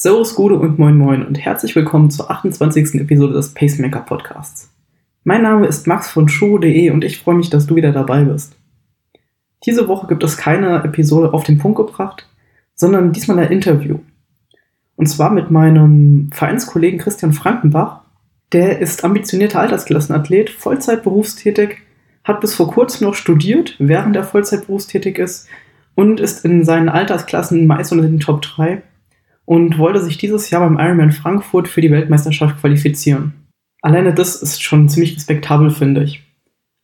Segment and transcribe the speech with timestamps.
[0.00, 3.00] Servus, Gude und Moin Moin und herzlich willkommen zur 28.
[3.00, 4.72] Episode des Pacemaker Podcasts.
[5.24, 8.56] Mein Name ist Max von show.de und ich freue mich, dass du wieder dabei bist.
[9.66, 12.28] Diese Woche gibt es keine Episode auf den Punkt gebracht,
[12.76, 13.98] sondern diesmal ein Interview.
[14.94, 18.02] Und zwar mit meinem Vereinskollegen Christian Frankenbach.
[18.52, 21.78] Der ist ambitionierter Altersklassenathlet, Vollzeit berufstätig,
[22.22, 25.48] hat bis vor kurzem noch studiert, während er Vollzeit berufstätig ist
[25.96, 28.84] und ist in seinen Altersklassen meist unter den Top 3
[29.48, 33.32] und wollte sich dieses Jahr beim Ironman Frankfurt für die Weltmeisterschaft qualifizieren.
[33.80, 36.22] Alleine das ist schon ziemlich respektabel, finde ich.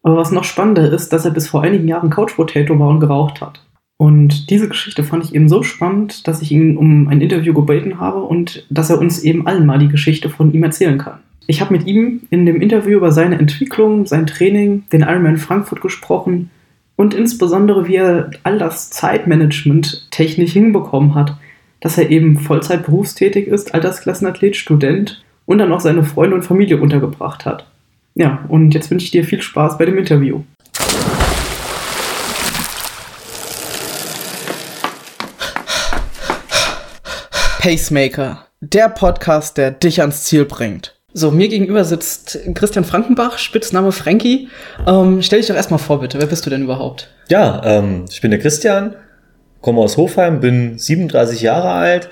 [0.03, 3.01] Aber was noch spannender ist, dass er bis vor einigen Jahren Couch Potato war und
[3.01, 3.63] geraucht hat.
[3.99, 8.01] Und diese Geschichte fand ich eben so spannend, dass ich ihn um ein Interview gebeten
[8.01, 11.19] habe und dass er uns eben allen mal die Geschichte von ihm erzählen kann.
[11.47, 15.83] Ich habe mit ihm in dem Interview über seine Entwicklung, sein Training, den Ironman Frankfurt
[15.83, 16.49] gesprochen
[16.97, 21.37] und insbesondere, wie er all das Zeitmanagement technisch hinbekommen hat,
[21.85, 26.79] dass er eben Vollzeit berufstätig ist, Altersklassenathlet, Student und dann auch seine Freunde und Familie
[26.81, 27.67] untergebracht hat.
[28.15, 30.41] Ja, und jetzt wünsche ich dir viel Spaß bei dem Interview.
[37.59, 40.95] Pacemaker, der Podcast, der dich ans Ziel bringt.
[41.13, 44.49] So, mir gegenüber sitzt Christian Frankenbach, Spitzname Frankie.
[44.87, 46.19] Ähm, stell dich doch erstmal vor, bitte.
[46.19, 47.11] Wer bist du denn überhaupt?
[47.29, 48.97] Ja, ähm, ich bin der Christian,
[49.65, 52.11] komme aus Hofheim, bin 37 Jahre alt.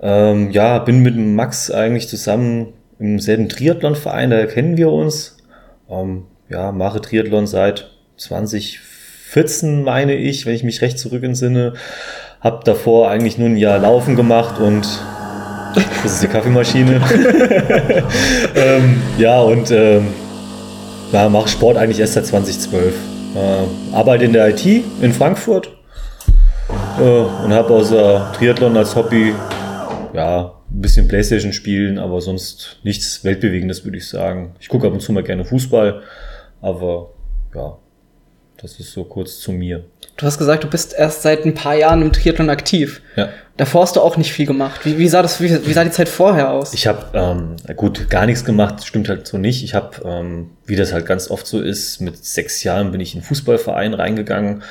[0.00, 5.36] Ähm, ja, bin mit Max eigentlich zusammen im selben Triathlonverein, da kennen wir uns.
[5.90, 11.74] Ähm, ja, mache Triathlon seit 2014, meine ich, wenn ich mich recht zurück entsinne.
[12.40, 14.88] Hab davor eigentlich nur ein Jahr Laufen gemacht und
[15.74, 17.02] das ist die Kaffeemaschine.
[18.56, 20.06] ähm, ja, und ähm,
[21.12, 22.94] ja, mache Sport eigentlich erst seit 2012.
[23.34, 25.70] Äh, arbeite in der IT in Frankfurt
[26.98, 29.34] und habe außer Triathlon als Hobby
[30.12, 34.54] ja, ein bisschen Playstation spielen, aber sonst nichts Weltbewegendes, würde ich sagen.
[34.60, 36.02] Ich gucke ab und zu mal gerne Fußball,
[36.60, 37.10] aber
[37.54, 37.78] ja,
[38.60, 39.84] das ist so kurz zu mir.
[40.16, 43.02] Du hast gesagt, du bist erst seit ein paar Jahren im Triathlon aktiv.
[43.16, 43.30] Ja.
[43.56, 44.84] Davor hast du auch nicht viel gemacht.
[44.84, 46.74] Wie, wie sah das, wie, wie, sah die Zeit vorher aus?
[46.74, 49.64] Ich habe ähm, gut gar nichts gemacht, stimmt halt so nicht.
[49.64, 53.14] Ich habe, ähm, wie das halt ganz oft so ist, mit sechs Jahren bin ich
[53.14, 54.62] in einen Fußballverein reingegangen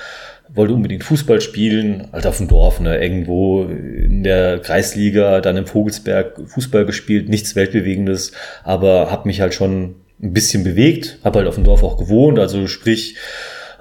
[0.50, 5.66] wollte unbedingt Fußball spielen, halt auf dem Dorf, ne, irgendwo in der Kreisliga, dann im
[5.66, 8.34] Vogelsberg Fußball gespielt, nichts Weltbewegendes,
[8.64, 12.40] aber habe mich halt schon ein bisschen bewegt, habe halt auf dem Dorf auch gewohnt,
[12.40, 13.18] also sprich,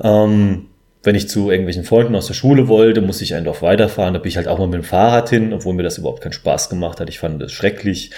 [0.03, 0.67] ähm,
[1.05, 4.15] wenn ich zu irgendwelchen Freunden aus der Schule wollte, musste ich ein Dorf weiterfahren.
[4.15, 6.33] Da bin ich halt auch mal mit dem Fahrrad hin, obwohl mir das überhaupt keinen
[6.33, 7.09] Spaß gemacht hat.
[7.09, 8.12] Ich fand das schrecklich,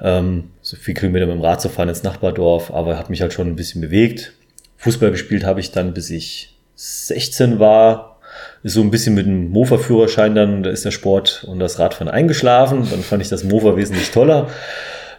[0.00, 3.32] ähm, so viel Kilometer mit dem Rad zu fahren ins Nachbardorf, aber habe mich halt
[3.32, 4.34] schon ein bisschen bewegt.
[4.76, 8.20] Fußball gespielt habe ich dann, bis ich 16 war,
[8.62, 12.08] ist so ein bisschen mit dem Mofa-Führerschein dann, da ist der Sport und das Radfahren
[12.08, 12.86] eingeschlafen.
[12.88, 14.46] Dann fand ich das Mofa wesentlich toller.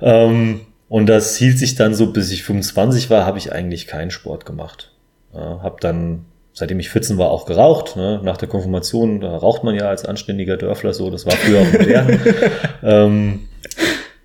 [0.01, 4.09] Ähm, und das hielt sich dann so, bis ich 25 war, habe ich eigentlich keinen
[4.09, 4.91] Sport gemacht.
[5.33, 7.97] Ja, habe dann, seitdem ich 14 war, auch geraucht.
[7.97, 8.21] Ne?
[8.23, 11.71] Nach der Konfirmation, da raucht man ja als anständiger Dörfler so, das war früher auch
[11.73, 12.19] modern.
[12.83, 13.39] ähm,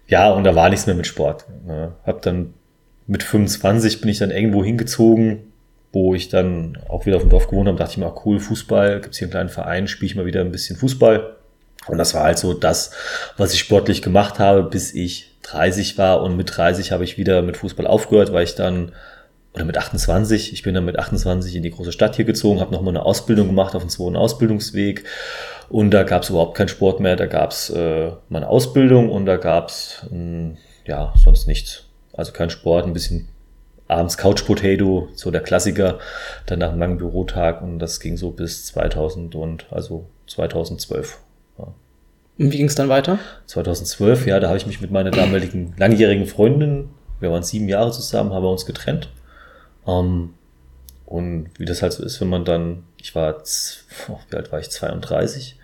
[0.07, 1.47] ja, und da war nichts mehr mit Sport.
[1.67, 1.93] Ne?
[2.07, 2.55] Hab dann
[3.09, 5.53] mit 25 bin ich dann irgendwo hingezogen,
[5.95, 8.41] wo ich dann auch wieder auf dem Dorf gewohnt habe, dachte ich mir, auch cool,
[8.41, 11.37] Fußball, gibt's hier einen kleinen Verein, spiele ich mal wieder ein bisschen Fußball.
[11.87, 12.93] Und das war halt so das,
[13.37, 16.23] was ich sportlich gemacht habe, bis ich 30 war.
[16.23, 18.93] Und mit 30 habe ich wieder mit Fußball aufgehört, weil ich dann,
[19.55, 22.73] oder mit 28, ich bin dann mit 28 in die große Stadt hier gezogen, habe
[22.73, 25.05] nochmal eine Ausbildung gemacht auf dem zweiten Ausbildungsweg.
[25.69, 30.07] Und da gab's überhaupt keinen Sport mehr, da gab's äh, meine Ausbildung und da gab's
[30.13, 30.57] äh,
[30.87, 31.85] ja sonst nichts.
[32.13, 33.29] Also kein Sport, ein bisschen
[33.89, 35.99] abends Couch Potato, so der Klassiker,
[36.47, 41.19] dann nach einem langen Bürotag und das ging so bis 2000 und also 2012.
[41.59, 41.65] Ja.
[41.65, 43.19] Und wie ging es dann weiter?
[43.47, 46.91] 2012, ja, da habe ich mich mit meiner damaligen langjährigen Freundin,
[47.21, 49.11] wir waren sieben Jahre zusammen, haben wir uns getrennt.
[49.85, 50.35] Um, ähm,
[51.07, 53.43] und wie das halt so ist, wenn man dann, ich war,
[54.09, 55.59] oh, wie alt war ich, 32,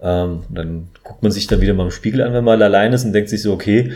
[0.00, 3.04] ähm, dann guckt man sich dann wieder mal im Spiegel an, wenn man allein ist
[3.04, 3.92] und denkt sich so, okay,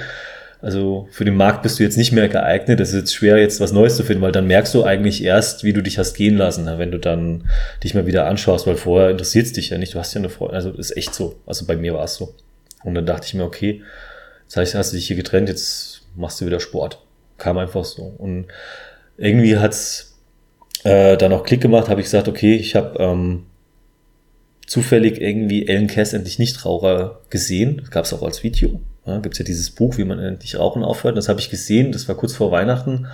[0.61, 2.81] also für den Markt bist du jetzt nicht mehr geeignet.
[2.81, 5.63] Es ist jetzt schwer, jetzt was Neues zu finden, weil dann merkst du eigentlich erst,
[5.63, 7.49] wie du dich hast gehen lassen, wenn du dann
[7.85, 9.95] dich mal wieder anschaust, weil vorher interessiert es dich ja nicht.
[9.95, 10.57] Du hast ja eine Freundin.
[10.57, 11.37] Also ist echt so.
[11.47, 12.35] Also bei mir war es so.
[12.83, 13.83] Und dann dachte ich mir, okay,
[14.47, 17.03] das heißt, hast du dich hier getrennt, jetzt machst du wieder Sport.
[17.37, 18.15] Kam einfach so.
[18.19, 18.47] Und
[19.17, 20.19] irgendwie hat's
[20.83, 23.47] äh, dann auch Klick gemacht, habe ich gesagt, okay, ich habe ähm,
[24.67, 27.89] zufällig irgendwie Ellen Cass endlich Nichtraucher gesehen.
[27.91, 28.81] Gab es auch als Video.
[29.09, 31.17] Ja, Gibt es ja dieses Buch, wie man endlich rauchen aufhört.
[31.17, 33.07] Das habe ich gesehen, das war kurz vor Weihnachten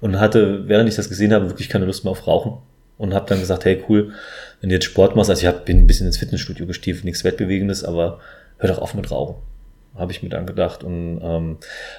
[0.00, 2.54] und hatte, während ich das gesehen habe, wirklich keine Lust mehr auf Rauchen.
[2.96, 4.12] Und habe dann gesagt, hey cool,
[4.60, 7.24] wenn du jetzt Sport machst, also ich hab, bin ein bisschen ins Fitnessstudio gestiefelt, nichts
[7.24, 8.20] Wettbewegendes, aber
[8.58, 9.34] hör doch auf mit Rauchen.
[9.94, 10.84] habe ich mir dann gedacht.
[10.84, 11.58] Und ähm,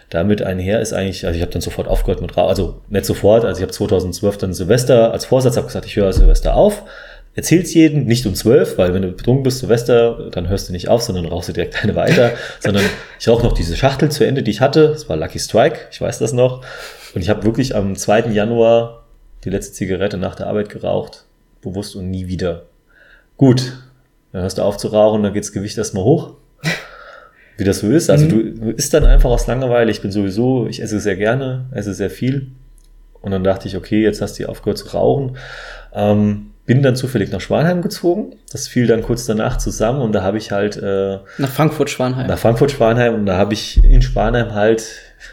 [0.10, 3.46] damit einher ist eigentlich, also ich habe dann sofort aufgehört mit Rauchen, also nicht sofort,
[3.46, 6.84] also ich habe 2012 dann Silvester als Vorsatz habe gesagt, ich höre Silvester auf.
[7.36, 10.88] Erzähl's jedem, nicht um zwölf, weil wenn du betrunken bist, Silvester, dann hörst du nicht
[10.88, 12.84] auf, sondern rauchst du direkt eine weiter, sondern
[13.20, 14.90] ich rauche noch diese Schachtel zu Ende, die ich hatte.
[14.90, 16.64] Das war Lucky Strike, ich weiß das noch.
[17.16, 18.28] Und ich habe wirklich am 2.
[18.32, 19.04] Januar
[19.44, 21.26] die letzte Zigarette nach der Arbeit geraucht,
[21.62, 22.64] bewusst und nie wieder.
[23.38, 23.74] Gut,
[24.32, 26.36] dann hörst du auf zu rauchen, dann geht's Gewicht erstmal hoch
[27.58, 28.12] wie das so ist.
[28.12, 28.60] Also mhm.
[28.60, 29.90] du isst dann einfach aus Langeweile.
[29.90, 32.52] Ich bin sowieso, ich esse sehr gerne, esse sehr viel.
[33.22, 35.38] Und dann dachte ich, okay, jetzt hast du aufgehört zu rauchen.
[35.94, 38.36] Ähm, bin dann zufällig nach Schwanheim gezogen.
[38.52, 42.28] Das fiel dann kurz danach zusammen und da habe ich halt äh, nach Frankfurt Schwanheim.
[42.28, 44.86] Nach Frankfurt Schwanheim und da habe ich in Schwanheim halt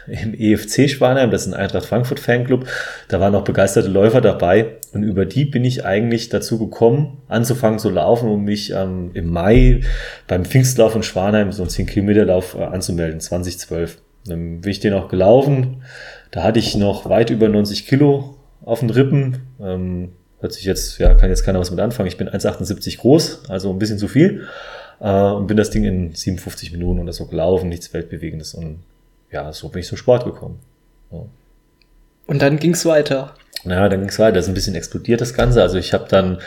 [0.07, 2.65] im EFC Schwanheim, das ist ein Eintracht Frankfurt Fanclub,
[3.07, 7.79] da waren auch begeisterte Läufer dabei und über die bin ich eigentlich dazu gekommen, anzufangen
[7.79, 9.81] zu laufen, um mich ähm, im Mai
[10.27, 13.99] beim Pfingstlauf in Schwanheim, so einen 10 Kilometer Lauf äh, anzumelden, 2012.
[14.25, 15.83] Dann bin ich den auch gelaufen.
[16.29, 19.39] Da hatte ich noch weit über 90 Kilo auf den Rippen.
[19.59, 20.09] Ähm,
[20.41, 22.07] hört sich jetzt, ja, kann jetzt keiner was mit anfangen.
[22.07, 24.47] Ich bin 1,78 groß, also ein bisschen zu viel.
[24.99, 28.53] Äh, und bin das Ding in 57 Minuten oder so gelaufen, nichts Weltbewegendes.
[28.53, 28.79] Und
[29.31, 30.59] ja, so bin ich zum Sport gekommen.
[31.11, 31.19] Ja.
[32.27, 33.33] Und dann ging's weiter.
[33.63, 34.33] Ja, dann ging's weiter.
[34.33, 35.61] Das ist ein bisschen explodiert das Ganze.
[35.61, 36.39] Also ich habe dann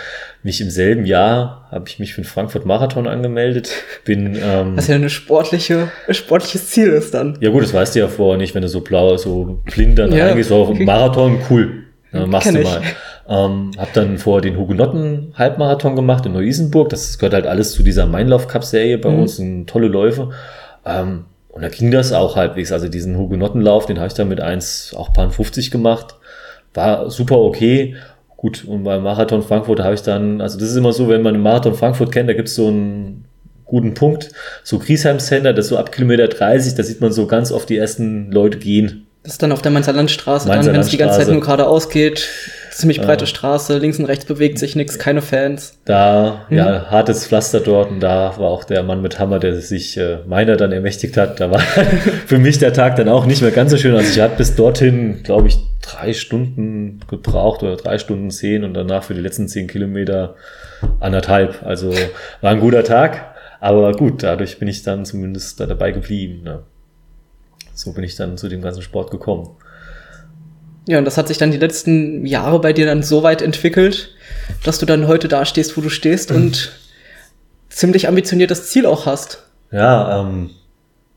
[0.42, 3.70] mich im selben Jahr habe ich mich für den Frankfurt Marathon angemeldet.
[4.04, 7.38] Bin ähm, was ja eine sportliche ein sportliches Ziel ist dann.
[7.40, 10.12] Ja gut, das weißt du ja vorher nicht, wenn du so blau so blind dann
[10.12, 10.48] ja, reingehst.
[10.48, 10.84] So okay.
[10.86, 12.82] Marathon cool, ja, machst Kenn du mal.
[13.26, 16.90] Ähm, hab dann vor den Hugenotten Halbmarathon gemacht in Neu-Isenburg.
[16.90, 19.22] Das gehört halt alles zu dieser Mainlauf Cup Serie bei mhm.
[19.22, 20.30] uns, sind tolle Läufe.
[20.84, 22.72] Ähm, und da ging das auch halbwegs.
[22.72, 26.16] Also diesen Hugenottenlauf, den habe ich dann mit 1, auch paar 50 gemacht.
[26.74, 27.94] War super okay.
[28.36, 31.32] Gut, und beim Marathon Frankfurt habe ich dann, also das ist immer so, wenn man
[31.32, 33.24] den Marathon Frankfurt kennt, da gibt es so einen
[33.64, 34.32] guten Punkt.
[34.64, 37.70] So Griesheim Center, das ist so ab Kilometer 30, da sieht man so ganz oft
[37.70, 39.06] die ersten Leute gehen.
[39.22, 41.40] Das ist dann auf der Mainzer Landstraße, Mainzer dann, wenn es die ganze Zeit nur
[41.40, 42.28] geradeaus geht
[42.76, 45.78] ziemlich breite Straße, links und rechts bewegt sich nichts, keine Fans.
[45.84, 46.56] Da, hm.
[46.56, 50.18] ja, hartes Pflaster dort und da war auch der Mann mit Hammer, der sich äh,
[50.26, 51.40] meiner dann ermächtigt hat.
[51.40, 51.60] Da war
[52.26, 53.94] für mich der Tag dann auch nicht mehr ganz so schön.
[53.94, 58.74] Also ich hatte bis dorthin, glaube ich, drei Stunden gebraucht oder drei Stunden zehn und
[58.74, 60.34] danach für die letzten zehn Kilometer
[61.00, 61.62] anderthalb.
[61.64, 61.92] Also
[62.40, 63.34] war ein guter Tag.
[63.60, 66.42] Aber gut, dadurch bin ich dann zumindest da dabei geblieben.
[66.42, 66.64] Ne?
[67.72, 69.56] So bin ich dann zu dem ganzen Sport gekommen.
[70.86, 74.10] Ja, und das hat sich dann die letzten Jahre bei dir dann so weit entwickelt,
[74.62, 76.72] dass du dann heute da stehst, wo du stehst und
[77.70, 79.44] ziemlich ambitioniertes Ziel auch hast.
[79.70, 80.50] Ja, ähm,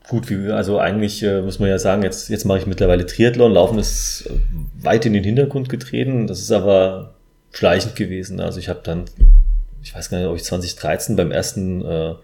[0.08, 3.52] gut, wie, also eigentlich äh, muss man ja sagen, jetzt, jetzt mache ich mittlerweile Triathlon.
[3.52, 6.26] Laufen ist äh, weit in den Hintergrund getreten.
[6.26, 7.14] Das ist aber
[7.52, 8.40] schleichend gewesen.
[8.40, 9.04] Also ich habe dann,
[9.82, 12.14] ich weiß gar nicht, ob ich 2013 beim ersten äh,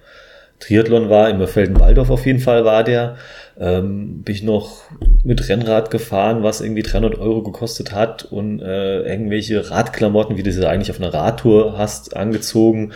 [0.61, 3.17] Triathlon war, in Felden-Waldorf auf jeden Fall war der
[3.59, 4.83] ähm, bin ich noch
[5.23, 10.53] mit Rennrad gefahren, was irgendwie 300 Euro gekostet hat und äh, irgendwelche Radklamotten, wie du
[10.53, 12.93] sie eigentlich auf einer Radtour hast, angezogen.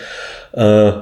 [0.52, 0.92] Äh,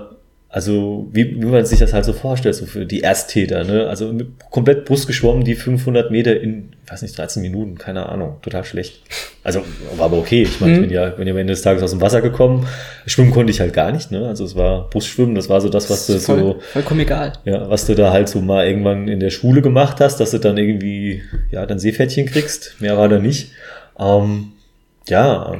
[0.56, 3.88] also wie, wie man sich das halt so vorstellt, so für die Ersttäter, ne?
[3.88, 4.10] Also
[4.50, 9.02] komplett Brust geschwommen, die 500 Meter in, weiß nicht, 13 Minuten, keine Ahnung, total schlecht.
[9.44, 9.60] Also
[9.98, 10.44] war aber okay.
[10.44, 10.84] Ich meine, mhm.
[10.84, 12.66] ich bin ja, bin ja am Ende des Tages aus dem Wasser gekommen.
[13.04, 14.26] Schwimmen konnte ich halt gar nicht, ne?
[14.26, 17.34] Also es war Brustschwimmen, das war so das, was das du voll, so, vollkommen egal.
[17.44, 20.38] Ja, was du da halt so mal irgendwann in der Schule gemacht hast, dass du
[20.38, 21.20] dann irgendwie,
[21.50, 22.76] ja, dann Seepferdchen kriegst.
[22.80, 23.50] Mehr war da nicht.
[23.98, 24.52] Ähm,
[25.06, 25.54] ja,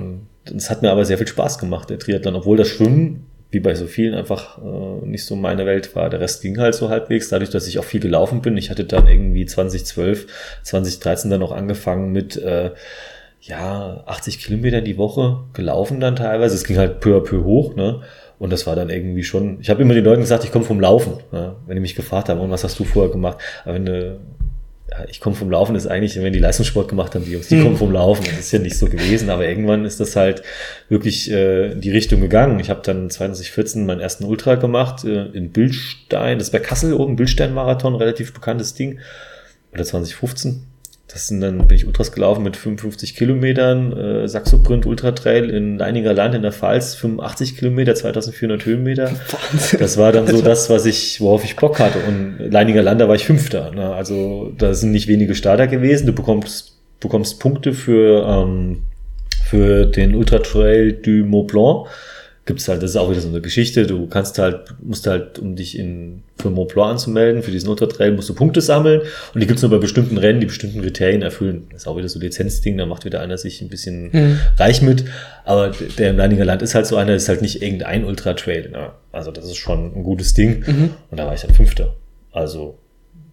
[0.56, 3.74] es hat mir aber sehr viel Spaß gemacht, der Triathlon, obwohl das Schwimmen wie bei
[3.74, 6.10] so vielen einfach äh, nicht so meine Welt war.
[6.10, 8.56] Der Rest ging halt so halbwegs, dadurch, dass ich auch viel gelaufen bin.
[8.56, 10.26] Ich hatte dann irgendwie 2012,
[10.62, 12.72] 2013 dann auch angefangen mit äh,
[13.40, 16.54] ja 80 Kilometern die Woche gelaufen dann teilweise.
[16.54, 18.02] Es ging halt peu à peu hoch, ne?
[18.38, 19.58] Und das war dann irgendwie schon.
[19.60, 21.56] Ich habe immer den Leuten gesagt, ich komme vom Laufen, ne?
[21.66, 23.38] wenn die mich gefragt haben, und was hast du vorher gemacht?
[23.64, 24.20] Aber wenn du
[25.08, 27.62] ich komme vom Laufen, ist eigentlich, wenn die Leistungssport gemacht haben, die Jungs, die mhm.
[27.62, 28.24] kommen vom Laufen.
[28.24, 30.42] Das ist ja nicht so gewesen, aber irgendwann ist das halt
[30.88, 32.60] wirklich äh, in die Richtung gegangen.
[32.60, 36.94] Ich habe dann 2014 meinen ersten Ultra gemacht äh, in Bildstein, das ist bei Kassel
[36.94, 39.00] oben, Bildstein-Marathon, relativ bekanntes Ding.
[39.72, 40.62] Oder 2015.
[41.08, 45.78] Das sind dann, bin ich Ultras gelaufen mit 55 Kilometern, äh, Saxoprint Ultra Trail in
[45.78, 49.10] Leininger Land in der Pfalz, 85 Kilometer, 2400 Höhenmeter.
[49.52, 49.78] Wahnsinn.
[49.78, 52.00] Das war dann so das, was ich, worauf ich Bock hatte.
[52.00, 53.70] Und Leininger Land, da war ich Fünfter.
[53.70, 53.94] Ne?
[53.94, 56.06] Also da sind nicht wenige Starter gewesen.
[56.06, 58.82] Du bekommst, bekommst Punkte für, ähm,
[59.44, 61.86] für den Ultra Trail du Mont Blanc
[62.46, 63.86] gibt's halt, das ist auch wieder so eine Geschichte.
[63.86, 68.12] Du kannst halt, musst halt, um dich in, für Mont Blanc anzumelden, für diesen Ultratrail,
[68.12, 69.02] musst du Punkte sammeln.
[69.34, 71.66] Und die gibt's nur bei bestimmten Rennen, die bestimmten Kriterien erfüllen.
[71.72, 74.38] Das ist auch wieder so Lizenzding, da macht wieder einer sich ein bisschen mhm.
[74.58, 75.04] reich mit.
[75.44, 78.70] Aber der im Leininger Land ist halt so einer, ist halt nicht irgendein Ultratrail.
[78.70, 78.90] Ne?
[79.10, 80.62] Also das ist schon ein gutes Ding.
[80.64, 80.90] Mhm.
[81.10, 81.96] Und da war ich dann Fünfter.
[82.30, 82.78] Also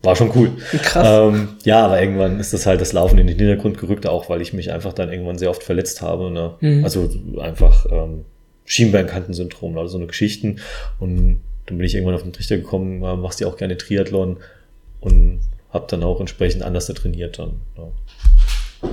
[0.02, 0.52] war schon cool.
[0.82, 1.08] Krass.
[1.08, 4.42] Ähm, ja, aber irgendwann ist das halt das Laufen in den Hintergrund gerückt, auch weil
[4.42, 6.32] ich mich einfach dann irgendwann sehr oft verletzt habe.
[6.32, 6.56] Ne?
[6.60, 6.84] Mhm.
[6.84, 8.26] Also einfach ähm,
[8.66, 10.60] Schienbeinkantensyndrom, also so eine Geschichten.
[11.00, 14.38] Und dann bin ich irgendwann auf den Trichter gekommen, machst ja auch gerne Triathlon
[15.00, 17.54] und habe dann auch entsprechend anders trainiert dann.
[17.78, 17.92] Ja.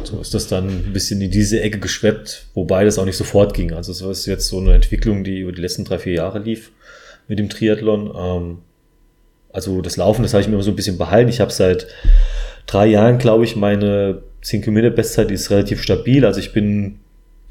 [0.05, 3.55] So ist das dann ein bisschen in diese Ecke geschweppt, wobei das auch nicht sofort
[3.55, 3.73] ging.
[3.73, 6.71] Also es ist jetzt so eine Entwicklung, die über die letzten drei, vier Jahre lief
[7.29, 8.13] mit dem Triathlon.
[8.17, 8.59] Ähm,
[9.53, 11.29] also das Laufen, das habe ich mir immer so ein bisschen behalten.
[11.29, 11.89] Ich habe seit
[12.67, 16.25] drei Jahren, glaube ich, meine 10 Kilometer Bestzeit ist relativ stabil.
[16.25, 17.01] Also ich bin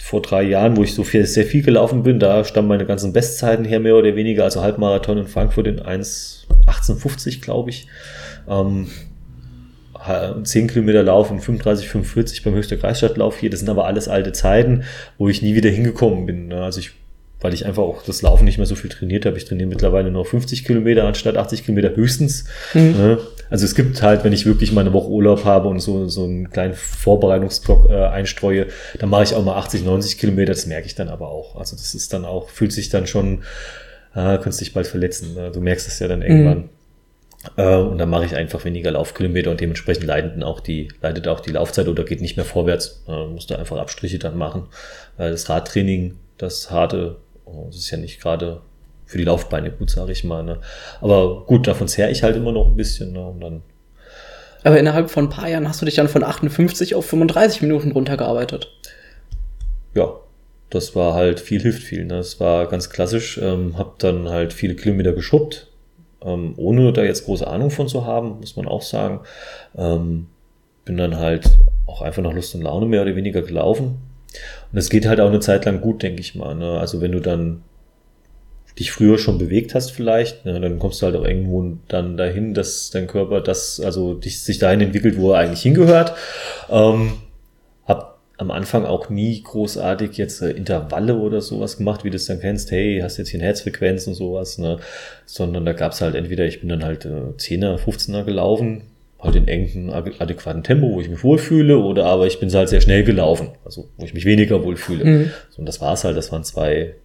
[0.02, 3.14] vor drei Jahren, wo ich so viel, sehr viel gelaufen bin, da stammen meine ganzen
[3.14, 4.46] Bestzeiten her, mehr oder weniger.
[4.46, 7.88] Also Halbmarathon in Frankfurt in 1,1850, glaube ich.
[8.48, 8.88] Ähm,
[10.44, 13.50] 10 Kilometer laufen, 35, 45 beim höchster Kreisstadtlauf hier.
[13.50, 14.84] Das sind aber alles alte Zeiten,
[15.18, 16.48] wo ich nie wieder hingekommen bin.
[16.48, 16.64] Ne?
[16.64, 16.92] Also ich,
[17.42, 19.38] weil ich einfach auch das Laufen nicht mehr so viel trainiert habe.
[19.38, 22.46] Ich trainiere mittlerweile nur 50 Kilometer anstatt 80 Kilometer höchstens.
[22.74, 23.18] Mhm.
[23.50, 26.24] Also es gibt halt, wenn ich wirklich mal eine Woche Urlaub habe und so, so
[26.24, 28.68] einen kleinen Vorbereitungsblock äh, einstreue,
[29.00, 30.54] dann mache ich auch mal 80, 90 Kilometer.
[30.54, 31.56] Das merke ich dann aber auch.
[31.56, 33.44] Also das ist dann auch, fühlt sich dann schon,
[34.14, 35.34] äh, könntest dich bald verletzen.
[35.34, 35.52] Ne?
[35.52, 36.58] Du merkst es ja dann irgendwann.
[36.58, 36.70] Mhm.
[37.56, 41.40] Äh, und dann mache ich einfach weniger Laufkilometer und dementsprechend leidet auch die, leidet auch
[41.40, 43.04] die Laufzeit oder geht nicht mehr vorwärts.
[43.08, 44.68] Äh, musst du einfach Abstriche dann machen.
[45.18, 48.62] Äh, das Radtraining, das harte, oh, das ist ja nicht gerade
[49.10, 50.44] für die Laufbeine gut, sage ich mal.
[50.44, 50.60] Ne?
[51.02, 53.12] Aber gut, davon zehre ich halt immer noch ein bisschen.
[53.12, 53.28] Ne?
[53.28, 53.64] Und dann
[54.64, 57.92] aber innerhalb von ein paar Jahren hast du dich dann von 58 auf 35 Minuten
[57.92, 58.72] runtergearbeitet.
[59.96, 60.14] Ja,
[60.70, 62.06] das war halt viel hilft viel.
[62.06, 62.18] Ne?
[62.18, 63.40] Das war ganz klassisch.
[63.42, 65.68] Ähm, hab dann halt viele Kilometer geschubbt,
[66.24, 69.22] ähm, ohne da jetzt große Ahnung von zu haben, muss man auch sagen.
[69.76, 70.28] Ähm,
[70.86, 73.98] bin dann halt auch einfach nach Lust und Laune mehr oder weniger gelaufen.
[74.72, 76.54] Und es geht halt auch eine Zeit lang gut, denke ich mal.
[76.54, 76.78] Ne?
[76.78, 77.64] Also wenn du dann
[78.80, 82.54] dich früher schon bewegt hast vielleicht, ne, dann kommst du halt auch irgendwo dann dahin,
[82.54, 86.14] dass dein Körper das, also dich, sich dahin entwickelt, wo er eigentlich hingehört.
[86.70, 87.14] Ähm,
[88.40, 92.40] am Anfang auch nie großartig jetzt äh, Intervalle oder sowas gemacht, wie du es dann
[92.40, 94.80] kennst, hey, hast jetzt hier eine Herzfrequenz und sowas, ne?
[95.26, 98.84] Sondern da gab's halt entweder, ich bin dann halt äh, 10er, 15er gelaufen,
[99.20, 102.80] halt in engem adäquaten Tempo, wo ich mich wohlfühle, oder aber ich bin halt sehr
[102.80, 105.04] schnell gelaufen, also wo ich mich weniger wohlfühle.
[105.04, 105.32] Mhm.
[105.50, 106.96] So, und das war's halt, das waren zwei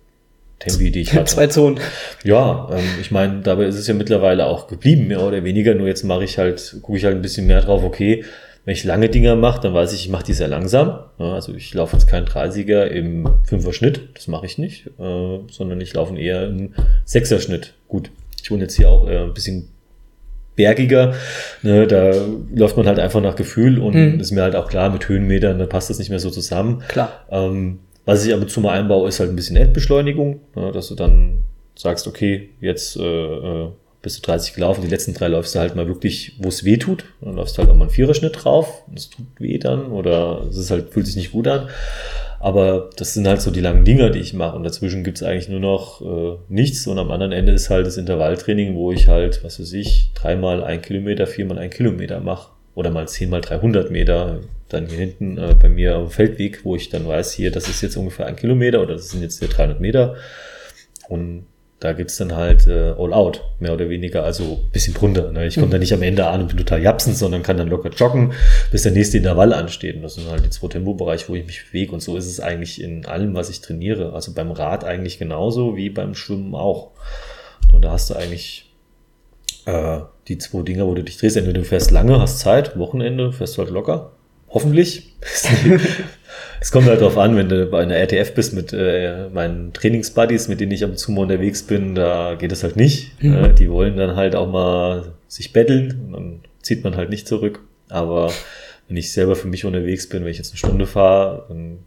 [0.59, 1.27] Tempi, die ich hatte.
[1.27, 1.81] Zwei Zonen.
[2.23, 5.87] Ja, ähm, ich meine, dabei ist es ja mittlerweile auch geblieben, mehr oder weniger, nur
[5.87, 8.25] jetzt mache ich halt, gucke ich halt ein bisschen mehr drauf, okay,
[8.65, 11.01] wenn ich lange Dinger mache, dann weiß ich, ich mache die sehr langsam.
[11.19, 15.81] Also ich laufe jetzt keinen 30er im 5er Schnitt, das mache ich nicht, äh, sondern
[15.81, 16.73] ich laufe eher im
[17.07, 17.75] 6er Schnitt.
[17.89, 18.11] Gut,
[18.43, 19.69] ich wohne jetzt hier auch äh, ein bisschen
[20.57, 21.15] bergiger,
[21.63, 22.13] ne, da
[22.55, 24.21] läuft man halt einfach nach Gefühl und mhm.
[24.21, 26.83] ist mir halt auch klar, mit Höhenmetern, da passt das nicht mehr so zusammen.
[26.89, 27.25] Klar.
[27.31, 30.95] Ähm, was ich aber zu mal einbaue, ist halt ein bisschen Endbeschleunigung, ne, dass du
[30.95, 31.45] dann
[31.75, 33.69] sagst, okay, jetzt äh, äh
[34.05, 36.77] bist du 30 gelaufen, die letzten drei läufst du halt mal wirklich, wo es weh
[36.77, 37.07] tut.
[37.23, 38.83] Dann läufst du halt auch mal einen Viererschnitt drauf.
[38.95, 41.69] Es tut weh dann oder es ist halt, fühlt sich nicht gut an.
[42.39, 44.55] Aber das sind halt so die langen Dinger, die ich mache.
[44.55, 46.87] Und dazwischen gibt's eigentlich nur noch äh, nichts.
[46.87, 50.63] Und am anderen Ende ist halt das Intervalltraining, wo ich halt, was weiß ich, dreimal
[50.63, 52.51] ein Kilometer, viermal ein Kilometer mache.
[52.75, 54.41] Oder mal zehnmal 300 Meter.
[54.69, 57.83] Dann hier hinten äh, bei mir am Feldweg, wo ich dann weiß, hier, das ist
[57.83, 60.17] jetzt ungefähr ein Kilometer oder das sind jetzt hier 300 Meter.
[61.09, 61.47] Und
[61.85, 65.31] da geht's dann halt äh, all out, mehr oder weniger, also bisschen drunter.
[65.33, 65.47] Ne?
[65.47, 65.73] Ich komme mhm.
[65.73, 68.33] da nicht am Ende an und bin total japsend, sondern kann dann locker joggen,
[68.71, 69.97] bis der nächste Intervall ansteht.
[69.97, 71.93] Und das sind halt die zwei Tempobereiche, wo ich mich bewege.
[71.93, 74.15] Und so ist es eigentlich in allem, was ich trainiere.
[74.15, 76.93] Also beim Rad eigentlich genauso wie beim Schwimmen auch.
[77.71, 78.73] Und da hast du eigentlich
[79.67, 81.37] äh, die zwei Dinge, wo du dich drehst.
[81.37, 84.13] Entweder du fährst lange, hast Zeit, Wochenende, fährst halt locker.
[84.55, 85.13] Hoffentlich.
[86.61, 90.49] Es kommt halt drauf an, wenn du bei einer RTF bist mit äh, meinen Trainingsbuddies,
[90.49, 93.23] mit denen ich zu mal unterwegs bin, da geht es halt nicht.
[93.23, 93.35] Mhm.
[93.35, 97.29] Äh, die wollen dann halt auch mal sich betteln und dann zieht man halt nicht
[97.29, 97.61] zurück.
[97.91, 98.33] Aber
[98.89, 101.81] wenn ich selber für mich unterwegs bin, wenn ich jetzt eine Stunde fahre, dann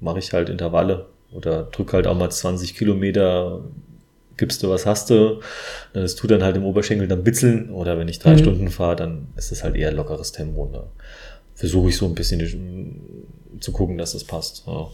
[0.00, 3.62] mache ich halt Intervalle oder drück halt auch mal 20 Kilometer,
[4.36, 5.40] gibst du was hast du.
[5.94, 7.70] Das tut dann halt im Oberschenkel dann bitzeln.
[7.70, 8.38] Oder wenn ich drei mhm.
[8.38, 10.66] Stunden fahre, dann ist das halt eher lockeres Tempo.
[10.66, 10.82] Ne?
[11.56, 13.00] Versuche ich so ein bisschen
[13.60, 14.64] zu gucken, dass das passt.
[14.66, 14.88] Ja.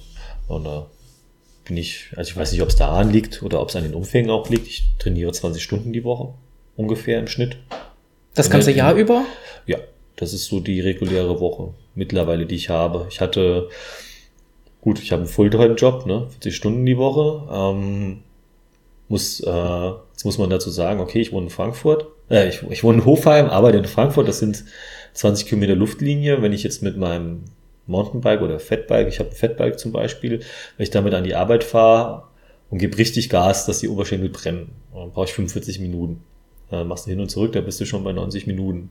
[0.49, 0.83] Und äh,
[1.64, 3.95] bin ich, also ich weiß nicht, ob es daran liegt oder ob es an den
[3.95, 4.66] Umfängen auch liegt.
[4.66, 6.35] Ich trainiere 20 Stunden die Woche,
[6.76, 7.59] ungefähr im Schnitt.
[8.35, 9.25] Das ganze Und, Jahr über?
[9.66, 9.78] Ja,
[10.16, 13.07] das ist so die reguläre Woche mittlerweile, die ich habe.
[13.11, 13.69] Ich hatte,
[14.81, 17.49] gut, ich habe einen Fulltime-Job, ne, 40 Stunden die Woche.
[17.52, 18.23] Ähm,
[19.09, 22.82] muss, äh, jetzt muss man dazu sagen, okay, ich wohne in Frankfurt, äh, ich, ich
[22.82, 24.64] wohne in Hofheim, arbeite in Frankfurt, das sind
[25.14, 26.42] 20 Kilometer Luftlinie.
[26.42, 27.44] Wenn ich jetzt mit meinem
[27.86, 30.40] Mountainbike oder Fatbike, ich habe ein Fatbike zum Beispiel,
[30.76, 32.24] wenn ich damit an die Arbeit fahre
[32.70, 36.24] und gebe richtig Gas, dass die Oberschenkel brennen, dann brauche ich 45 Minuten.
[36.72, 38.90] äh, machst du hin und zurück, da bist du schon bei 90 Minuten.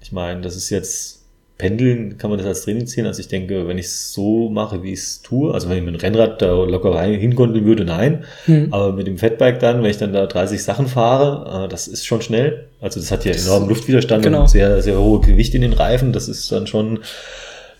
[0.00, 1.27] Ich meine, das ist jetzt
[1.58, 3.08] Pendeln kann man das als Training zählen.
[3.08, 5.82] Also ich denke, wenn ich es so mache, wie ich es tue, also wenn ich
[5.82, 8.24] mit dem Rennrad da locker rein hingondeln würde, nein.
[8.44, 8.72] Hm.
[8.72, 12.06] Aber mit dem Fatbike dann, wenn ich dann da 30 Sachen fahre, äh, das ist
[12.06, 12.68] schon schnell.
[12.80, 14.42] Also das hat ja enormen Luftwiderstand genau.
[14.42, 16.12] und sehr, sehr hohe Gewicht in den Reifen.
[16.12, 17.00] Das ist dann schon,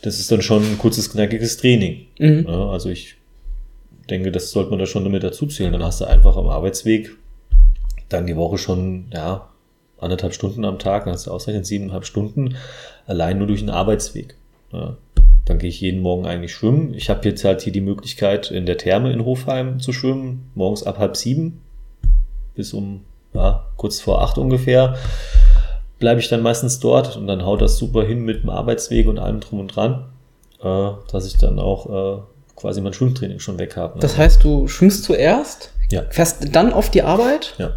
[0.02, 2.06] das ist dann schon ein kurzes, knackiges Training.
[2.18, 2.46] Mhm.
[2.48, 3.14] Ja, also ich
[4.10, 5.72] denke, das sollte man da schon damit dazu zählen.
[5.72, 7.10] Dann hast du einfach am Arbeitsweg
[8.08, 9.48] dann die Woche schon, ja,
[10.00, 12.56] anderthalb Stunden am Tag, dann hast du ausreichend siebeneinhalb Stunden
[13.06, 14.36] allein nur durch den Arbeitsweg.
[14.72, 14.96] Ja.
[15.44, 16.92] Dann gehe ich jeden Morgen eigentlich schwimmen.
[16.94, 20.82] Ich habe jetzt halt hier die Möglichkeit, in der Therme in Hofheim zu schwimmen, morgens
[20.82, 21.62] ab halb sieben
[22.54, 24.96] bis um ja, kurz vor acht ungefähr.
[25.98, 29.18] Bleibe ich dann meistens dort und dann haut das super hin mit dem Arbeitsweg und
[29.18, 30.06] allem drum und dran,
[30.62, 32.22] äh, dass ich dann auch äh,
[32.56, 33.94] quasi mein Schwimmtraining schon weg habe.
[33.94, 34.00] Ne?
[34.00, 36.02] Das heißt, du schwimmst zuerst, ja.
[36.10, 37.72] fährst dann auf die Arbeit ja.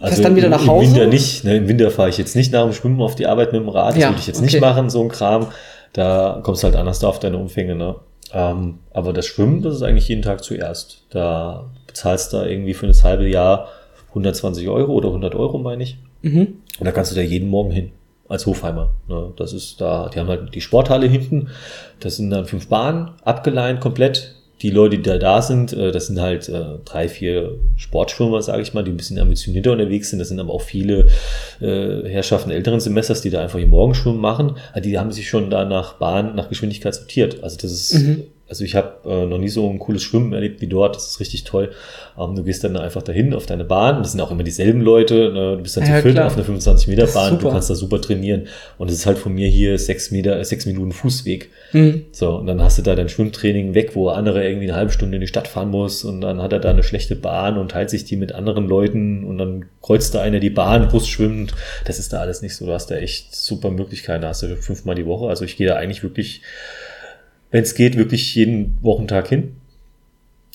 [0.00, 0.86] Also dann wieder nach Hause?
[0.86, 1.44] Im Winter nicht.
[1.44, 1.56] Ne?
[1.58, 3.94] Im Winter fahre ich jetzt nicht nach dem Schwimmen auf die Arbeit mit dem Rad.
[3.94, 4.46] Das ja, würde ich jetzt okay.
[4.46, 5.48] nicht machen, so ein Kram.
[5.92, 7.74] Da kommst du halt anders da auf deine Umfänge.
[7.74, 7.96] Ne?
[8.32, 11.04] Ähm, aber das Schwimmen, das ist eigentlich jeden Tag zuerst.
[11.10, 13.68] Da bezahlst du da irgendwie für das halbe Jahr
[14.10, 15.98] 120 Euro oder 100 Euro, meine ich.
[16.22, 16.54] Mhm.
[16.78, 17.92] Und da kannst du da jeden Morgen hin
[18.28, 18.90] als Hofheimer.
[19.08, 19.32] Ne?
[19.36, 21.48] Das ist da, die haben halt die Sporthalle hinten.
[21.98, 26.08] Das sind dann fünf Bahnen, abgeleint komplett die Leute, die da da sind, äh, das
[26.08, 30.18] sind halt äh, drei, vier Sportschwimmer, sage ich mal, die ein bisschen ambitionierter unterwegs sind.
[30.18, 31.06] Das sind aber auch viele
[31.60, 34.56] äh, Herrschaften älteren Semesters, die da einfach ihr Morgenschwimmen machen.
[34.82, 37.42] Die haben sich schon da nach Bahn, nach Geschwindigkeit sortiert.
[37.42, 38.24] Also das ist mhm.
[38.50, 40.96] Also ich habe äh, noch nie so ein cooles Schwimmen erlebt wie dort.
[40.96, 41.70] Das ist richtig toll.
[42.18, 44.02] Ähm, du gehst dann einfach dahin auf deine Bahn.
[44.02, 45.32] Das sind auch immer dieselben Leute.
[45.32, 45.56] Ne?
[45.56, 47.38] Du bist dann ja, zu viert auf einer 25 Meter Bahn.
[47.38, 48.48] Du kannst da super trainieren.
[48.76, 51.48] Und es ist halt von mir hier sechs Meter, sechs Minuten Fußweg.
[51.72, 52.06] Mhm.
[52.10, 55.14] So und dann hast du da dein Schwimmtraining weg, wo andere irgendwie eine halbe Stunde
[55.14, 56.04] in die Stadt fahren muss.
[56.04, 59.22] Und dann hat er da eine schlechte Bahn und teilt sich die mit anderen Leuten.
[59.22, 61.54] Und dann kreuzt da einer die Bahn, Bus schwimmt.
[61.84, 62.66] Das ist da alles nicht so.
[62.66, 64.22] Du hast da echt super Möglichkeiten.
[64.22, 65.28] Da hast du fünfmal die Woche.
[65.28, 66.42] Also ich gehe da eigentlich wirklich
[67.50, 69.56] wenn es geht, wirklich jeden Wochentag hin.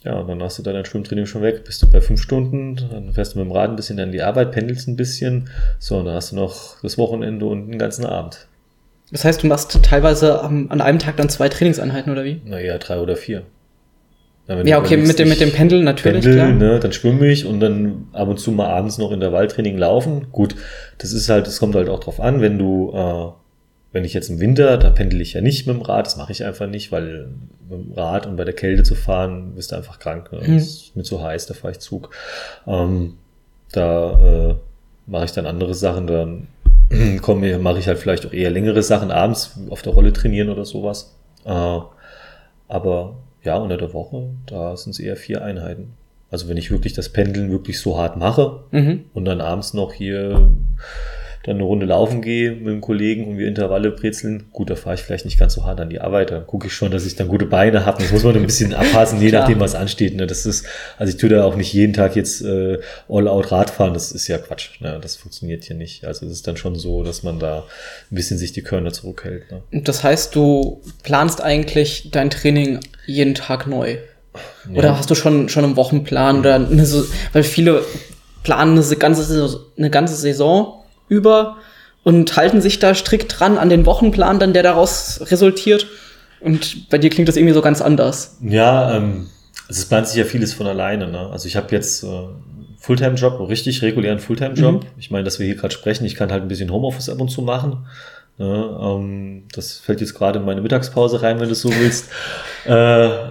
[0.03, 3.11] Ja, und dann hast du dein Schwimmtraining schon weg, bist du bei fünf Stunden, dann
[3.13, 5.49] fährst du mit dem Rad ein bisschen an die Arbeit, pendelst ein bisschen.
[5.79, 8.47] So, und dann hast du noch das Wochenende und den ganzen Abend.
[9.11, 12.41] Das heißt, du machst teilweise an einem Tag dann zwei Trainingseinheiten oder wie?
[12.45, 13.43] Naja, drei oder vier.
[14.47, 16.23] Ja, ja okay, mit dem, mit dem Pendeln natürlich.
[16.23, 19.31] Pendel, ne, dann schwimme ich und dann ab und zu mal abends noch in der
[19.31, 20.27] Waldtraining laufen.
[20.31, 20.55] Gut,
[20.99, 23.44] das ist halt, das kommt halt auch drauf an, wenn du äh,
[23.95, 26.33] wenn ich jetzt im Winter, da pendel ich ja nicht mit dem Rad, das mache
[26.33, 27.29] ich einfach nicht, weil
[27.69, 30.33] mit dem Rad und bei der Kälte zu fahren, bist du einfach krank.
[30.33, 30.41] Ne?
[30.45, 30.57] Mhm.
[30.57, 32.09] Ist mir zu heiß, da fahre ich Zug.
[32.67, 33.13] Ähm,
[33.71, 34.55] da äh,
[35.07, 36.47] mache ich dann andere Sachen, dann
[37.21, 40.65] komme, mache ich halt vielleicht auch eher längere Sachen abends auf der Rolle trainieren oder
[40.65, 41.15] sowas.
[41.45, 41.79] Äh,
[42.67, 45.93] aber ja, unter der Woche, da sind es eher vier Einheiten.
[46.29, 49.05] Also wenn ich wirklich das Pendeln wirklich so hart mache mhm.
[49.13, 50.51] und dann abends noch hier
[51.45, 54.95] dann eine Runde laufen gehe mit einem Kollegen und wir Intervalle brezeln, gut, da fahre
[54.95, 56.31] ich vielleicht nicht ganz so hart an die Arbeit.
[56.31, 58.01] Da gucke ich schon, dass ich dann gute Beine habe.
[58.01, 60.15] Das muss man ein bisschen abpassen, je nachdem, was ansteht.
[60.15, 60.25] Ne?
[60.25, 60.65] Das ist,
[60.97, 63.93] also ich tue da auch nicht jeden Tag jetzt äh, all-out Radfahren.
[63.93, 64.81] Das ist ja Quatsch.
[64.81, 64.97] Ne?
[64.99, 66.03] Das funktioniert hier nicht.
[66.03, 67.65] Also es ist dann schon so, dass man da
[68.11, 69.51] ein bisschen sich die Körner zurückhält.
[69.51, 69.61] Ne?
[69.71, 73.97] Und das heißt, du planst eigentlich dein Training jeden Tag neu?
[74.71, 74.79] Ja.
[74.79, 76.87] Oder hast du schon, schon einen Wochenplan oder eine,
[77.33, 77.83] weil viele
[78.41, 81.57] planen eine ganze, eine ganze Saison über
[82.03, 85.87] und halten sich da strikt dran an den Wochenplan dann, der daraus resultiert.
[86.39, 88.37] Und bei dir klingt das irgendwie so ganz anders.
[88.41, 89.27] Ja, ähm,
[89.67, 91.07] also es plant sich ja vieles von alleine.
[91.07, 91.29] Ne?
[91.31, 92.07] Also ich habe jetzt äh,
[92.77, 94.83] Fulltime-Job, richtig regulären Fulltime-Job.
[94.83, 94.87] Mhm.
[94.99, 97.29] Ich meine, dass wir hier gerade sprechen, ich kann halt ein bisschen Homeoffice ab und
[97.29, 97.87] zu machen.
[98.37, 98.77] Ne?
[98.79, 102.09] Ähm, das fällt jetzt gerade in meine Mittagspause rein, wenn du so willst.
[102.65, 103.29] äh,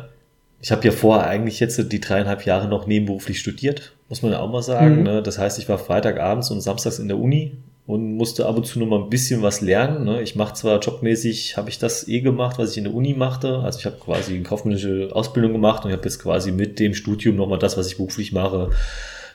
[0.61, 4.41] ich habe ja vorher eigentlich jetzt die dreieinhalb Jahre noch nebenberuflich studiert, muss man ja
[4.41, 4.99] auch mal sagen.
[4.99, 5.03] Mhm.
[5.03, 5.23] Ne?
[5.23, 8.79] Das heißt, ich war Freitagabends und samstags in der Uni und musste ab und zu
[8.79, 10.05] noch mal ein bisschen was lernen.
[10.05, 10.23] Ne?
[10.23, 13.59] Ich mache zwar jobmäßig, habe ich das eh gemacht, was ich in der Uni machte.
[13.59, 16.95] Also ich habe quasi eine kaufmännische Ausbildung gemacht und ich habe jetzt quasi mit dem
[16.95, 18.71] Studium noch mal das, was ich beruflich mache,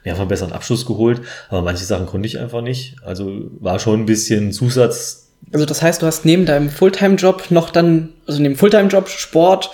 [0.04, 1.22] mir einfach einen besseren Abschluss geholt.
[1.50, 2.96] Aber manche Sachen konnte ich einfach nicht.
[3.04, 5.28] Also war schon ein bisschen Zusatz.
[5.54, 9.72] Also das heißt, du hast neben deinem Fulltime-Job noch dann, also neben Fulltime-Job Sport,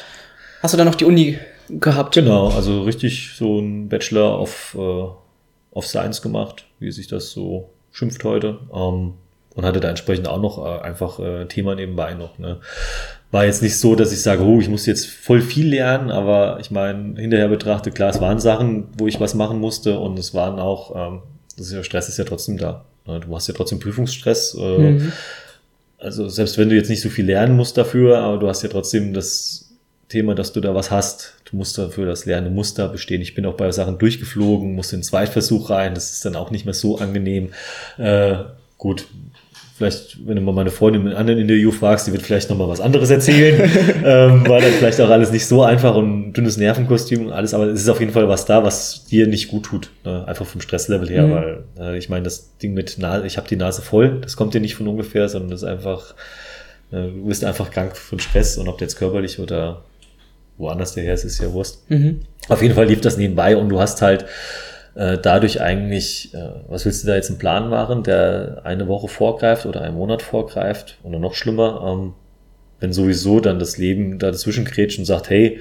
[0.62, 2.16] hast du dann noch die Uni gehabt?
[2.16, 5.04] Genau, also richtig so ein Bachelor of, äh,
[5.72, 8.60] of Science gemacht, wie sich das so schimpft heute.
[8.74, 9.14] Ähm,
[9.56, 12.38] und hatte da entsprechend auch noch äh, einfach äh, Thema nebenbei noch.
[12.38, 12.60] Ne?
[13.32, 16.58] War jetzt nicht so, dass ich sage, oh, ich muss jetzt voll viel lernen, aber
[16.60, 20.34] ich meine, hinterher betrachtet, klar, es waren Sachen, wo ich was machen musste und es
[20.34, 21.22] waren auch, ähm,
[21.58, 22.84] das ist ja, Stress ist ja trotzdem da.
[23.08, 23.22] Ne?
[23.22, 24.56] Du hast ja trotzdem Prüfungsstress.
[24.60, 25.14] Äh, mhm.
[25.98, 28.70] Also selbst wenn du jetzt nicht so viel lernen musst dafür, aber du hast ja
[28.70, 29.74] trotzdem das
[30.10, 31.35] Thema, dass du da was hast.
[31.56, 33.22] Du musst dafür das Lernen, musst da bestehen.
[33.22, 35.96] Ich bin auch bei Sachen durchgeflogen, musste in den Zweitversuch rein.
[35.96, 37.54] Das ist dann auch nicht mehr so angenehm.
[37.98, 38.36] Äh,
[38.78, 39.08] gut,
[39.78, 42.68] vielleicht, wenn du mal meine Freundin in einem anderen Interview fragst, die wird vielleicht nochmal
[42.68, 43.72] was anderes erzählen.
[44.04, 47.68] ähm, war dann vielleicht auch alles nicht so einfach und dünnes Nervenkostüm und alles, aber
[47.68, 49.92] es ist auf jeden Fall was da, was dir nicht gut tut.
[50.04, 50.28] Ne?
[50.28, 51.32] Einfach vom Stresslevel her, mhm.
[51.32, 54.54] weil äh, ich meine, das Ding mit Nase, ich habe die Nase voll, das kommt
[54.54, 56.16] dir nicht von ungefähr, sondern das ist einfach,
[56.92, 59.84] äh, du bist einfach krank von Stress und ob jetzt körperlich oder
[60.58, 61.90] woanders der her ist, ist ja Wurst.
[61.90, 62.22] Mhm.
[62.48, 64.26] Auf jeden Fall lief das nebenbei und du hast halt
[64.96, 69.08] äh, dadurch eigentlich, äh, was willst du da jetzt einen Plan machen, der eine Woche
[69.08, 72.14] vorgreift oder einen Monat vorgreift oder noch schlimmer, ähm,
[72.80, 75.60] wenn sowieso dann das Leben da dazwischen krätscht und sagt, hey,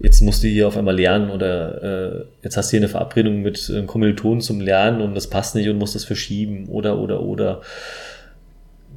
[0.00, 3.42] jetzt musst du hier auf einmal lernen oder äh, jetzt hast du hier eine Verabredung
[3.42, 7.22] mit äh, Kommilitonen zum Lernen und das passt nicht und musst das verschieben oder oder
[7.22, 7.62] oder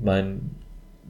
[0.04, 0.52] mein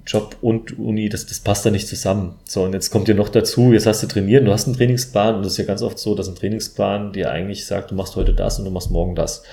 [0.05, 2.35] Job und Uni, das, das passt da nicht zusammen.
[2.43, 5.35] So, und jetzt kommt dir noch dazu, jetzt hast du trainiert, du hast einen Trainingsplan
[5.35, 8.15] und das ist ja ganz oft so, dass ein Trainingsplan dir eigentlich sagt, du machst
[8.15, 9.43] heute das und du machst morgen das.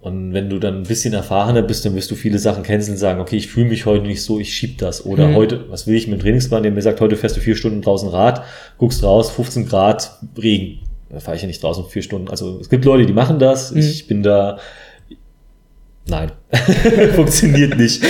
[0.00, 2.98] Und wenn du dann ein bisschen erfahrener bist, dann wirst du viele Sachen canceln und
[2.98, 5.04] sagen, okay, ich fühle mich heute nicht so, ich schieb das.
[5.04, 5.34] Oder mhm.
[5.34, 7.82] heute, was will ich mit dem Trainingsplan, der mir sagt, heute fährst du vier Stunden
[7.82, 8.44] draußen Rad,
[8.78, 10.78] guckst raus, 15 Grad, Regen.
[11.10, 12.28] Da fahre ich ja nicht draußen vier Stunden.
[12.28, 13.72] Also es gibt Leute, die machen das.
[13.72, 13.78] Mhm.
[13.80, 14.58] Ich bin da,
[16.08, 16.30] Nein,
[17.14, 18.02] funktioniert nicht.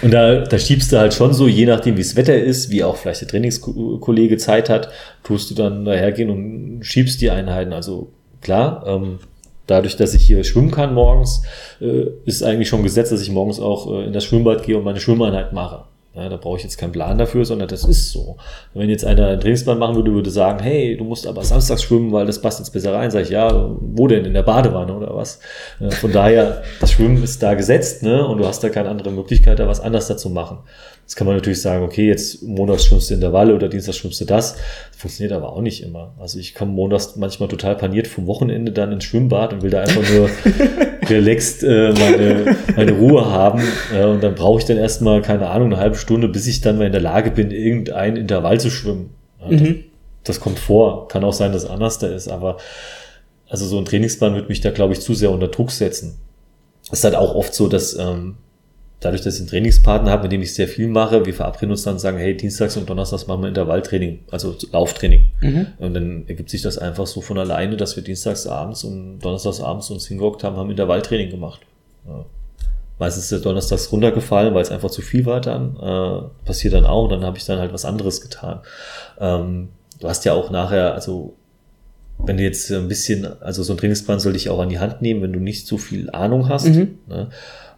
[0.00, 2.82] Und da, da schiebst du halt schon so, je nachdem, wie das Wetter ist, wie
[2.82, 4.88] auch vielleicht der Trainingskollege Zeit hat,
[5.22, 7.74] tust du dann dahergehen und schiebst die Einheiten.
[7.74, 8.10] Also
[8.40, 9.18] klar, ähm,
[9.66, 11.42] dadurch, dass ich hier schwimmen kann morgens,
[11.80, 14.84] äh, ist eigentlich schon gesetzt, dass ich morgens auch äh, in das Schwimmbad gehe und
[14.84, 15.84] meine Schwimmeinheit mache.
[16.14, 18.36] Ja, da brauche ich jetzt keinen Plan dafür, sondern das ist so.
[18.74, 22.12] Wenn jetzt einer einen Trainingsplan machen würde, würde sagen, hey, du musst aber samstags schwimmen,
[22.12, 23.10] weil das passt jetzt besser rein.
[23.10, 24.26] Sag ich, ja, wo denn?
[24.26, 25.40] In der Badewanne oder was?
[26.00, 28.26] Von daher, das Schwimmen ist da gesetzt, ne?
[28.26, 30.58] Und du hast da keine andere Möglichkeit, da was anders dazu machen.
[31.12, 33.98] Jetzt kann man natürlich sagen, okay, jetzt montags schwimmst du in der Walle oder dienstags
[33.98, 34.54] schwimmst du das.
[34.54, 34.62] das.
[34.96, 36.14] Funktioniert aber auch nicht immer.
[36.18, 39.82] Also ich komme montags manchmal total paniert vom Wochenende dann ins Schwimmbad und will da
[39.82, 40.30] einfach nur
[41.10, 43.60] relaxed äh, meine, meine Ruhe haben.
[43.94, 46.78] Äh, und dann brauche ich dann erstmal, keine Ahnung, eine halbe Stunde, bis ich dann
[46.78, 49.10] mal in der Lage bin, irgendein Intervall zu schwimmen.
[49.38, 49.58] Ja, mhm.
[49.58, 49.74] das,
[50.24, 51.08] das kommt vor.
[51.08, 52.56] Kann auch sein, dass es anders da ist, aber
[53.50, 56.16] also so ein Trainingsplan wird mich da, glaube ich, zu sehr unter Druck setzen.
[56.84, 58.36] Es ist halt auch oft so, dass ähm,
[59.02, 61.82] dadurch, dass ich einen Trainingspartner habe, mit dem ich sehr viel mache, wir verabreden uns
[61.82, 65.26] dann und sagen, hey, Dienstags und Donnerstags machen wir Intervalltraining, also Lauftraining.
[65.40, 65.66] Mhm.
[65.78, 69.60] Und dann ergibt sich das einfach so von alleine, dass wir Dienstags abends und Donnerstags
[69.60, 71.60] abends uns hingehockt haben, haben Intervalltraining gemacht.
[72.06, 72.24] Ja.
[72.98, 75.76] Meistens ist der Donnerstags runtergefallen, weil es einfach zu viel war dann.
[75.76, 78.60] Äh, passiert dann auch und dann habe ich dann halt was anderes getan.
[79.18, 81.34] Ähm, du hast ja auch nachher, also
[82.18, 85.02] wenn du jetzt ein bisschen, also so ein Trainingsplan soll dich auch an die Hand
[85.02, 86.68] nehmen, wenn du nicht so viel Ahnung hast.
[86.68, 86.98] Mhm.
[87.08, 87.30] Ne?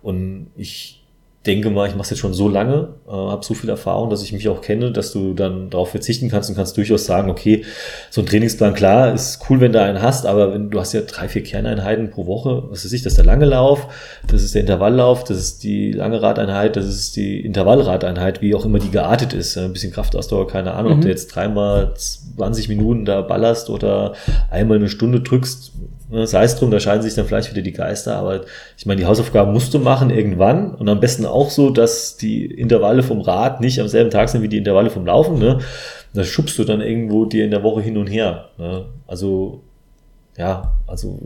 [0.02, 1.03] Und ich
[1.46, 4.22] denke mal, ich mache es jetzt schon so lange, äh, habe so viel Erfahrung, dass
[4.22, 7.64] ich mich auch kenne, dass du dann darauf verzichten kannst und kannst durchaus sagen, okay,
[8.10, 11.02] so ein Trainingsplan, klar, ist cool, wenn du einen hast, aber wenn du hast ja
[11.02, 13.88] drei, vier Kerneinheiten pro Woche, was weiß ich, das ist der lange Lauf,
[14.26, 18.64] das ist der Intervalllauf, das ist die lange Radeinheit, das ist die Intervallradeinheit, wie auch
[18.64, 20.98] immer die geartet ist, ein bisschen Kraftausdauer, keine Ahnung, mhm.
[20.98, 24.14] ob du jetzt dreimal 20 Minuten da ballerst oder
[24.50, 25.72] einmal eine Stunde drückst,
[26.10, 28.42] sei es drum, da scheiden sich dann vielleicht wieder die Geister, aber
[28.76, 32.44] ich meine, die Hausaufgaben musst du machen irgendwann und am besten auch so, dass die
[32.44, 35.38] Intervalle vom Rad nicht am selben Tag sind wie die Intervalle vom Laufen.
[35.38, 35.60] Ne?
[36.12, 38.50] Da schubst du dann irgendwo dir in der Woche hin und her.
[38.58, 38.86] Ne?
[39.06, 39.62] Also
[40.36, 41.20] ja, also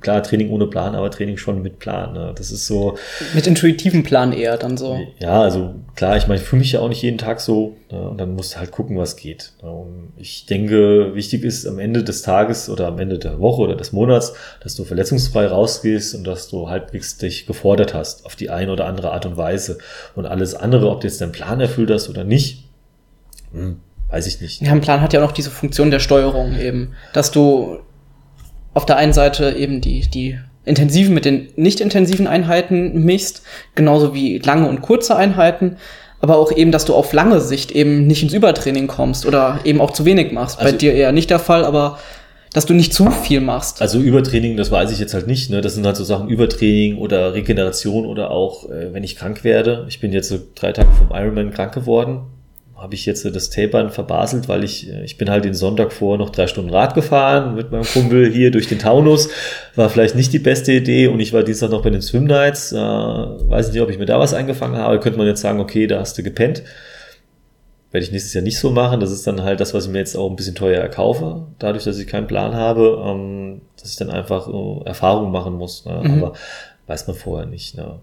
[0.00, 2.14] klar, Training ohne Plan, aber Training schon mit Plan.
[2.14, 2.32] Ne?
[2.34, 2.96] Das ist so.
[3.34, 4.98] Mit intuitivem Plan eher dann so.
[5.18, 7.76] Ja, also klar, ich meine, ich fühle mich ja auch nicht jeden Tag so.
[7.92, 8.08] Ne?
[8.08, 9.52] Und dann musst du halt gucken, was geht.
[9.62, 9.70] Ne?
[9.70, 13.76] Und ich denke, wichtig ist am Ende des Tages oder am Ende der Woche oder
[13.76, 18.48] des Monats, dass du verletzungsfrei rausgehst und dass du halbwegs dich gefordert hast auf die
[18.48, 19.76] eine oder andere Art und Weise.
[20.14, 22.64] Und alles andere, ob du jetzt deinen Plan erfüllt hast oder nicht,
[23.52, 24.62] hm, weiß ich nicht.
[24.62, 27.80] Ja, ein Plan hat ja auch noch diese Funktion der Steuerung eben, dass du
[28.74, 33.42] auf der einen Seite eben die, die intensiven mit den nicht intensiven Einheiten mixt,
[33.74, 35.76] genauso wie lange und kurze Einheiten,
[36.20, 39.80] aber auch eben, dass du auf lange Sicht eben nicht ins Übertraining kommst oder eben
[39.80, 40.58] auch zu wenig machst.
[40.58, 41.98] Also Bei dir eher nicht der Fall, aber
[42.52, 43.82] dass du nicht zu viel machst.
[43.82, 45.50] Also Übertraining, das weiß ich jetzt halt nicht.
[45.50, 45.60] Ne?
[45.60, 49.84] Das sind halt so Sachen Übertraining oder Regeneration oder auch, äh, wenn ich krank werde.
[49.88, 52.22] Ich bin jetzt so drei Tage vom Ironman krank geworden
[52.84, 56.18] habe ich jetzt das Tapern verbaselt, weil ich, äh, ich bin halt den Sonntag vor
[56.18, 59.30] noch drei Stunden Rad gefahren mit meinem Kumpel hier durch den Taunus.
[59.74, 62.72] War vielleicht nicht die beste Idee und ich war Dienstag noch bei den Swim Nights.
[62.72, 65.00] Äh, weiß nicht, ob ich mir da was eingefangen habe.
[65.00, 66.62] Könnte man jetzt sagen, okay, da hast du gepennt.
[67.90, 69.00] Werde ich nächstes Jahr nicht so machen.
[69.00, 71.46] Das ist dann halt das, was ich mir jetzt auch ein bisschen teuer erkaufe.
[71.58, 75.86] Dadurch, dass ich keinen Plan habe, ähm, dass ich dann einfach äh, Erfahrungen machen muss.
[75.86, 76.02] Ne?
[76.04, 76.22] Mhm.
[76.22, 76.34] Aber
[76.86, 77.78] weiß man vorher nicht.
[77.78, 77.98] Ne?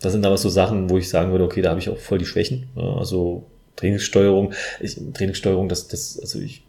[0.00, 2.18] Das sind aber so Sachen, wo ich sagen würde, okay, da habe ich auch voll
[2.18, 2.70] die Schwächen.
[2.74, 2.96] Ne?
[2.98, 3.44] Also
[3.76, 4.52] Trainingssteuerung.
[4.80, 6.64] Ich, Trainingssteuerung, das, das, also ich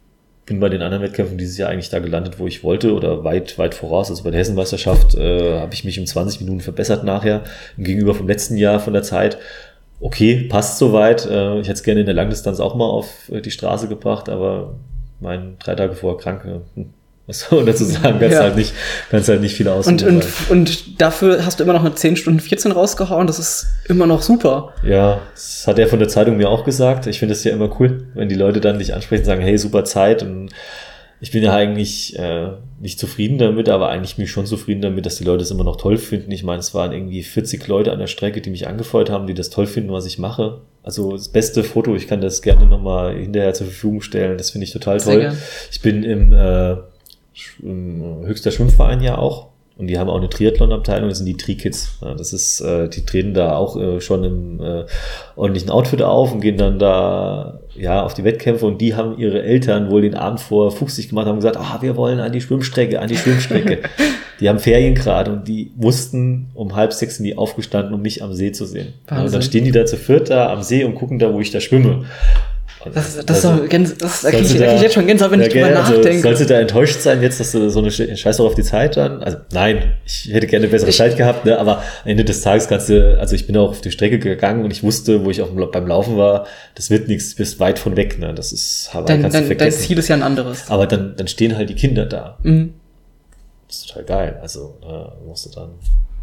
[0.46, 3.58] bin bei den anderen Wettkämpfen dieses Jahr eigentlich da gelandet, wo ich wollte oder weit,
[3.58, 4.10] weit voraus.
[4.10, 7.44] Also bei der Hessenmeisterschaft äh, habe ich mich um 20 Minuten verbessert nachher,
[7.78, 9.38] gegenüber vom letzten Jahr von der Zeit.
[10.00, 11.26] Okay, passt soweit.
[11.26, 14.30] Äh, ich hätte es gerne in der Langdistanz auch mal auf äh, die Straße gebracht,
[14.30, 14.76] aber
[15.20, 16.86] mein drei Tage vorher krank, äh,
[17.28, 18.20] was soll man dazu sagen?
[18.20, 18.42] Kannst, ja.
[18.42, 18.74] halt, nicht,
[19.12, 19.86] kannst halt nicht viel aus.
[19.86, 23.28] Und, und, und dafür hast du immer noch eine 10 Stunden 14 rausgehauen.
[23.28, 24.74] Das ist immer noch super.
[24.82, 27.06] Ja, das hat er von der Zeitung mir auch gesagt.
[27.06, 29.58] Ich finde es ja immer cool, wenn die Leute dann dich ansprechen und sagen, hey,
[29.58, 30.24] super Zeit.
[30.24, 30.52] Und
[31.20, 35.06] ich bin ja eigentlich äh, nicht zufrieden damit, aber eigentlich bin ich schon zufrieden damit,
[35.06, 36.32] dass die Leute es immer noch toll finden.
[36.32, 39.34] Ich meine, es waren irgendwie 40 Leute an der Strecke, die mich angefeuert haben, die
[39.34, 40.62] das toll finden, was ich mache.
[40.82, 44.38] Also das beste Foto, ich kann das gerne nochmal hinterher zur Verfügung stellen.
[44.38, 45.36] Das finde ich total toll.
[45.70, 46.78] Ich bin im äh,
[47.62, 49.48] höchster Schwimmverein ja auch.
[49.78, 52.00] Und die haben auch eine Triathlon-Abteilung, das sind die Tri-Kids.
[52.02, 54.86] Ja, das ist, äh, die treten da auch äh, schon im äh,
[55.36, 59.44] ordentlichen Outfit auf und gehen dann da ja auf die Wettkämpfe und die haben ihre
[59.44, 63.00] Eltern wohl den Abend vor fuchsig gemacht, haben gesagt, ah, wir wollen an die Schwimmstrecke,
[63.00, 63.84] an die Schwimmstrecke.
[64.40, 68.24] die haben Ferien gerade und die mussten um halb sechs in die aufgestanden, um mich
[68.24, 68.96] am See zu sehen.
[69.12, 71.40] Ja, und dann stehen die da zu viert da am See und gucken da, wo
[71.40, 72.06] ich da schwimme.
[72.94, 75.50] Das, das, also, ist das da kriege ich, da, ich jetzt schon Gänsehaut, wenn ich
[75.50, 76.22] drüber also, nachdenke.
[76.22, 79.24] Sollst du da enttäuscht sein jetzt, dass du so eine Scheiß auf die Zeit dann?
[79.24, 81.58] Also nein, ich hätte gerne bessere ich, Zeit gehabt, ne?
[81.58, 84.64] aber am Ende des Tages kannst du, also ich bin auch auf die Strecke gegangen
[84.64, 87.80] und ich wusste, wo ich auch beim Laufen war, das wird nichts, du bist weit
[87.80, 88.20] von weg.
[88.20, 88.34] Ne?
[88.34, 89.80] Das ist, aber dein, kannst dein, du vergessen.
[89.80, 90.70] dein Ziel ist ja ein anderes.
[90.70, 92.38] Aber dann, dann stehen halt die Kinder da.
[92.44, 92.74] Mhm.
[93.68, 94.40] Das ist total geil.
[94.42, 95.70] Also ne, musst du dann,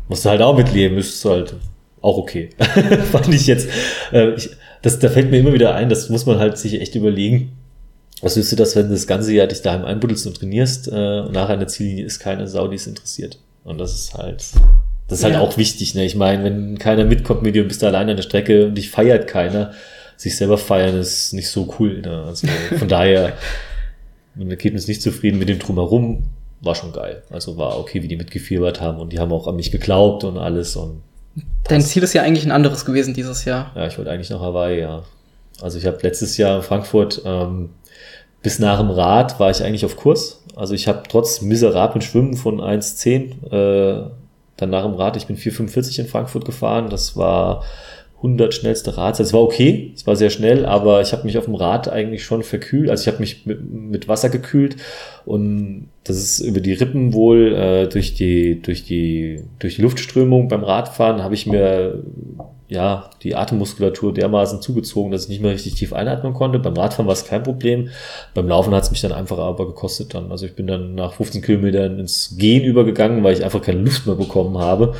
[0.08, 1.54] musst du halt auch mitleben, ist halt
[2.00, 2.50] auch okay.
[3.12, 3.68] Fand ich jetzt.
[4.12, 4.50] Äh, ich,
[4.84, 7.52] das, da fällt mir immer wieder ein, das muss man halt sich echt überlegen.
[8.20, 11.20] Was willst du das, wenn du das ganze Jahr dich daheim einbuddelst und trainierst äh,
[11.20, 13.38] und nachher eine Ziellinie ist keine Sau, die es interessiert.
[13.64, 14.44] Und das ist halt,
[15.08, 15.40] das ist halt ja.
[15.40, 15.94] auch wichtig.
[15.94, 16.04] Ne?
[16.04, 18.74] Ich meine, wenn keiner mitkommt mit dir und bist da alleine an der Strecke und
[18.74, 19.72] dich feiert keiner,
[20.18, 22.02] sich selber feiern ist nicht so cool.
[22.02, 22.24] Ne?
[22.26, 22.46] Also
[22.78, 23.32] von daher,
[24.34, 26.24] mit dem Ergebnis nicht zufrieden mit dem Drumherum,
[26.60, 27.22] war schon geil.
[27.30, 30.36] Also war okay, wie die mitgefiebert haben und die haben auch an mich geglaubt und
[30.36, 31.00] alles und
[31.64, 33.72] Dein Ziel ist ja eigentlich ein anderes gewesen dieses Jahr.
[33.74, 35.02] Ja, ich wollte eigentlich nach Hawaii, ja.
[35.60, 37.70] Also ich habe letztes Jahr in Frankfurt ähm,
[38.42, 40.42] bis nach dem Rad war ich eigentlich auf Kurs.
[40.54, 44.10] Also ich habe trotz miserablen Schwimmen von 1,10 äh,
[44.56, 46.90] dann nach dem Rad, ich bin 4,45 in Frankfurt gefahren.
[46.90, 47.64] Das war
[48.24, 49.26] 100 schnellste Radzeit.
[49.26, 52.24] Es war okay, es war sehr schnell, aber ich habe mich auf dem Rad eigentlich
[52.24, 52.88] schon verkühlt.
[52.88, 54.76] Also ich habe mich mit, mit, Wasser gekühlt
[55.26, 60.48] und das ist über die Rippen wohl äh, durch die durch die durch die Luftströmung
[60.48, 62.02] beim Radfahren habe ich mir
[62.68, 66.58] ja die Atemmuskulatur dermaßen zugezogen, dass ich nicht mehr richtig tief einatmen konnte.
[66.58, 67.90] Beim Radfahren war es kein Problem.
[68.32, 70.30] Beim Laufen hat es mich dann einfach aber gekostet dann.
[70.30, 74.06] Also ich bin dann nach 15 Kilometern ins Gehen übergegangen, weil ich einfach keine Luft
[74.06, 74.94] mehr bekommen habe.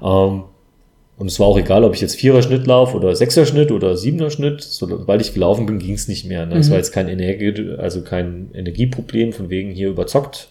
[0.00, 0.44] Ähm,
[1.18, 4.62] und es war auch egal, ob ich jetzt Vierer-Schnitt laufe oder Sechser-Schnitt oder Siebener-Schnitt.
[4.62, 6.46] Sobald ich gelaufen bin, ging es nicht mehr.
[6.46, 6.56] Ne?
[6.56, 6.70] Es mhm.
[6.70, 10.48] war jetzt kein, Energie, also kein Energieproblem, von wegen hier überzockt.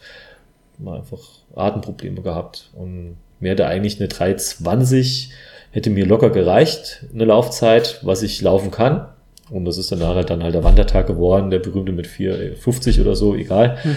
[0.77, 1.19] Mal einfach
[1.55, 2.69] Atemprobleme gehabt.
[2.73, 5.31] Und mir hätte eigentlich eine 320,
[5.71, 9.07] hätte mir locker gereicht, eine Laufzeit, was ich laufen kann.
[9.49, 13.15] Und das ist dann nachher dann halt der Wandertag geworden, der berühmte mit 4,50 oder
[13.15, 13.77] so, egal.
[13.85, 13.95] Mhm.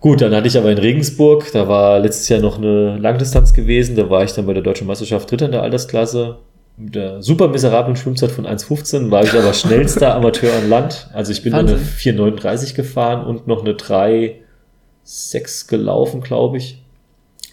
[0.00, 3.96] Gut, dann hatte ich aber in Regensburg, da war letztes Jahr noch eine Langdistanz gewesen,
[3.96, 6.38] da war ich dann bei der Deutschen Meisterschaft Dritter in der Altersklasse.
[6.76, 11.10] Mit der super miserablen Schwimmzeit von 1,15 war ich aber schnellster Amateur an Land.
[11.12, 11.78] Also ich bin Wahnsinn.
[11.78, 16.80] eine 4,39 gefahren und noch eine 3,6 gelaufen, glaube ich.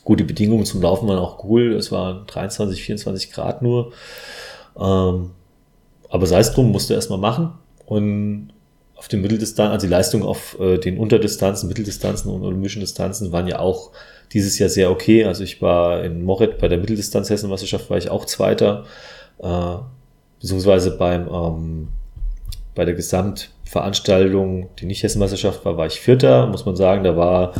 [0.03, 1.73] Gute Bedingungen zum Laufen waren auch cool.
[1.73, 3.93] Es waren 23, 24 Grad nur.
[4.79, 5.31] Ähm,
[6.10, 7.53] aber sei es drum, musste erstmal machen.
[7.88, 8.49] Und
[8.95, 13.47] auf den Mitteldistanzen, also die Leistung auf äh, den Unterdistanzen, Mitteldistanzen und olympischen Distanzen waren
[13.47, 13.91] ja auch
[14.31, 15.25] dieses Jahr sehr okay.
[15.25, 18.86] Also ich war in Moret bei der Mitteldistanz Hessenmeisterschaft war ich auch Zweiter,
[19.39, 19.75] äh,
[20.39, 21.88] beziehungsweise beim ähm,
[22.75, 27.05] bei der Gesamtveranstaltung, die nicht Hessenmeisterschaft war, war ich Vierter, muss man sagen.
[27.05, 27.53] Da war,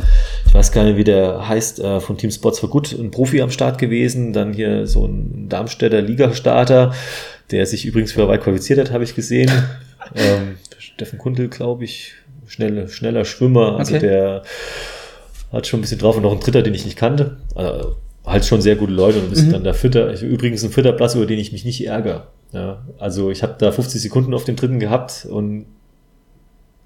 [0.46, 3.40] ich weiß gar nicht, wie der heißt, äh, von Team Sports for Good, ein Profi
[3.40, 4.34] am Start gewesen.
[4.34, 6.92] Dann hier so ein Darmstädter Ligastarter,
[7.50, 9.50] der sich übrigens für weit qualifiziert hat, habe ich gesehen.
[10.14, 12.14] Ähm, Steffen Kundel, glaube ich,
[12.46, 13.78] schnelle, schneller Schwimmer.
[13.78, 14.06] Also okay.
[14.06, 14.42] der
[15.52, 17.38] hat schon ein bisschen drauf und noch ein Dritter, den ich nicht kannte.
[17.54, 19.52] Also, halt schon sehr gute Leute und bist mhm.
[19.52, 20.12] dann der Vierter.
[20.12, 22.26] Ich, übrigens ein vierter Platz, über den ich mich nicht ärgere.
[22.52, 25.66] Ja, also ich habe da 50 Sekunden auf dem dritten gehabt und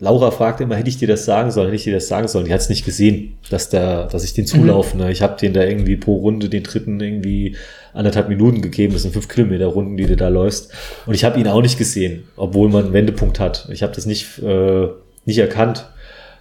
[0.01, 2.47] Laura fragte immer, hätte ich dir das sagen sollen, hätte ich dir das sagen sollen.
[2.47, 4.97] Die hat es nicht gesehen, dass da, dass ich den zulaufe.
[4.97, 5.03] Mhm.
[5.03, 5.13] Ne?
[5.13, 7.57] Ich habe den da irgendwie pro Runde den dritten irgendwie
[7.93, 8.95] anderthalb Minuten gegeben.
[8.95, 10.73] Das sind fünf Kilometer Runden, die du da läufst.
[11.05, 13.69] Und ich habe ihn auch nicht gesehen, obwohl man einen Wendepunkt hat.
[13.71, 14.89] Ich habe das nicht, äh,
[15.27, 15.87] nicht erkannt.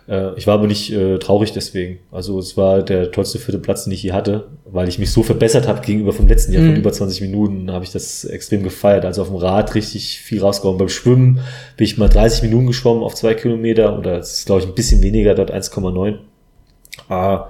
[0.08, 2.00] Äh, ich war aber nicht äh, traurig deswegen.
[2.12, 5.23] Also es war der tollste vierte Platz, den ich je hatte, weil ich mich so
[5.23, 6.63] verbessert habe gegenüber vom letzten Jahr.
[6.63, 6.67] Mhm.
[6.67, 9.05] Von über 20 Minuten habe ich das extrem gefeiert.
[9.05, 10.77] Also auf dem Rad richtig viel rausgehauen.
[10.77, 11.39] Beim Schwimmen
[11.77, 14.75] bin ich mal 30 Minuten geschwommen auf zwei Kilometer oder es ist glaube ich ein
[14.75, 16.17] bisschen weniger, dort 1,9.
[17.08, 17.49] Ah,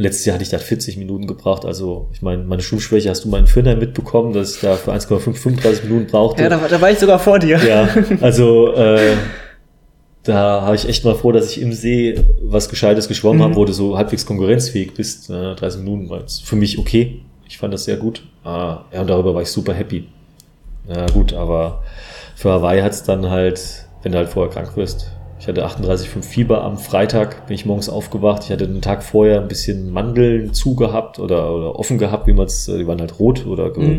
[0.00, 1.66] Letztes Jahr hatte ich da 40 Minuten gebraucht.
[1.66, 4.94] Also, ich meine, meine Schwimmschwäche hast du mal in Firnheim mitbekommen, dass ich da für
[4.94, 6.42] 1,5 35 Minuten brauchte.
[6.42, 7.58] Ja, da, da, war ich sogar vor dir.
[7.58, 7.86] Ja,
[8.22, 9.12] also äh,
[10.22, 13.44] da habe ich echt mal froh, dass ich im See was Gescheites geschwommen mhm.
[13.44, 15.30] habe, wo du so halbwegs konkurrenzfähig bist.
[15.30, 17.22] Äh, 30 Minuten war jetzt für mich okay.
[17.48, 18.22] Ich fand das sehr gut.
[18.44, 20.06] Ah, ja, und darüber war ich super happy.
[20.88, 21.82] Ja, gut, aber
[22.36, 26.22] für Hawaii hat es dann halt, wenn du halt vorher krank wirst, ich hatte 38,5
[26.22, 28.44] Fieber am Freitag, bin ich morgens aufgewacht.
[28.44, 32.44] Ich hatte den Tag vorher ein bisschen Mandeln zugehabt oder, oder offen gehabt, wie man
[32.44, 33.98] es, die waren halt rot oder mhm.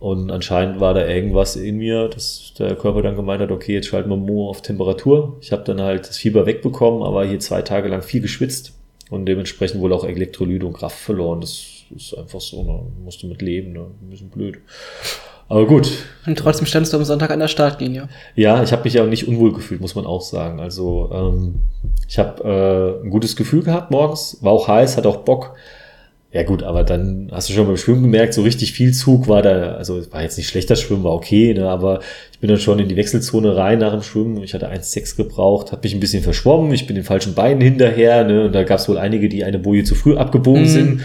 [0.00, 3.88] Und anscheinend war da irgendwas in mir, dass der Körper dann gemeint hat, okay, jetzt
[3.88, 5.36] schalten wir Mo auf Temperatur.
[5.42, 8.72] Ich habe dann halt das Fieber wegbekommen, aber hier zwei Tage lang viel geschwitzt
[9.10, 11.42] und dementsprechend wohl auch Elektrolyte und Kraft verloren.
[11.42, 12.80] Das ist einfach so, ne?
[13.04, 13.88] musste mit leben, ne?
[14.02, 14.58] ein bisschen blöd.
[15.50, 15.90] Aber gut.
[16.26, 18.08] Und trotzdem standst du am Sonntag an der Startlinie.
[18.36, 20.60] Ja, ich habe mich ja nicht unwohl gefühlt, muss man auch sagen.
[20.60, 21.56] Also ähm,
[22.08, 25.56] ich habe äh, ein gutes Gefühl gehabt morgens, war auch heiß, hat auch Bock.
[26.32, 29.42] Ja gut, aber dann hast du schon beim Schwimmen gemerkt, so richtig viel Zug war
[29.42, 32.78] da, also war jetzt nicht schlechter Schwimmen, war okay, ne, aber ich bin dann schon
[32.78, 34.40] in die Wechselzone rein nach dem Schwimmen.
[34.44, 38.22] Ich hatte 1,6 gebraucht, habe mich ein bisschen verschwommen, ich bin den falschen Beinen hinterher,
[38.22, 40.66] ne, und da gab es wohl einige, die eine Boje zu früh abgebogen mhm.
[40.66, 41.00] sind.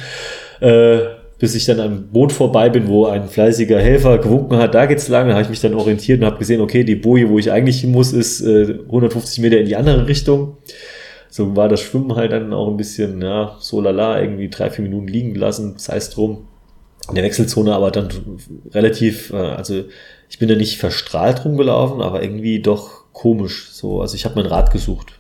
[0.60, 1.00] Äh,
[1.38, 5.10] bis ich dann am Boot vorbei bin, wo ein fleißiger Helfer gewunken hat, da geht's
[5.10, 5.28] lang.
[5.28, 7.82] Da habe ich mich dann orientiert und habe gesehen, okay, die Boje, wo ich eigentlich
[7.82, 10.58] hin muss, ist äh, 150 Meter in die andere Richtung.
[11.36, 14.84] So war das Schwimmen halt dann auch ein bisschen, ja, so lala, irgendwie drei, vier
[14.84, 16.48] Minuten liegen gelassen, sei es drum.
[17.10, 18.08] In der Wechselzone aber dann
[18.72, 19.84] relativ, äh, also
[20.30, 23.68] ich bin da nicht verstrahlt rumgelaufen, aber irgendwie doch komisch.
[23.74, 25.20] So, also ich habe mein Rad gesucht.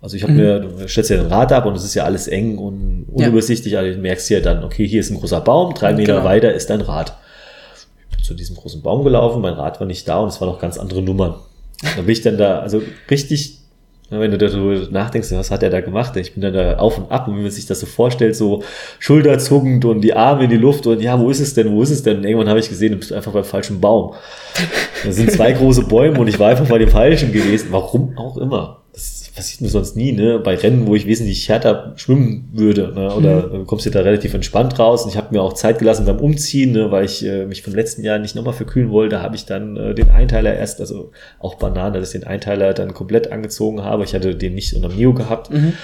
[0.00, 0.38] Also ich habe mhm.
[0.38, 3.72] mir, du stellst ja den Rad ab und es ist ja alles eng und unübersichtlich,
[3.72, 3.80] ja.
[3.80, 6.24] also du merkst ja dann, okay, hier ist ein großer Baum, drei Meter genau.
[6.24, 7.16] weiter ist dein Rad.
[8.08, 10.48] Ich bin zu diesem großen Baum gelaufen, mein Rad war nicht da und es waren
[10.48, 11.34] noch ganz andere Nummern.
[11.96, 13.65] Da bin ich dann da, also richtig,
[14.10, 16.16] wenn du darüber nachdenkst, was hat er da gemacht?
[16.16, 18.62] Ich bin dann da auf und ab und wenn man sich das so vorstellt, so
[19.00, 21.90] schulterzuckend und die Arme in die Luft und ja, wo ist es denn, wo ist
[21.90, 22.18] es denn?
[22.18, 24.14] Und irgendwann habe ich gesehen, du bist einfach beim falschen Baum.
[25.04, 27.68] Da sind zwei große Bäume und ich war einfach bei dem falschen gewesen.
[27.70, 28.82] Warum auch immer.
[29.36, 30.38] Das passiert mir sonst nie, ne?
[30.38, 33.14] Bei Rennen, wo ich wesentlich härter schwimmen würde, ne?
[33.14, 33.66] Oder mhm.
[33.66, 35.04] kommst du da relativ entspannt raus.
[35.04, 36.90] Und ich habe mir auch Zeit gelassen beim Umziehen, ne?
[36.90, 39.94] weil ich äh, mich vom letzten Jahr nicht nochmal verkühlen wollte, habe ich dann äh,
[39.94, 44.04] den Einteiler erst, also auch Banane, dass ich den Einteiler dann komplett angezogen habe.
[44.04, 45.52] Ich hatte den nicht unter Mio gehabt.
[45.52, 45.74] Mhm.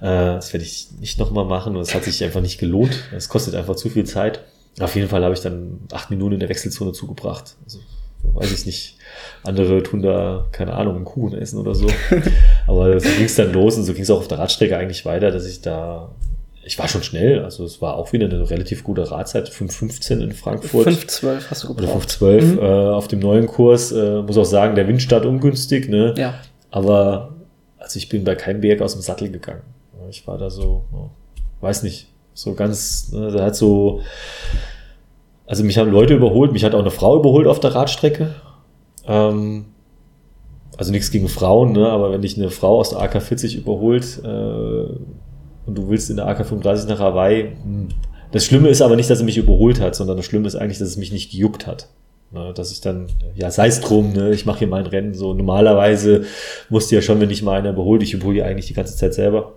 [0.00, 3.04] Äh, das werde ich nicht nochmal machen und es hat sich einfach nicht gelohnt.
[3.16, 4.42] Es kostet einfach zu viel Zeit.
[4.78, 7.56] Auf jeden Fall habe ich dann acht Minuten in der Wechselzone zugebracht.
[7.64, 7.80] Also
[8.22, 8.96] weiß ich nicht.
[9.42, 11.86] Andere tun da, keine Ahnung, einen Kuchen essen oder so.
[12.66, 15.04] Aber so ging es dann los und so ging es auch auf der Radstrecke eigentlich
[15.04, 16.10] weiter, dass ich da,
[16.64, 20.32] ich war schon schnell, also es war auch wieder eine relativ gute Radzeit, 5,15 in
[20.32, 20.88] Frankfurt.
[20.88, 22.20] 5,12 hast du gebraucht.
[22.20, 22.58] Oder 5,12 mhm.
[22.58, 23.92] äh, auf dem neuen Kurs.
[23.92, 26.14] Äh, muss auch sagen, der Wind stand ungünstig, ne?
[26.16, 26.34] Ja.
[26.70, 27.34] Aber,
[27.78, 29.62] also ich bin bei keinem Berg aus dem Sattel gegangen.
[30.10, 30.84] Ich war da so,
[31.60, 34.00] weiß nicht, so ganz, ne, da hat so,
[35.50, 38.36] also mich haben Leute überholt, mich hat auch eine Frau überholt auf der Radstrecke.
[39.04, 39.64] Ähm,
[40.76, 41.88] also nichts gegen Frauen, ne?
[41.88, 46.28] aber wenn dich eine Frau aus der AK-40 überholt äh, und du willst in der
[46.28, 47.88] AK-35 nach Hawaii, hm.
[48.30, 50.78] das Schlimme ist aber nicht, dass sie mich überholt hat, sondern das Schlimme ist eigentlich,
[50.78, 51.88] dass es mich nicht gejuckt hat.
[52.30, 52.52] Ne?
[52.54, 54.30] Dass ich dann, ja, sei es drum, ne?
[54.30, 55.34] ich mache hier mein Rennen so.
[55.34, 56.26] Normalerweise
[56.68, 59.14] musste ja schon, wenn ich mal einer überholt, ich überhole die eigentlich die ganze Zeit
[59.14, 59.54] selber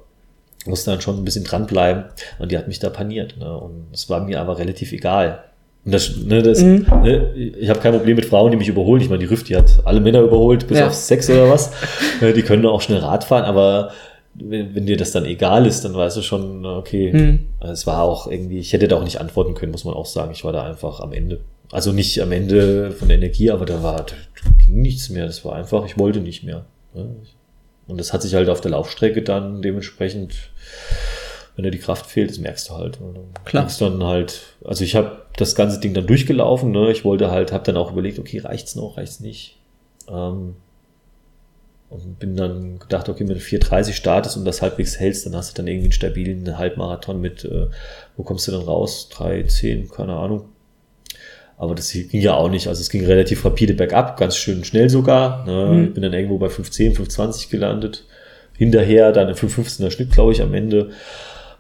[0.65, 2.06] musste dann schon ein bisschen dranbleiben
[2.39, 3.38] und die hat mich da paniert.
[3.38, 3.58] Ne?
[3.58, 5.43] Und es war mir aber relativ egal.
[5.86, 6.86] Das, ne, das, mhm.
[7.04, 9.02] ne, ich habe kein Problem mit Frauen, die mich überholen.
[9.02, 10.88] Ich meine, die Rüft, die hat alle Männer überholt, bis ja.
[10.88, 11.72] auf Sex oder was.
[12.22, 13.91] die können auch schnell Rad fahren, aber
[14.34, 17.39] wenn, wenn dir das dann egal ist, dann weißt du schon, okay, mhm.
[17.60, 20.32] es war auch irgendwie, ich hätte da auch nicht antworten können, muss man auch sagen.
[20.32, 21.41] Ich war da einfach am Ende.
[21.72, 24.15] Also nicht am Ende von der Energie, aber da war, da
[24.65, 25.26] ging nichts mehr.
[25.26, 26.65] Das war einfach, ich wollte nicht mehr.
[27.88, 30.34] Und das hat sich halt auf der Laufstrecke dann dementsprechend
[31.56, 33.00] wenn dir die Kraft fehlt, das merkst du halt.
[33.46, 33.70] Klar.
[33.80, 36.92] dann halt, also ich habe das ganze Ding dann durchgelaufen, ne?
[36.92, 39.58] Ich wollte halt, habe dann auch überlegt, okay, reicht's noch, reicht's nicht.
[40.10, 40.56] Ähm,
[41.89, 45.52] und bin dann gedacht, okay, wenn du 4,30 startest und das halbwegs hältst, dann hast
[45.52, 47.67] du dann irgendwie einen stabilen Halbmarathon mit, äh,
[48.17, 49.10] wo kommst du dann raus?
[49.12, 50.46] 3, 10, keine Ahnung.
[51.56, 52.67] Aber das ging ja auch nicht.
[52.67, 55.46] Also es ging relativ rapide bergab, ganz schön schnell sogar.
[55.46, 55.65] Ne?
[55.71, 55.84] Mhm.
[55.86, 58.06] Ich bin dann irgendwo bei 5,10, 5,20 gelandet.
[58.58, 60.90] Hinterher dann ein 5,15er Schnitt, glaube ich, am Ende.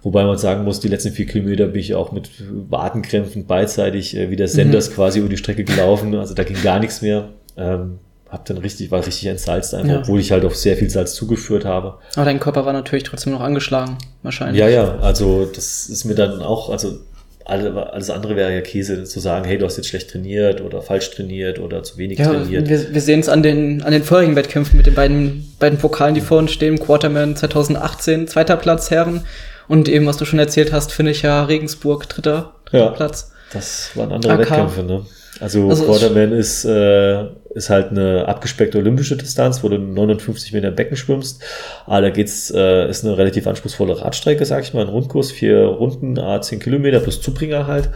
[0.03, 2.29] Wobei man sagen muss, die letzten vier Kilometer bin ich auch mit
[2.69, 4.95] Wadenkrämpfen beidseitig äh, wie der Senders mhm.
[4.95, 6.13] quasi über die Strecke gelaufen.
[6.15, 7.29] Also da ging gar nichts mehr.
[7.57, 7.99] Ähm,
[8.29, 9.99] hab dann richtig, war richtig entsalzt einfach, ja.
[9.99, 11.99] obwohl ich halt auch sehr viel Salz zugeführt habe.
[12.15, 14.59] Aber dein Körper war natürlich trotzdem noch angeschlagen, wahrscheinlich.
[14.59, 16.97] Ja, ja, also das ist mir dann auch, also
[17.45, 21.11] alles andere wäre ja Käse, zu sagen, hey, du hast jetzt schlecht trainiert oder falsch
[21.11, 22.67] trainiert oder zu wenig ja, trainiert.
[22.67, 26.15] Wir, wir sehen es an den, an den vorherigen Wettkämpfen mit den beiden, beiden Pokalen,
[26.15, 26.79] die vor uns stehen.
[26.79, 29.25] Quarterman 2018, zweiter Platz, Herren.
[29.67, 33.31] Und eben, was du schon erzählt hast, finde ich ja Regensburg, dritter, dritter ja, Platz.
[33.53, 34.39] Das waren andere AK.
[34.39, 35.05] Wettkämpfe, ne?
[35.39, 40.69] Also, also Quarterman ist, äh, ist halt eine abgespeckte olympische Distanz, wo du 59 Meter
[40.69, 41.43] im Becken schwimmst.
[41.85, 45.65] Aber da geht's, äh, ist eine relativ anspruchsvolle Radstrecke, sag ich mal, ein Rundkurs, vier
[45.65, 47.89] Runden, a 10 Kilometer plus Zubringer halt.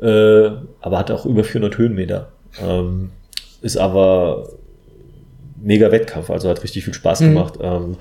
[0.00, 0.50] Äh,
[0.80, 2.28] aber hat auch über 400 Höhenmeter.
[2.62, 3.10] Ähm,
[3.62, 4.48] ist aber
[5.60, 7.28] mega Wettkampf, also hat richtig viel Spaß mhm.
[7.28, 7.54] gemacht.
[7.60, 7.96] Ähm,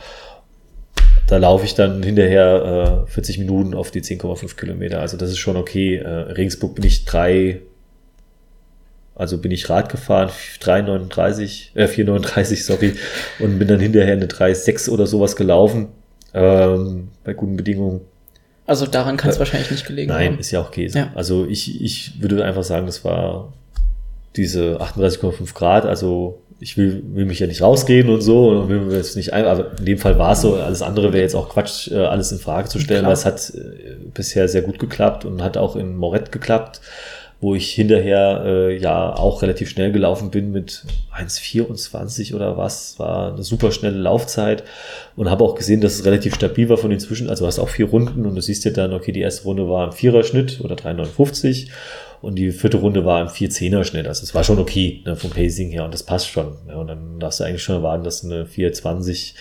[1.28, 5.02] da laufe ich dann hinterher äh, 40 Minuten auf die 10,5 Kilometer.
[5.02, 5.98] Also das ist schon okay.
[5.98, 7.62] Äh, Regensburg bin ich drei
[9.16, 10.30] also bin ich Rad gefahren,
[10.62, 12.96] 3,39, äh, 4,39, sorry,
[13.40, 15.88] und bin dann hinterher eine 3,6 oder sowas gelaufen,
[16.34, 18.02] ähm, bei guten Bedingungen.
[18.68, 20.40] Also daran kann es äh, wahrscheinlich nicht gelegen Nein, haben.
[20.40, 20.98] ist ja auch Käse.
[20.98, 21.12] Ja.
[21.16, 23.54] Also ich, ich würde einfach sagen, das war
[24.36, 28.80] diese 38,5 Grad, also ich will, will mich ja nicht rausgehen und so und will
[28.80, 31.36] mir jetzt nicht ein, aber in dem Fall war es so, alles andere wäre jetzt
[31.36, 33.10] auch Quatsch, äh, alles in Frage zu stellen, Klar.
[33.10, 36.82] weil es hat äh, bisher sehr gut geklappt und hat auch in Moret geklappt
[37.42, 40.84] wo ich hinterher äh, ja auch relativ schnell gelaufen bin mit
[41.16, 42.98] 1,24 oder was.
[42.98, 44.64] War eine super schnelle Laufzeit
[45.16, 47.30] und habe auch gesehen, dass es relativ stabil war von den Zwischen.
[47.30, 49.70] Also du hast auch vier Runden und du siehst ja dann, okay, die erste Runde
[49.70, 51.68] war im Viererschnitt oder 3,59
[52.22, 54.08] und die vierte Runde war im 4-10er-Schnitt.
[54.08, 56.58] Also es war schon okay ne, vom Pacing her und das passt schon.
[56.68, 59.34] Ja, und dann darfst du eigentlich schon erwarten, dass du eine 4-20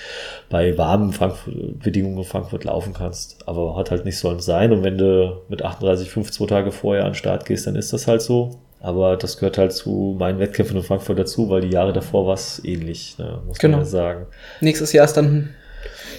[0.50, 3.46] bei warmen Frankfurt Bedingungen in Frankfurt laufen kannst.
[3.46, 4.72] Aber hat halt nicht sollen sein.
[4.72, 7.92] Und wenn du mit 38, 5, zwei Tage vorher an den Start gehst, dann ist
[7.92, 8.60] das halt so.
[8.80, 12.34] Aber das gehört halt zu meinen Wettkämpfen in Frankfurt dazu, weil die Jahre davor war
[12.34, 13.78] es ähnlich, ne, muss genau.
[13.78, 14.26] man ja sagen.
[14.60, 15.54] Nächstes Jahr ist dann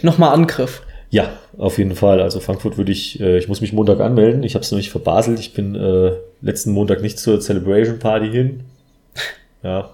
[0.01, 0.81] nochmal Angriff.
[1.15, 2.19] Ja, auf jeden Fall.
[2.19, 4.43] Also Frankfurt würde ich, äh, ich muss mich Montag anmelden.
[4.43, 5.39] Ich habe es nämlich verbaselt.
[5.39, 6.11] Ich bin äh,
[6.41, 8.65] letzten Montag nicht zur Celebration Party hin.
[9.63, 9.91] Ja,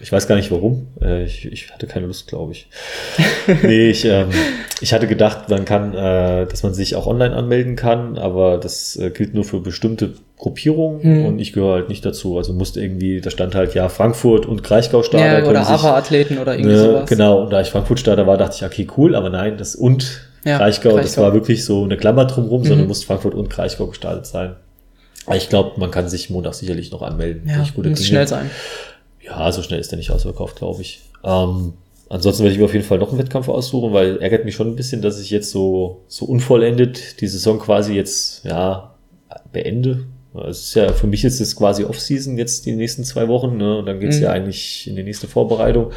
[0.00, 0.86] ich weiß gar nicht warum.
[1.00, 2.68] Äh, ich, ich hatte keine Lust, glaube ich.
[3.64, 4.28] nee, ich, ähm,
[4.80, 8.94] ich hatte gedacht, man kann, äh, dass man sich auch online anmelden kann, aber das
[8.94, 11.26] äh, gilt nur für bestimmte Gruppierungen hm.
[11.26, 12.38] und ich gehöre halt nicht dazu.
[12.38, 15.40] Also musste irgendwie, da stand halt ja Frankfurt und Kraichgau-Starter.
[15.40, 17.10] Ja, oder APA-Athleten oder irgendwie ne, sowas.
[17.10, 20.58] Genau, und da ich Frankfurt-Starter war, dachte ich, okay, cool, aber nein, das und ja,
[20.58, 22.66] Kraichgau, Kraichgau, das war wirklich so eine Klammer drumherum, mhm.
[22.66, 24.56] sondern muss Frankfurt und Kraichgau gestartet sein.
[25.26, 27.48] Aber ich glaube, man kann sich Montag sicherlich noch anmelden.
[27.48, 28.50] Ja, muss schnell sein.
[29.20, 31.00] Ja, so schnell ist der nicht ausverkauft, glaube ich.
[31.22, 31.74] Ähm,
[32.08, 34.66] ansonsten werde ich mir auf jeden Fall noch einen Wettkampf aussuchen, weil ärgert mich schon
[34.66, 38.94] ein bisschen, dass ich jetzt so, so unvollendet die Saison quasi jetzt, ja,
[39.52, 40.06] beende.
[40.48, 43.78] Es ist ja, für mich ist es quasi Off-Season jetzt die nächsten zwei Wochen, ne?
[43.78, 44.22] Und dann geht's mhm.
[44.24, 45.92] ja eigentlich in die nächste Vorbereitung.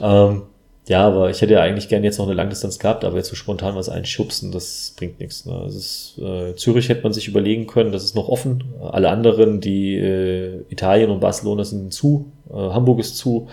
[0.00, 0.42] Ähm,
[0.90, 3.36] ja, aber ich hätte ja eigentlich gerne jetzt noch eine Langdistanz gehabt, aber jetzt so
[3.36, 5.46] spontan was einschubsen, das bringt nichts.
[5.46, 5.66] Ne?
[5.68, 8.64] Ist, äh, Zürich hätte man sich überlegen können, das ist noch offen.
[8.80, 13.46] Alle anderen, die äh, Italien und Barcelona sind zu, äh, Hamburg ist zu.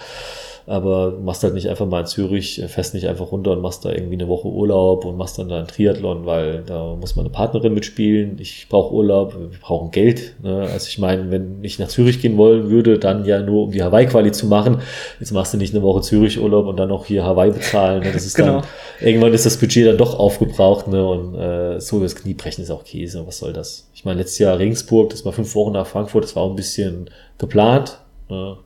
[0.69, 3.85] Aber machst halt nicht einfach mal in Zürich, äh, fährst nicht einfach runter und machst
[3.85, 7.29] da irgendwie eine Woche Urlaub und machst dann da einen Triathlon, weil da muss meine
[7.29, 8.37] Partnerin mitspielen.
[8.39, 10.35] Ich brauche Urlaub, wir brauchen Geld.
[10.43, 10.67] Ne?
[10.69, 13.81] Also ich meine, wenn ich nach Zürich gehen wollen würde, dann ja nur um die
[13.81, 14.79] Hawaii-Quali zu machen.
[15.21, 18.03] Jetzt machst du nicht eine Woche Zürich-Urlaub und dann noch hier Hawaii bezahlen.
[18.03, 18.11] Ne?
[18.11, 18.59] Das ist genau.
[18.59, 18.63] dann,
[18.99, 20.89] irgendwann ist das Budget dann doch aufgebraucht.
[20.89, 21.07] Ne?
[21.07, 23.25] Und äh, so das Knie brechen ist auch Käse.
[23.25, 23.89] Was soll das?
[23.95, 26.57] Ich meine, letztes Jahr Regensburg, das war fünf Wochen nach Frankfurt, das war auch ein
[26.57, 27.99] bisschen geplant.
[28.27, 28.57] Ne?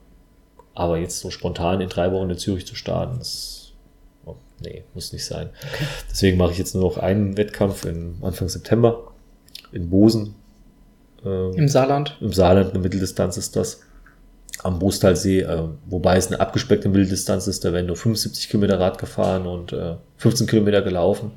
[0.74, 3.74] Aber jetzt so spontan in drei Wochen in Zürich zu starten, das,
[4.26, 5.50] oh, nee, muss nicht sein.
[5.74, 5.86] Okay.
[6.10, 9.12] Deswegen mache ich jetzt nur noch einen Wettkampf in Anfang September
[9.72, 10.36] in Bosen.
[11.26, 12.18] Ähm, Im Saarland?
[12.22, 13.82] Im Saarland, eine Mitteldistanz ist das.
[14.64, 18.98] Am Boostalsee, äh, wobei es eine abgespeckte Mitteldistanz ist, da werden nur 75 Kilometer Rad
[18.98, 21.32] gefahren und äh, 15 Kilometer gelaufen.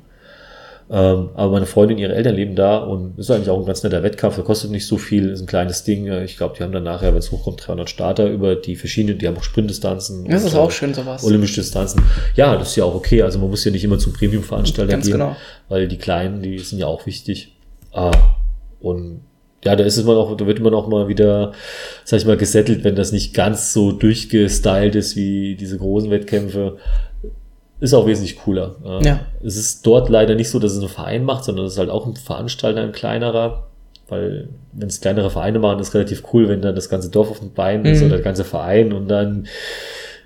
[0.91, 4.03] Ähm, aber meine Freundin, ihre Eltern leben da und ist eigentlich auch ein ganz netter
[4.03, 4.35] Wettkampf.
[4.35, 6.11] Der kostet nicht so viel, ist ein kleines Ding.
[6.22, 9.26] Ich glaube, die haben dann nachher, wenn es hochkommt, 300 Starter über die verschiedenen, die
[9.26, 10.26] haben auch Sprintdistanzen.
[10.26, 11.24] Das ist auch schön, sowas.
[11.24, 12.03] Olympische Distanzen.
[12.37, 13.22] Ja, das ist ja auch okay.
[13.22, 15.12] Also man muss ja nicht immer zum Premium-Veranstalter gehen.
[15.12, 15.37] Genau.
[15.68, 17.57] Weil die Kleinen, die sind ja auch wichtig.
[17.93, 18.11] Ah,
[18.80, 19.22] und
[19.64, 21.53] ja, da ist es man auch, da wird man auch mal wieder,
[22.05, 26.76] sag ich mal, gesettelt, wenn das nicht ganz so durchgestylt ist wie diese großen Wettkämpfe
[27.85, 28.76] ist auch wesentlich cooler.
[29.03, 29.20] Ja.
[29.45, 31.91] Es ist dort leider nicht so, dass es ein Verein macht, sondern es ist halt
[31.91, 33.64] auch ein Veranstalter, ein kleinerer.
[34.09, 37.41] Weil, wenn es kleinere Vereine machen, ist relativ cool, wenn dann das ganze Dorf auf
[37.41, 38.07] den Beinen ist mhm.
[38.07, 39.47] oder der ganze Verein und dann,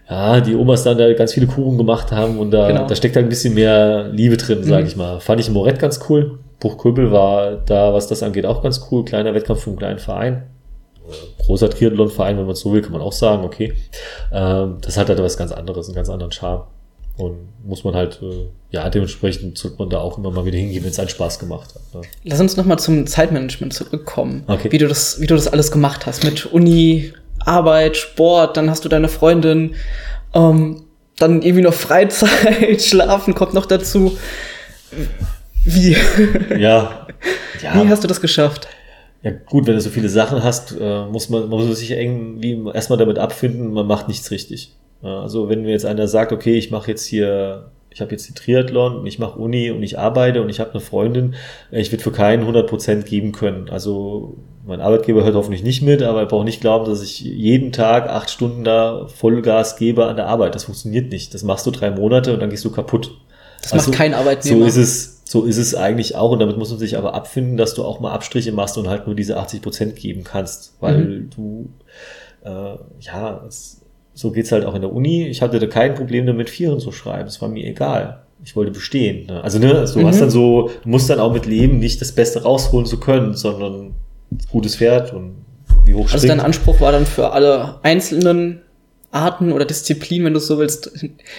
[0.09, 2.87] ja, die Omas dann da ganz viele Kuchen gemacht haben und da, genau.
[2.87, 4.89] da steckt halt ein bisschen mehr Liebe drin, sage mhm.
[4.89, 5.21] ich mal.
[5.21, 6.39] Fand ich im Morett ganz cool.
[6.61, 9.05] Bruchköbel war da, was das angeht, auch ganz cool.
[9.05, 10.43] Kleiner Wettkampf für einen kleinen Verein.
[11.45, 13.75] großer Triathlon-Verein, wenn man es so will, kann man auch sagen, okay.
[14.33, 16.65] Ähm, das hat halt was ganz anderes, einen ganz anderen Charme.
[17.19, 20.85] Und muss man halt, äh, ja, dementsprechend sollte man da auch immer mal wieder hingehen,
[20.85, 21.95] wenn es einen Spaß gemacht hat.
[21.95, 22.09] Ne?
[22.25, 24.45] Lass uns nochmal zum Zeitmanagement zurückkommen.
[24.47, 24.71] Okay.
[24.71, 28.85] Wie du das, wie du das alles gemacht hast mit Uni, Arbeit, Sport, dann hast
[28.85, 29.75] du deine Freundin,
[30.33, 30.85] ähm,
[31.19, 34.16] dann irgendwie noch Freizeit, Schlafen kommt noch dazu.
[35.64, 35.97] Wie?
[36.57, 37.07] Ja.
[37.61, 37.75] ja.
[37.85, 38.69] Wie hast du das geschafft?
[39.23, 42.62] Ja, gut, wenn du so viele Sachen hast, äh, muss man, man muss sich irgendwie
[42.73, 44.77] erstmal damit abfinden, man macht nichts richtig.
[45.03, 48.34] Also wenn mir jetzt einer sagt, okay, ich mache jetzt hier, ich habe jetzt die
[48.34, 51.34] Triathlon und ich mache Uni und ich arbeite und ich habe eine Freundin,
[51.70, 53.68] äh, ich würde für keinen 100% geben können.
[53.70, 54.36] Also
[54.66, 58.09] mein Arbeitgeber hört hoffentlich nicht mit, aber er braucht nicht glauben, dass ich jeden Tag
[58.09, 60.55] acht Stunden da Vollgas gebe an der Arbeit.
[60.55, 61.32] Das funktioniert nicht.
[61.32, 63.18] Das machst du drei Monate und dann gehst du kaputt.
[63.62, 64.61] Das also, macht kein Arbeitnehmer.
[64.61, 67.57] So ist es, so ist es eigentlich auch und damit muss man sich aber abfinden,
[67.57, 70.99] dass du auch mal Abstriche machst und halt nur diese 80 Prozent geben kannst, weil
[70.99, 71.30] mhm.
[71.30, 71.70] du
[72.44, 73.80] äh, ja es,
[74.19, 75.29] so geht's halt auch in der Uni.
[75.29, 77.29] Ich hatte da kein Problem damit, Vieren zu schreiben.
[77.29, 78.25] Es war mir egal.
[78.43, 79.27] Ich wollte bestehen.
[79.27, 79.45] Ne?
[79.45, 80.07] Also ne, du mhm.
[80.09, 83.35] hast dann so, du musst dann auch mit leben, nicht das Beste rausholen zu können,
[83.35, 83.93] sondern
[84.51, 85.37] gutes Pferd und
[85.85, 88.62] wie hoch Also dein Anspruch war dann für alle einzelnen
[89.12, 90.91] Arten oder Disziplinen, wenn du so willst,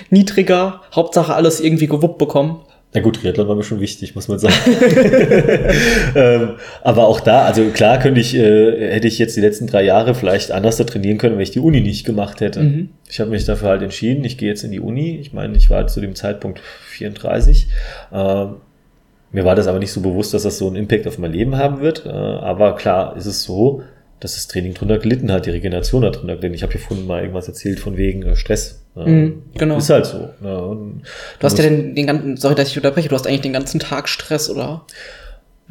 [0.10, 0.80] niedriger.
[0.96, 2.62] Hauptsache alles irgendwie gewuppt bekommen.
[2.92, 4.56] Na gut, Triathlon war mir schon wichtig, muss man sagen.
[6.16, 9.84] ähm, aber auch da, also klar könnte ich, äh, hätte ich jetzt die letzten drei
[9.84, 12.62] Jahre vielleicht anders da trainieren können, wenn ich die Uni nicht gemacht hätte.
[12.62, 12.90] Mhm.
[13.08, 15.18] Ich habe mich dafür halt entschieden, ich gehe jetzt in die Uni.
[15.18, 17.68] Ich meine, ich war zu dem Zeitpunkt 34.
[18.12, 18.56] Ähm,
[19.32, 21.58] mir war das aber nicht so bewusst, dass das so einen Impact auf mein Leben
[21.58, 22.08] haben wird.
[22.08, 23.84] Äh, aber klar ist es so,
[24.20, 26.56] dass das Training drunter gelitten hat, die Regeneration hat drunter gelitten.
[26.56, 28.84] Ich habe hier vorhin mal irgendwas erzählt von wegen äh, Stress.
[28.96, 29.78] Mhm, genau.
[29.78, 30.30] Ist halt so.
[30.42, 31.02] du
[31.42, 34.10] hast ja den, den ganzen, sorry, dass ich unterbreche, du hast eigentlich den ganzen Tag
[34.10, 34.86] Stress, oder?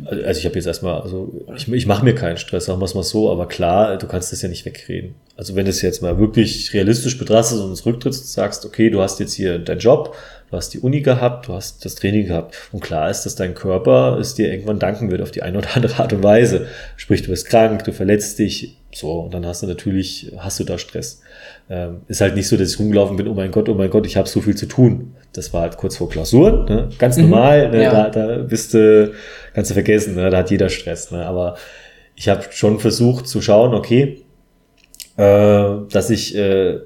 [0.04, 2.94] Also ich habe jetzt erstmal, also ich, ich mache mir keinen Stress, sagen wir es
[2.94, 5.16] mal so, aber klar, du kannst das ja nicht wegreden.
[5.36, 9.00] Also wenn du es jetzt mal wirklich realistisch betrachtest und zurücktrittst und sagst, okay, du
[9.00, 10.14] hast jetzt hier deinen Job,
[10.50, 13.54] du hast die Uni gehabt, du hast das Training gehabt und klar ist, dass dein
[13.54, 16.66] Körper es dir irgendwann danken wird auf die eine oder andere Art und Weise.
[16.96, 20.64] Sprich, du bist krank, du verletzt dich, so und dann hast du natürlich, hast du
[20.64, 21.20] da Stress.
[21.68, 24.06] Ähm, ist halt nicht so, dass ich rumgelaufen bin, oh mein Gott, oh mein Gott,
[24.06, 25.14] ich habe so viel zu tun.
[25.32, 26.88] Das war halt kurz vor Klausuren, ne?
[26.98, 27.24] ganz mhm.
[27.24, 27.82] normal, ne?
[27.82, 28.08] ja.
[28.08, 29.12] da, da bist du,
[29.54, 30.30] kannst du vergessen, ne?
[30.30, 31.10] da hat jeder Stress.
[31.10, 31.24] Ne?
[31.24, 31.56] Aber
[32.16, 34.24] ich habe schon versucht zu schauen, okay,
[35.16, 36.80] äh, dass ich äh,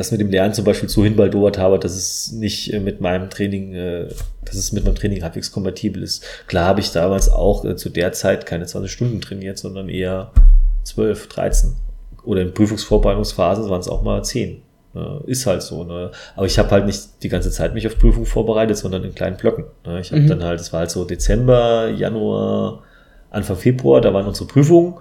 [0.00, 3.28] das mit dem Lernen zum Beispiel so hinbaldowert habe, dass es nicht äh, mit meinem
[3.28, 4.08] Training, äh,
[4.44, 6.24] dass es mit meinem Training halbwegs kompatibel ist.
[6.46, 10.32] Klar habe ich damals auch äh, zu der Zeit keine 20 Stunden trainiert, sondern eher
[10.84, 11.72] 12, 13.
[12.24, 14.62] Oder in Prüfungsvorbereitungsphasen waren es auch mal 10.
[14.94, 15.22] Ne?
[15.26, 15.84] Ist halt so.
[15.84, 16.10] Ne?
[16.36, 19.36] Aber ich habe halt nicht die ganze Zeit mich auf Prüfung vorbereitet, sondern in kleinen
[19.36, 19.64] Blöcken.
[19.86, 20.00] Ne?
[20.00, 20.28] Ich habe mhm.
[20.28, 22.82] dann halt, es war halt so Dezember, Januar,
[23.30, 24.94] Anfang Februar, da waren unsere Prüfungen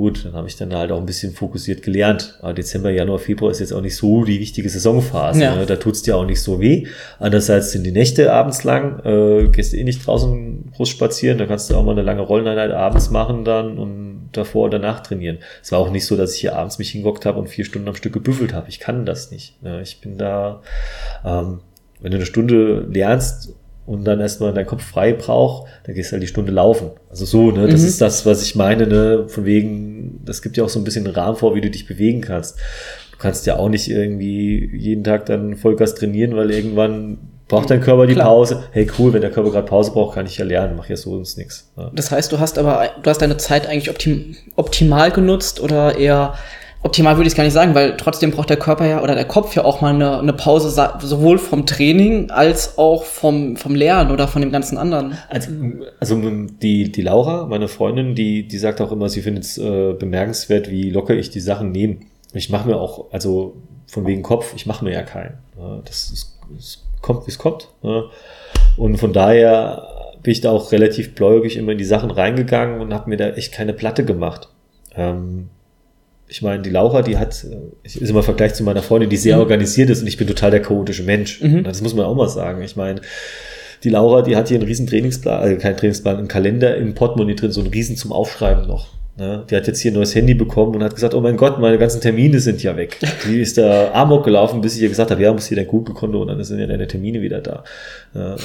[0.00, 2.38] Gut, dann habe ich dann halt auch ein bisschen fokussiert gelernt.
[2.40, 5.42] Aber Dezember, Januar, Februar ist jetzt auch nicht so die wichtige Saisonphase.
[5.42, 5.56] Ja.
[5.56, 5.66] Ne?
[5.66, 6.86] Da tut's dir auch nicht so weh.
[7.18, 11.68] Andererseits sind die Nächte abends lang, äh, gehst eh nicht draußen groß spazieren, da kannst
[11.68, 15.38] du auch mal eine lange Rolleneinheit abends machen dann und davor und danach trainieren.
[15.62, 17.88] Es war auch nicht so, dass ich hier abends mich hingockt habe und vier Stunden
[17.88, 18.68] am Stück gebüffelt habe.
[18.68, 19.62] Ich kann das nicht.
[19.62, 19.80] Ne?
[19.82, 20.62] Ich bin da,
[21.24, 21.60] ähm,
[22.00, 23.54] wenn du eine Stunde lernst
[23.86, 26.90] und dann erstmal dein Kopf frei braucht, dann gehst du halt die Stunde laufen.
[27.08, 27.88] Also so, ne, das mhm.
[27.88, 31.06] ist das, was ich meine, ne, von wegen, das gibt ja auch so ein bisschen
[31.06, 32.58] einen Rahmen vor, wie du dich bewegen kannst.
[33.10, 37.18] Du kannst ja auch nicht irgendwie jeden Tag dann Vollgas trainieren, weil irgendwann
[37.50, 38.28] braucht dein Körper die Klar.
[38.28, 38.64] Pause.
[38.72, 41.12] Hey, cool, wenn der Körper gerade Pause braucht, kann ich ja lernen, mach ja so
[41.12, 41.70] uns nichts.
[41.76, 41.90] Ja.
[41.94, 46.34] Das heißt, du hast aber, du hast deine Zeit eigentlich optim, optimal genutzt oder eher
[46.82, 49.26] optimal würde ich es gar nicht sagen, weil trotzdem braucht der Körper ja oder der
[49.26, 50.70] Kopf ja auch mal eine, eine Pause,
[51.00, 55.18] sowohl vom Training als auch vom, vom Lernen oder von dem ganzen anderen.
[55.28, 55.50] Also,
[55.98, 56.20] also
[56.62, 60.70] die, die Laura, meine Freundin, die, die sagt auch immer, sie findet es äh, bemerkenswert,
[60.70, 61.96] wie locker ich die Sachen nehme.
[62.32, 65.34] Ich mache mir auch, also von wegen Kopf, ich mache mir ja keinen.
[65.84, 67.68] Das, ist, das kommt, wie es kommt.
[68.76, 69.86] Und von daher
[70.22, 73.30] bin ich da auch relativ bläugig immer in die Sachen reingegangen und habe mir da
[73.30, 74.48] echt keine Platte gemacht.
[74.94, 75.48] Ähm,
[76.28, 79.16] ich meine, die Laura, die hat, äh, ist immer im Vergleich zu meiner Freundin, die
[79.16, 79.42] sehr mhm.
[79.42, 81.40] organisiert ist und ich bin total der chaotische Mensch.
[81.40, 81.64] Mhm.
[81.64, 82.62] Das muss man auch mal sagen.
[82.62, 83.00] Ich meine,
[83.82, 87.34] die Laura, die hat hier einen riesen Trainingsplan, also kein Trainingsplan, einen Kalender im Portemonnaie
[87.34, 88.88] drin, so einen riesen zum Aufschreiben noch.
[89.20, 89.44] Ne?
[89.50, 91.76] Die hat jetzt hier ein neues Handy bekommen und hat gesagt, oh mein Gott, meine
[91.76, 92.96] ganzen Termine sind ja weg.
[93.26, 96.22] Die ist da Amok gelaufen, bis ich ihr gesagt habe, ja, muss hier dein Google-Konto
[96.22, 97.62] und dann sind ja deine Termine wieder da.
[98.14, 98.36] Äh,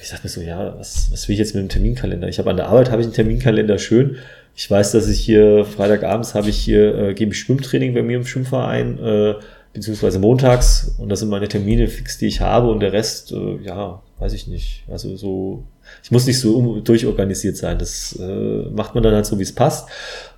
[0.00, 2.26] ich dachte mir so, ja, was, was will ich jetzt mit dem Terminkalender?
[2.26, 4.16] Ich habe an der Arbeit habe ich einen Terminkalender schön
[4.58, 8.16] ich weiß, dass ich hier Freitagabends habe ich hier, äh, gebe ich Schwimmtraining bei mir
[8.16, 8.98] im Schwimmverein.
[8.98, 9.34] Äh,
[9.76, 13.58] beziehungsweise montags und das sind meine Termine fix, die ich habe und der Rest, äh,
[13.62, 14.84] ja, weiß ich nicht.
[14.88, 15.64] Also so,
[16.02, 17.78] ich muss nicht so durchorganisiert sein.
[17.78, 19.88] Das äh, macht man dann halt so, wie es passt.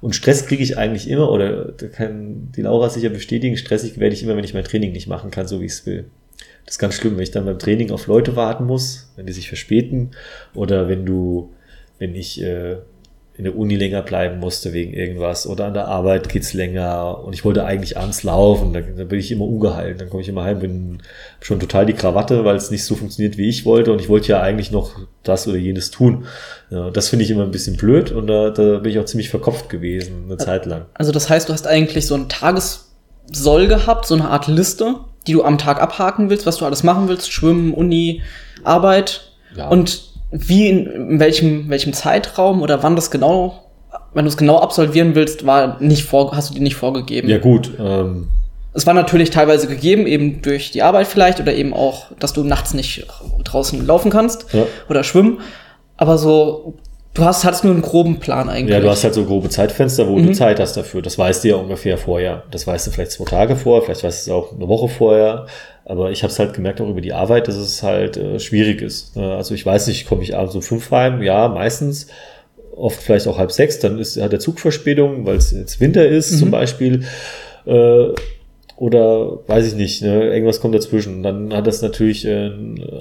[0.00, 4.14] Und Stress kriege ich eigentlich immer, oder da kann die Laura sicher bestätigen, stressig werde
[4.14, 6.06] ich immer, wenn ich mein Training nicht machen kann, so wie ich es will.
[6.64, 9.32] Das ist ganz schlimm, wenn ich dann beim Training auf Leute warten muss, wenn die
[9.32, 10.10] sich verspäten
[10.54, 11.52] oder wenn du,
[11.98, 12.78] wenn ich äh,
[13.38, 17.34] in der Uni länger bleiben musste wegen irgendwas oder an der Arbeit geht's länger und
[17.34, 20.42] ich wollte eigentlich abends laufen, dann, dann bin ich immer ungehalten, dann komme ich immer
[20.42, 20.98] heim, bin
[21.40, 24.26] schon total die Krawatte, weil es nicht so funktioniert, wie ich wollte und ich wollte
[24.26, 26.26] ja eigentlich noch das oder jenes tun.
[26.70, 29.30] Ja, das finde ich immer ein bisschen blöd und da, da bin ich auch ziemlich
[29.30, 30.86] verkopft gewesen, eine Zeit lang.
[30.94, 34.96] Also das heißt, du hast eigentlich so ein Tagessoll gehabt, so eine Art Liste,
[35.28, 38.20] die du am Tag abhaken willst, was du alles machen willst, Schwimmen, Uni,
[38.64, 39.68] Arbeit ja.
[39.68, 43.64] und wie in, in welchem, welchem Zeitraum oder wann das genau,
[44.14, 47.28] wenn du es genau absolvieren willst, war nicht vor, hast du dir nicht vorgegeben.
[47.28, 47.72] Ja, gut.
[47.78, 48.28] Ähm.
[48.74, 52.44] Es war natürlich teilweise gegeben, eben durch die Arbeit vielleicht oder eben auch, dass du
[52.44, 53.06] nachts nicht
[53.44, 54.66] draußen laufen kannst ja.
[54.88, 55.40] oder schwimmen.
[55.96, 56.74] Aber so,
[57.18, 58.74] du hast, hattest nur einen groben Plan eigentlich.
[58.74, 60.28] Ja, du hast halt so grobe Zeitfenster, wo mhm.
[60.28, 61.02] du Zeit hast dafür.
[61.02, 62.44] Das weißt du ja ungefähr vorher.
[62.50, 65.46] Das weißt du vielleicht zwei Tage vorher, vielleicht weißt du es auch eine Woche vorher.
[65.84, 68.82] Aber ich habe es halt gemerkt auch über die Arbeit, dass es halt äh, schwierig
[68.82, 69.16] ist.
[69.16, 69.34] Ne?
[69.34, 71.22] Also ich weiß nicht, komme ich abends um fünf heim?
[71.22, 72.08] Ja, meistens.
[72.76, 73.78] Oft vielleicht auch halb sechs.
[73.80, 76.36] Dann ist, hat der Zug Verspätung, weil es jetzt Winter ist mhm.
[76.36, 77.04] zum Beispiel.
[77.66, 78.08] Äh,
[78.76, 80.32] oder weiß ich nicht, ne?
[80.32, 81.24] irgendwas kommt dazwischen.
[81.24, 82.50] Dann hat das natürlich äh,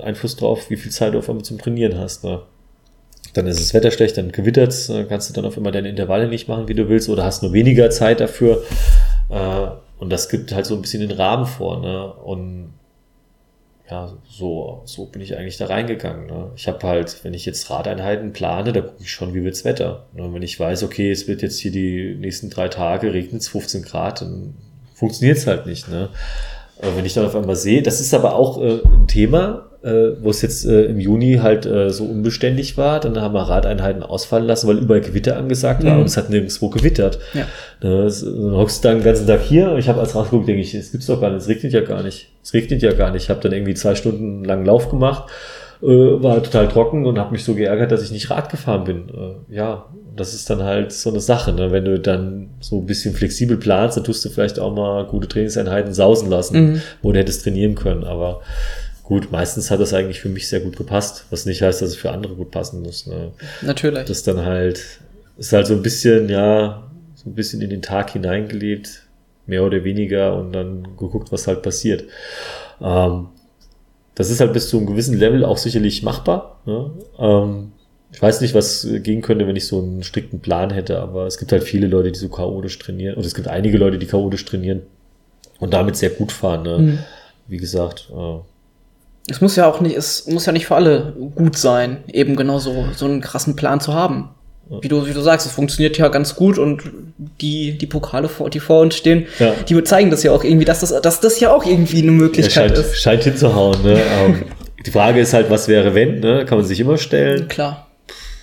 [0.02, 2.24] Einfluss drauf, wie viel Zeit du auf einmal zum Trainieren hast.
[2.24, 2.42] Ne?
[3.38, 6.28] Dann ist das Wetter schlecht, dann gewittert es, kannst du dann auf einmal deine Intervalle
[6.28, 8.64] nicht machen, wie du willst, oder hast nur weniger Zeit dafür.
[9.30, 9.68] Äh,
[10.00, 11.80] und das gibt halt so ein bisschen den Rahmen vor.
[11.80, 12.14] Ne?
[12.14, 12.74] Und
[13.92, 16.26] ja, so, so bin ich eigentlich da reingegangen.
[16.26, 16.52] Ne?
[16.56, 20.08] Ich habe halt, wenn ich jetzt Radeinheiten plane, da gucke ich schon, wie wird's Wetter.
[20.14, 20.34] Ne?
[20.34, 23.84] Wenn ich weiß, okay, es wird jetzt hier die nächsten drei Tage, regnet es 15
[23.84, 24.56] Grad, dann
[24.96, 25.88] funktioniert's halt nicht.
[25.90, 26.10] Ne?
[26.82, 30.32] Wenn ich dann auf einmal sehe, das ist aber auch äh, ein Thema, äh, wo
[30.32, 33.00] es jetzt äh, im Juni halt äh, so unbeständig war.
[33.00, 36.02] Dann haben wir Radeinheiten ausfallen lassen, weil überall Gewitter angesagt war mhm.
[36.02, 37.20] und es hat nirgendwo gewittert.
[37.34, 37.46] Ja.
[37.82, 40.62] Ne, dann hockst du dann den ganzen Tag hier und ich habe als rausgeguckt, denke
[40.62, 42.30] ich, es gibt's doch gar nicht, es regnet ja gar nicht.
[42.44, 43.24] Es regnet ja gar nicht.
[43.24, 45.30] Ich habe dann irgendwie zwei Stunden lang Lauf gemacht,
[45.82, 49.10] äh, war total trocken und habe mich so geärgert, dass ich nicht Rad gefahren bin.
[49.10, 49.86] Äh, ja,
[50.18, 51.54] das ist dann halt so eine Sache.
[51.54, 51.72] Ne?
[51.72, 55.28] Wenn du dann so ein bisschen flexibel planst, dann tust du vielleicht auch mal gute
[55.28, 56.82] Trainingseinheiten sausen lassen, mhm.
[57.02, 58.04] wo du hättest trainieren können.
[58.04, 58.42] Aber
[59.08, 61.96] gut, meistens hat das eigentlich für mich sehr gut gepasst, was nicht heißt, dass es
[61.96, 63.08] für andere gut passen muss.
[63.08, 63.32] Ne?
[63.62, 64.04] Natürlich.
[64.04, 64.84] Das dann halt,
[65.38, 69.04] ist halt so ein bisschen, ja, so ein bisschen in den Tag hineingelebt,
[69.46, 72.04] mehr oder weniger, und dann geguckt, was halt passiert.
[72.82, 73.30] Ähm,
[74.14, 76.60] das ist halt bis zu einem gewissen Level auch sicherlich machbar.
[76.66, 76.92] Ne?
[77.18, 77.72] Ähm,
[78.12, 81.38] ich weiß nicht, was gehen könnte, wenn ich so einen strikten Plan hätte, aber es
[81.38, 83.16] gibt halt viele Leute, die so chaotisch trainieren.
[83.16, 84.82] Und es gibt einige Leute, die chaotisch trainieren
[85.62, 86.64] und damit sehr gut fahren.
[86.64, 86.78] Ne?
[86.78, 87.00] Mhm.
[87.48, 88.40] Wie gesagt, äh,
[89.30, 92.60] es muss ja auch nicht, es muss ja nicht für alle gut sein, eben genau
[92.60, 94.30] so, so einen krassen Plan zu haben.
[94.82, 96.84] Wie du, wie du sagst, es funktioniert ja ganz gut und
[97.40, 99.54] die, die Pokale, die vor uns stehen, ja.
[99.68, 102.72] die zeigen das ja auch irgendwie, dass das, dass das ja auch irgendwie eine Möglichkeit
[102.72, 103.02] ja, scheint, ist.
[103.02, 103.98] Scheint hinzuhauen, ne?
[103.98, 104.44] Ähm,
[104.86, 106.44] die Frage ist halt, was wäre wenn, ne?
[106.46, 107.48] Kann man sich immer stellen.
[107.48, 107.88] Klar.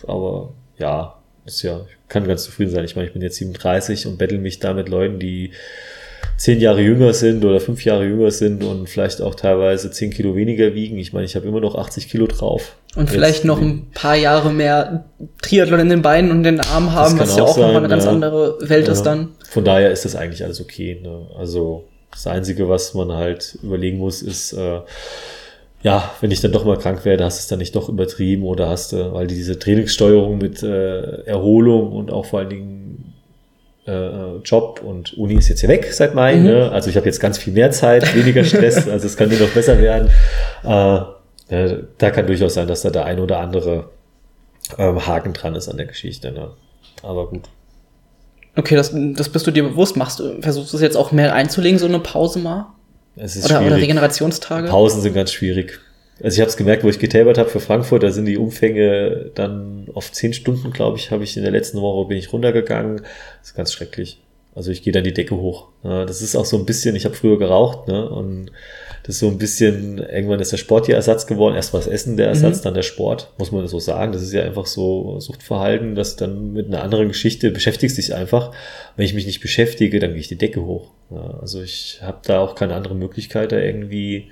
[0.07, 1.14] Aber ja,
[1.45, 2.85] ist ja, ich kann ganz zufrieden sein.
[2.85, 5.53] Ich meine, ich bin jetzt 37 und bettel mich da mit Leuten, die
[6.37, 10.35] zehn Jahre jünger sind oder fünf Jahre jünger sind und vielleicht auch teilweise zehn Kilo
[10.35, 10.99] weniger wiegen.
[10.99, 12.76] Ich meine, ich habe immer noch 80 Kilo drauf.
[12.97, 15.05] Und vielleicht noch ein paar Jahre mehr
[15.43, 18.11] Triathlon in den Beinen und den Armen haben, was ja auch nochmal eine ganz ja.
[18.11, 18.93] andere Welt ja.
[18.93, 19.30] ist dann.
[19.51, 21.01] Von daher ist das eigentlich alles okay.
[21.03, 21.26] Ne?
[21.37, 24.80] Also das Einzige, was man halt überlegen muss, ist, äh,
[25.82, 28.45] ja, wenn ich dann doch mal krank werde, hast du es dann nicht doch übertrieben
[28.45, 33.13] oder hast du, weil diese Trainingssteuerung mit äh, Erholung und auch vor allen Dingen
[33.87, 36.37] äh, Job und Uni ist jetzt hier weg seit Mai.
[36.37, 36.45] Mhm.
[36.45, 36.72] Ne?
[36.72, 39.51] Also ich habe jetzt ganz viel mehr Zeit, weniger Stress, also es kann nur noch
[39.51, 40.11] besser werden.
[40.64, 43.91] Äh, äh, da kann durchaus sein, dass da der ein oder andere
[44.78, 46.32] ähm, Haken dran ist an der Geschichte.
[46.32, 46.51] Ne?
[47.03, 47.43] Aber gut.
[48.57, 49.97] Okay, das, das bist du dir bewusst.
[49.97, 52.68] Machst du, versuchst du es jetzt auch mehr einzulegen, so eine Pause mal?
[53.16, 53.72] Es ist oder, schwierig.
[53.72, 54.68] oder Regenerationstage?
[54.68, 55.80] Pausen sind ganz schwierig.
[56.22, 59.30] Also ich habe es gemerkt, wo ich getabert habe für Frankfurt, da sind die Umfänge
[59.34, 62.98] dann auf zehn Stunden, glaube ich, habe ich in der letzten Woche bin ich runtergegangen.
[62.98, 64.20] Das ist ganz schrecklich.
[64.54, 65.68] Also ich gehe dann die Decke hoch.
[65.82, 68.08] Das ist auch so ein bisschen, ich habe früher geraucht, ne?
[68.08, 68.52] Und
[69.05, 71.55] das ist so ein bisschen, irgendwann ist der Sport hier Ersatz geworden.
[71.55, 72.62] Erst war das Essen der Ersatz, mhm.
[72.62, 74.12] dann der Sport, muss man so sagen.
[74.12, 78.52] Das ist ja einfach so Suchtverhalten, das dann mit einer anderen Geschichte beschäftigst dich einfach.
[78.96, 80.88] Wenn ich mich nicht beschäftige, dann gehe ich die Decke hoch.
[81.11, 84.30] Ja, also ich habe da auch keine andere Möglichkeit, da irgendwie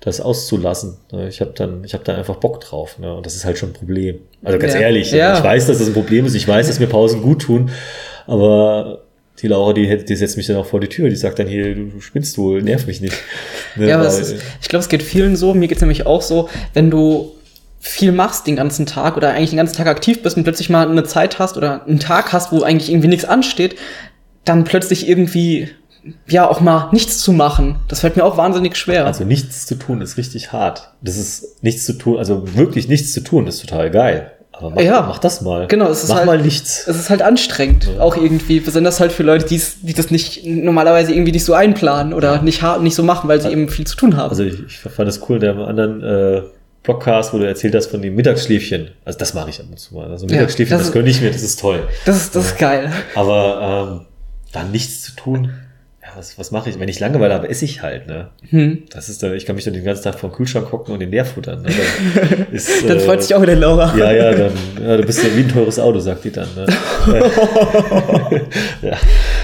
[0.00, 0.98] das auszulassen.
[1.30, 2.98] Ich habe dann, ich habe da einfach Bock drauf.
[2.98, 3.14] Ne?
[3.14, 4.18] Und das ist halt schon ein Problem.
[4.44, 4.80] Also ganz ja.
[4.80, 5.38] ehrlich, ja.
[5.38, 6.34] ich weiß, dass das ein Problem ist.
[6.34, 7.70] Ich weiß, dass mir Pausen gut tun,
[8.26, 9.02] aber
[9.42, 11.74] die Laura, die, die setzt mich dann auch vor die Tür, die sagt dann hier,
[11.74, 13.16] du spinnst wohl, nerv mich nicht.
[13.76, 16.22] Ne, ja, aber ist, ich glaube, es geht vielen so, mir geht es nämlich auch
[16.22, 17.32] so, wenn du
[17.80, 20.88] viel machst den ganzen Tag oder eigentlich den ganzen Tag aktiv bist und plötzlich mal
[20.88, 23.76] eine Zeit hast oder einen Tag hast, wo eigentlich irgendwie nichts ansteht,
[24.44, 25.70] dann plötzlich irgendwie
[26.28, 27.76] ja auch mal nichts zu machen.
[27.88, 29.06] Das fällt mir auch wahnsinnig schwer.
[29.06, 30.92] Also nichts zu tun ist richtig hart.
[31.02, 34.32] Das ist nichts zu tun, also wirklich nichts zu tun ist total geil.
[34.60, 35.66] Aber mach, ja, mach das mal.
[35.66, 36.86] Genau, es ist mach halt, mal nichts.
[36.86, 38.00] Es ist halt anstrengend, ja.
[38.00, 42.42] auch irgendwie, besonders halt für Leute, die das nicht normalerweise irgendwie nicht so einplanen oder
[42.42, 44.30] nicht nicht so machen, weil sie eben viel zu tun haben.
[44.30, 46.42] Also ich, ich fand das cool, der anderen äh,
[46.82, 48.90] Podcast, wo du erzählt hast von dem Mittagsschläfchen.
[49.04, 50.10] Also das mache ich ab und zu mal.
[50.10, 51.82] Also Mittagsschläfchen, ja, das, das gönne ich mir, das ist toll.
[52.04, 52.92] Das ist, das ist geil.
[53.14, 54.06] Aber ähm,
[54.52, 55.52] dann nichts zu tun,
[56.10, 56.78] ja, was, was mache ich?
[56.78, 58.28] Wenn ich Langeweile habe, esse ich halt, ne?
[58.48, 58.84] Hm.
[58.90, 61.10] Das ist ich kann mich dann den ganzen Tag vor dem Kühlschrank gucken und den
[61.10, 61.62] leer futtern.
[61.62, 61.68] Ne?
[61.68, 63.94] Dann, ist, dann äh, freut sich auch wieder Laura.
[63.96, 64.52] Ja, ja, dann,
[64.82, 66.48] ja, du bist ja wie ein teures Auto, sagt die dann.
[66.56, 66.66] Ne?
[68.82, 68.96] ja,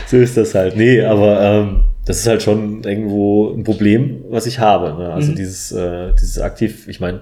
[0.07, 0.77] so ist das halt.
[0.77, 4.99] Nee, aber ähm, das ist halt schon irgendwo ein Problem, was ich habe.
[4.99, 5.13] Ne?
[5.13, 5.37] Also mhm.
[5.37, 7.21] dieses, äh, dieses aktiv, ich meine,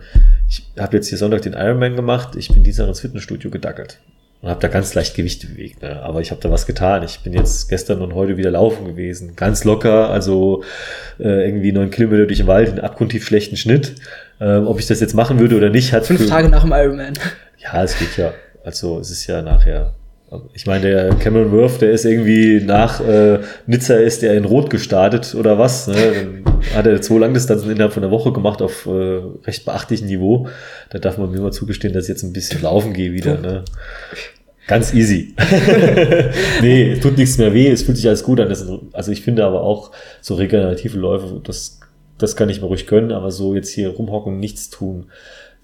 [0.49, 3.99] ich habe jetzt hier Sonntag den Ironman gemacht, ich bin Dienstag ins Fitnessstudio gedackelt
[4.45, 5.81] und habe da ganz leicht Gewichte bewegt.
[5.81, 6.03] Ne?
[6.03, 7.03] Aber ich habe da was getan.
[7.03, 9.37] Ich bin jetzt gestern und heute wieder laufen gewesen.
[9.37, 10.63] Ganz locker, also
[11.19, 13.95] äh, irgendwie neun Kilometer durch den Wald, in abgrundtief schlechten Schnitt.
[14.41, 17.15] Äh, ob ich das jetzt machen würde oder nicht, hat fünf Tage nach dem Ironman.
[17.57, 18.35] Ja, es geht ja.
[18.63, 19.95] Also es ist ja nachher
[20.53, 24.71] ich meine, der Cameron Worth, der ist irgendwie nach äh, Nizza ist der in Rot
[24.71, 25.87] gestartet oder was.
[25.87, 26.43] Ne?
[26.45, 26.45] Dann
[26.75, 30.49] hat er zwei Langdistanzen innerhalb von einer Woche gemacht auf äh, recht beachtlichem Niveau.
[30.91, 33.39] Da darf man mir mal zugestehen, dass ich jetzt ein bisschen laufen gehe wieder.
[33.41, 33.65] Ne?
[34.67, 35.35] Ganz easy.
[36.63, 38.49] nee, es tut nichts mehr weh, es fühlt sich alles gut an.
[38.93, 39.91] Also ich finde aber auch
[40.23, 41.81] so regenerative Läufe, das,
[42.19, 45.07] das kann ich mir ruhig gönnen, aber so jetzt hier rumhocken, nichts tun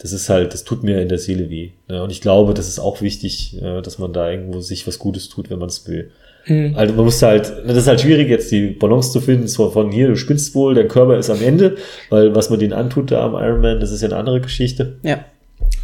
[0.02, 1.70] das ist halt, das tut mir in der Seele weh.
[1.88, 2.02] Ne?
[2.02, 5.28] Und ich glaube, das ist auch wichtig, äh, dass man da irgendwo sich was Gutes
[5.28, 6.10] tut, wenn man es will.
[6.46, 6.74] Mhm.
[6.74, 9.92] Also man muss halt, das ist halt schwierig, jetzt die Balance zu finden, so von
[9.92, 11.76] hier, du spinnst wohl, dein Körper ist am Ende,
[12.08, 14.96] weil was man denen antut da am Ironman, das ist ja eine andere Geschichte.
[15.02, 15.22] Ja.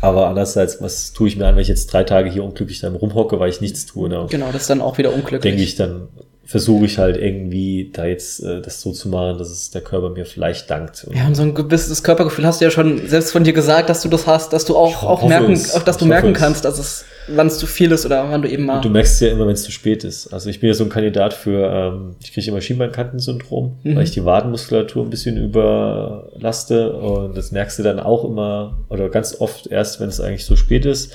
[0.00, 2.96] Aber andererseits, was tue ich mir an, wenn ich jetzt drei Tage hier unglücklich dann
[2.96, 4.08] rumhocke, weil ich nichts tue?
[4.08, 4.26] Ne?
[4.30, 5.42] Genau, das ist dann auch wieder unglücklich.
[5.42, 6.08] Denke ich dann,
[6.46, 10.10] versuche ich halt irgendwie da jetzt äh, das so zu machen, dass es der Körper
[10.10, 11.04] mir vielleicht dankt.
[11.04, 13.88] Und ja, und so ein gewisses Körpergefühl hast du ja schon selbst von dir gesagt,
[13.88, 15.74] dass du das hast, dass du auch, auch merken, es.
[15.74, 18.48] auch, dass du merken kannst, dass es, wann es zu viel ist oder wann du
[18.48, 18.76] eben mal.
[18.76, 20.32] Und du merkst es ja immer, wenn es zu spät ist.
[20.32, 23.96] Also ich bin ja so ein Kandidat für, ähm, ich kriege immer Schienbeinkantensyndrom, mhm.
[23.96, 29.08] weil ich die Wadenmuskulatur ein bisschen überlaste und das merkst du dann auch immer oder
[29.08, 31.12] ganz oft erst, wenn es eigentlich so spät ist.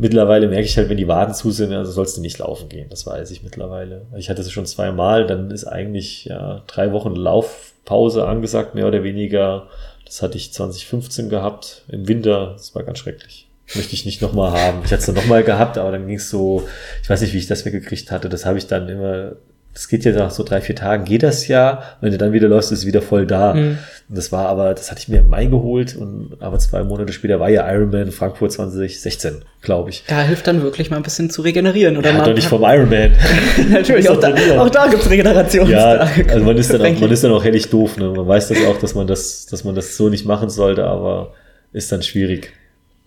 [0.00, 2.88] Mittlerweile merke ich halt, wenn die Waden zu sind, also sollst du nicht laufen gehen.
[2.88, 4.06] Das weiß ich mittlerweile.
[4.16, 9.04] Ich hatte es schon zweimal, dann ist eigentlich ja, drei Wochen Laufpause angesagt, mehr oder
[9.04, 9.66] weniger.
[10.06, 12.52] Das hatte ich 2015 gehabt, im Winter.
[12.52, 13.50] Das war ganz schrecklich.
[13.74, 14.78] Möchte ich nicht nochmal haben.
[14.86, 16.66] Ich hatte es dann nochmal gehabt, aber dann ging es so,
[17.02, 18.30] ich weiß nicht, wie ich das weggekriegt hatte.
[18.30, 19.32] Das habe ich dann immer
[19.72, 21.82] das geht ja nach so drei, vier Tagen, geht das ja.
[22.00, 23.54] Wenn du dann wieder läufst, ist es wieder voll da.
[23.54, 23.78] Mhm.
[24.08, 27.12] Und das war aber, das hatte ich mir im Mai geholt und aber zwei Monate
[27.12, 30.02] später war ja Ironman Frankfurt 2016, glaube ich.
[30.08, 32.10] Da hilft dann wirklich mal ein bisschen zu regenerieren, oder?
[32.10, 33.12] Ja, mal, doch nicht vom Ironman.
[33.70, 35.70] Natürlich, auch da, auch da gibt's Regeneration.
[35.70, 38.10] Ja, also man ist dann auch, man ist dann auch hellig doof, ne?
[38.10, 41.34] Man weiß das auch, dass man das, dass man das so nicht machen sollte, aber
[41.72, 42.52] ist dann schwierig.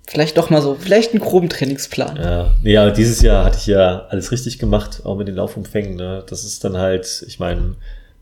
[0.08, 2.18] Vielleicht doch mal so, vielleicht einen groben Trainingsplan.
[2.18, 5.95] Ja, ja dieses Jahr hatte ich ja alles richtig gemacht, auch mit den Laufumfängen.
[5.95, 6.24] Ne?
[6.28, 7.76] Das ist dann halt, ich meine,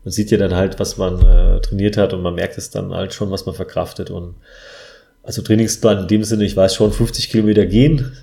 [0.04, 2.94] man sieht ja dann halt, was man äh, trainiert hat und man merkt es dann
[2.94, 4.10] halt schon, was man verkraftet.
[4.10, 4.36] Und
[5.24, 8.16] also Trainingsplan in dem Sinne, ich weiß schon, 50 Kilometer gehen,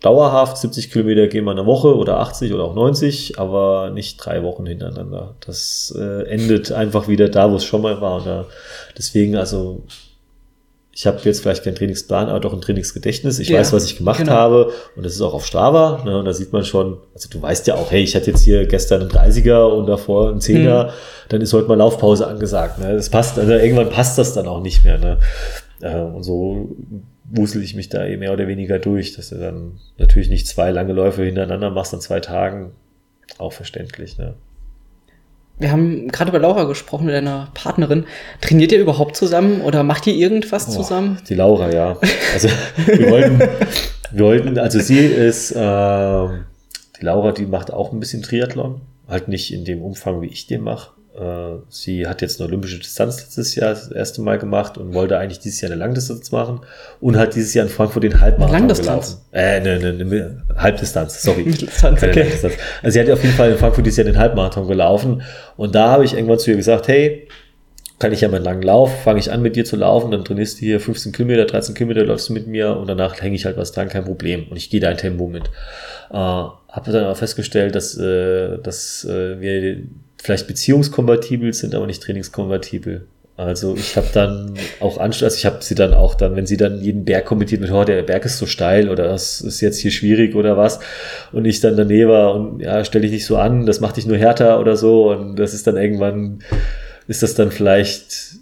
[0.00, 4.42] dauerhaft, 70 Kilometer gehen wir eine Woche oder 80 oder auch 90, aber nicht drei
[4.42, 5.36] Wochen hintereinander.
[5.46, 8.16] Das äh, endet einfach wieder da, wo es schon mal war.
[8.16, 8.46] Und da,
[8.98, 9.84] deswegen, also
[10.94, 13.38] ich habe jetzt vielleicht keinen Trainingsplan, aber doch ein Trainingsgedächtnis.
[13.38, 14.32] Ich ja, weiß, was ich gemacht genau.
[14.32, 16.02] habe und das ist auch auf Strava.
[16.04, 18.42] Ne, und da sieht man schon, also du weißt ja auch, hey, ich hatte jetzt
[18.42, 20.90] hier gestern einen 30er und davor einen 10er, mhm.
[21.30, 22.78] dann ist heute mal Laufpause angesagt.
[22.78, 22.94] Ne?
[22.94, 24.98] Das passt, also irgendwann passt das dann auch nicht mehr.
[24.98, 25.18] Ne?
[25.80, 26.76] Äh, und so
[27.24, 30.70] wusel ich mich da eh mehr oder weniger durch, dass du dann natürlich nicht zwei
[30.70, 32.72] lange Läufe hintereinander machst an zwei Tagen.
[33.38, 34.18] Auch verständlich.
[34.18, 34.34] Ne?
[35.62, 38.04] Wir haben gerade über Laura gesprochen, mit deiner Partnerin.
[38.40, 41.18] Trainiert ihr überhaupt zusammen oder macht ihr irgendwas oh, zusammen?
[41.28, 41.96] Die Laura, ja.
[42.34, 42.48] Also
[42.86, 43.38] wir wollten,
[44.10, 48.80] wir wollten, also sie ist, äh, die Laura, die macht auch ein bisschen Triathlon.
[49.08, 50.90] Halt nicht in dem Umfang, wie ich den mache.
[51.18, 55.18] Äh, sie hat jetzt eine olympische Distanz letztes Jahr das erste Mal gemacht und wollte
[55.18, 56.60] eigentlich dieses Jahr eine Langdistanz machen
[57.00, 59.20] und hat dieses Jahr in Frankfurt den Halbmarathon Langdistanz?
[59.30, 59.60] gelaufen.
[59.60, 61.42] Äh, eine, eine, eine Halbdistanz, sorry.
[61.44, 62.20] Mitteldistanz, okay.
[62.20, 62.54] Langdistanz.
[62.82, 65.22] Also sie hat auf jeden Fall in Frankfurt dieses Jahr den Halbmarathon gelaufen
[65.56, 67.28] und da habe ich irgendwann zu ihr gesagt, hey,
[68.02, 70.60] kann ich ja meinen langen Lauf, fange ich an mit dir zu laufen, dann trainierst
[70.60, 73.56] du hier 15 Kilometer, 13 Kilometer, läufst du mit mir und danach hänge ich halt
[73.56, 74.48] was dran, kein Problem.
[74.50, 75.44] Und ich gehe dein Tempo mit.
[76.10, 79.82] Äh, habe dann aber festgestellt, dass, äh, dass äh, wir
[80.22, 83.06] vielleicht beziehungskompatibel sind, aber nicht trainingskompatibel.
[83.36, 86.56] Also ich habe dann auch Anschluss, also ich habe sie dann auch dann, wenn sie
[86.56, 89.78] dann jeden Berg kommentiert mit, oh, der Berg ist so steil oder das ist jetzt
[89.78, 90.78] hier schwierig oder was
[91.32, 94.06] und ich dann daneben war und ja, stell dich nicht so an, das macht dich
[94.06, 96.40] nur härter oder so und das ist dann irgendwann,
[97.08, 98.36] ist das dann vielleicht,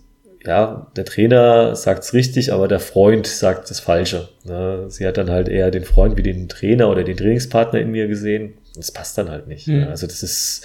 [0.44, 4.28] ja, der Trainer sagt's richtig, aber der Freund sagt das Falsche.
[4.44, 4.86] Ne?
[4.88, 8.06] Sie hat dann halt eher den Freund wie den Trainer oder den Trainingspartner in mir
[8.06, 8.54] gesehen.
[8.76, 9.66] Das passt dann halt nicht.
[9.66, 9.88] Mhm.
[9.88, 10.64] Also das ist,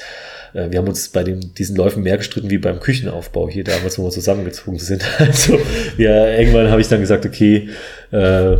[0.53, 3.97] äh, wir haben uns bei den, diesen Läufen mehr gestritten wie beim Küchenaufbau hier damals,
[3.97, 5.03] wo wir zusammengezogen sind.
[5.19, 5.59] Also
[5.97, 7.69] ja, irgendwann habe ich dann gesagt, okay,
[8.11, 8.57] äh,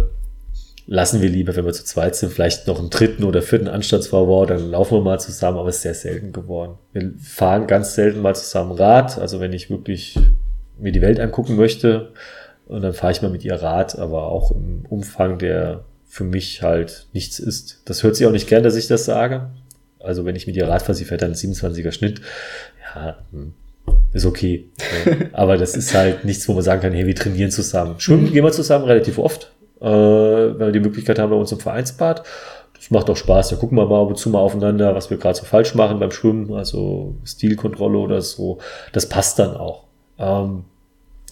[0.87, 4.51] lassen wir lieber, wenn wir zu zweit sind, vielleicht noch einen dritten oder vierten Anstandsvorwort,
[4.51, 6.77] dann laufen wir mal zusammen, aber es ist sehr selten geworden.
[6.93, 10.19] Wir fahren ganz selten mal zusammen Rad, also wenn ich wirklich
[10.77, 12.11] mir die Welt angucken möchte,
[12.67, 15.85] und dann fahre ich mal mit ihr Rad, aber auch im Umfang, der
[16.15, 17.81] für mich halt nichts ist.
[17.83, 19.49] Das hört sich auch nicht gern, dass ich das sage.
[19.99, 22.21] Also wenn ich mit ihr Rad fahre, sie fährt dann 27er Schnitt.
[22.95, 23.51] Ja, hm,
[24.13, 24.69] ist okay.
[25.33, 27.95] Aber das ist halt nichts, wo man sagen kann, hey, wir trainieren zusammen.
[27.97, 29.51] Schwimmen gehen wir zusammen relativ oft,
[29.81, 32.23] äh, wenn wir die Möglichkeit haben bei uns im Vereinsbad.
[32.73, 33.49] Das macht auch Spaß.
[33.49, 35.99] Da gucken wir mal ab und zu mal aufeinander, was wir gerade so falsch machen
[35.99, 38.59] beim Schwimmen, also Stilkontrolle oder so.
[38.93, 39.83] Das passt dann auch.
[40.17, 40.63] Ähm,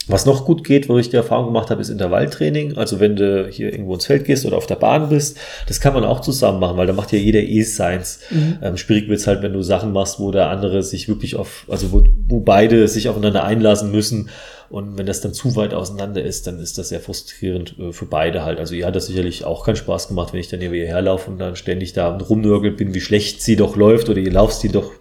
[0.07, 2.77] was noch gut geht, wo ich die Erfahrung gemacht habe, ist Intervalltraining.
[2.77, 5.37] Also wenn du hier irgendwo ins Feld gehst oder auf der Bahn bist,
[5.67, 8.19] das kann man auch zusammen machen, weil da macht ja jeder eh seins.
[8.29, 8.57] Mhm.
[8.61, 11.91] Ähm, schwierig wird's halt, wenn du Sachen machst, wo der andere sich wirklich auf, also
[11.91, 14.29] wo, wo beide sich aufeinander einlassen müssen.
[14.73, 18.05] Und wenn das dann zu weit auseinander ist, dann ist das sehr frustrierend äh, für
[18.05, 18.59] beide halt.
[18.59, 21.37] Also ihr hat das sicherlich auch keinen Spaß gemacht, wenn ich dann hier herlaufe und
[21.37, 24.91] dann ständig da rumnörgelt bin, wie schlecht sie doch läuft oder ihr Laufstil doch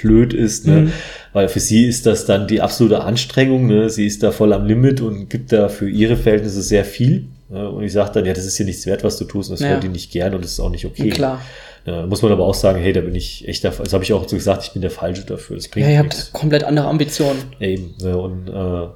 [0.00, 0.66] blöd ist.
[0.66, 0.80] Ne?
[0.80, 0.92] Mhm
[1.32, 3.66] weil für sie ist das dann die absolute Anstrengung.
[3.66, 3.90] Ne?
[3.90, 7.28] Sie ist da voll am Limit und gibt da für ihre Verhältnisse sehr viel.
[7.48, 7.70] Ne?
[7.70, 9.64] Und ich sage dann, ja, das ist hier nichts wert, was du tust, und das
[9.64, 9.70] ja.
[9.70, 11.10] wollen die nicht gern und das ist auch nicht okay.
[11.10, 11.40] Klar.
[11.86, 14.28] Ja, muss man aber auch sagen, hey, da bin ich echt, das habe ich auch
[14.28, 15.56] so gesagt, ich bin der Falsche dafür.
[15.56, 16.26] Das bringt ja, ihr nichts.
[16.26, 17.40] habt komplett andere Ambitionen.
[17.60, 18.18] Eben, ne?
[18.18, 18.88] und äh,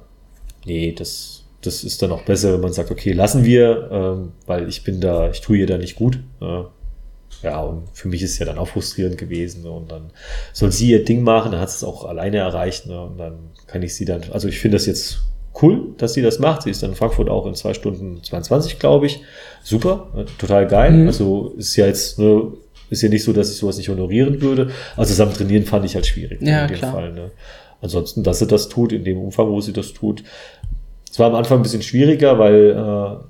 [0.65, 4.67] nee, das, das ist dann auch besser, wenn man sagt, okay, lassen wir, ähm, weil
[4.67, 6.19] ich bin da, ich tue ihr da nicht gut.
[6.41, 6.63] Äh,
[7.43, 9.63] ja, und für mich ist es ja dann auch frustrierend gewesen.
[9.63, 9.71] Ne?
[9.71, 10.11] Und dann
[10.53, 12.87] soll sie ihr Ding machen, dann hat sie es auch alleine erreicht.
[12.87, 12.99] Ne?
[13.01, 15.23] Und dann kann ich sie dann, also ich finde das jetzt
[15.61, 16.63] cool, dass sie das macht.
[16.63, 19.21] Sie ist dann in Frankfurt auch in zwei Stunden 22, glaube ich.
[19.61, 20.25] Super, ne?
[20.37, 20.91] total geil.
[20.91, 21.07] Mhm.
[21.07, 22.53] Also ist ja jetzt, ne,
[22.89, 24.71] ist ja nicht so, dass ich sowas nicht honorieren würde.
[24.95, 26.93] Also zusammen trainieren fand ich halt schwierig ja, in dem klar.
[26.93, 27.11] Fall.
[27.11, 27.31] Ne?
[27.83, 30.23] Ansonsten, dass sie das tut, in dem Umfang, wo sie das tut.
[31.11, 33.23] Es war am Anfang ein bisschen schwieriger, weil äh,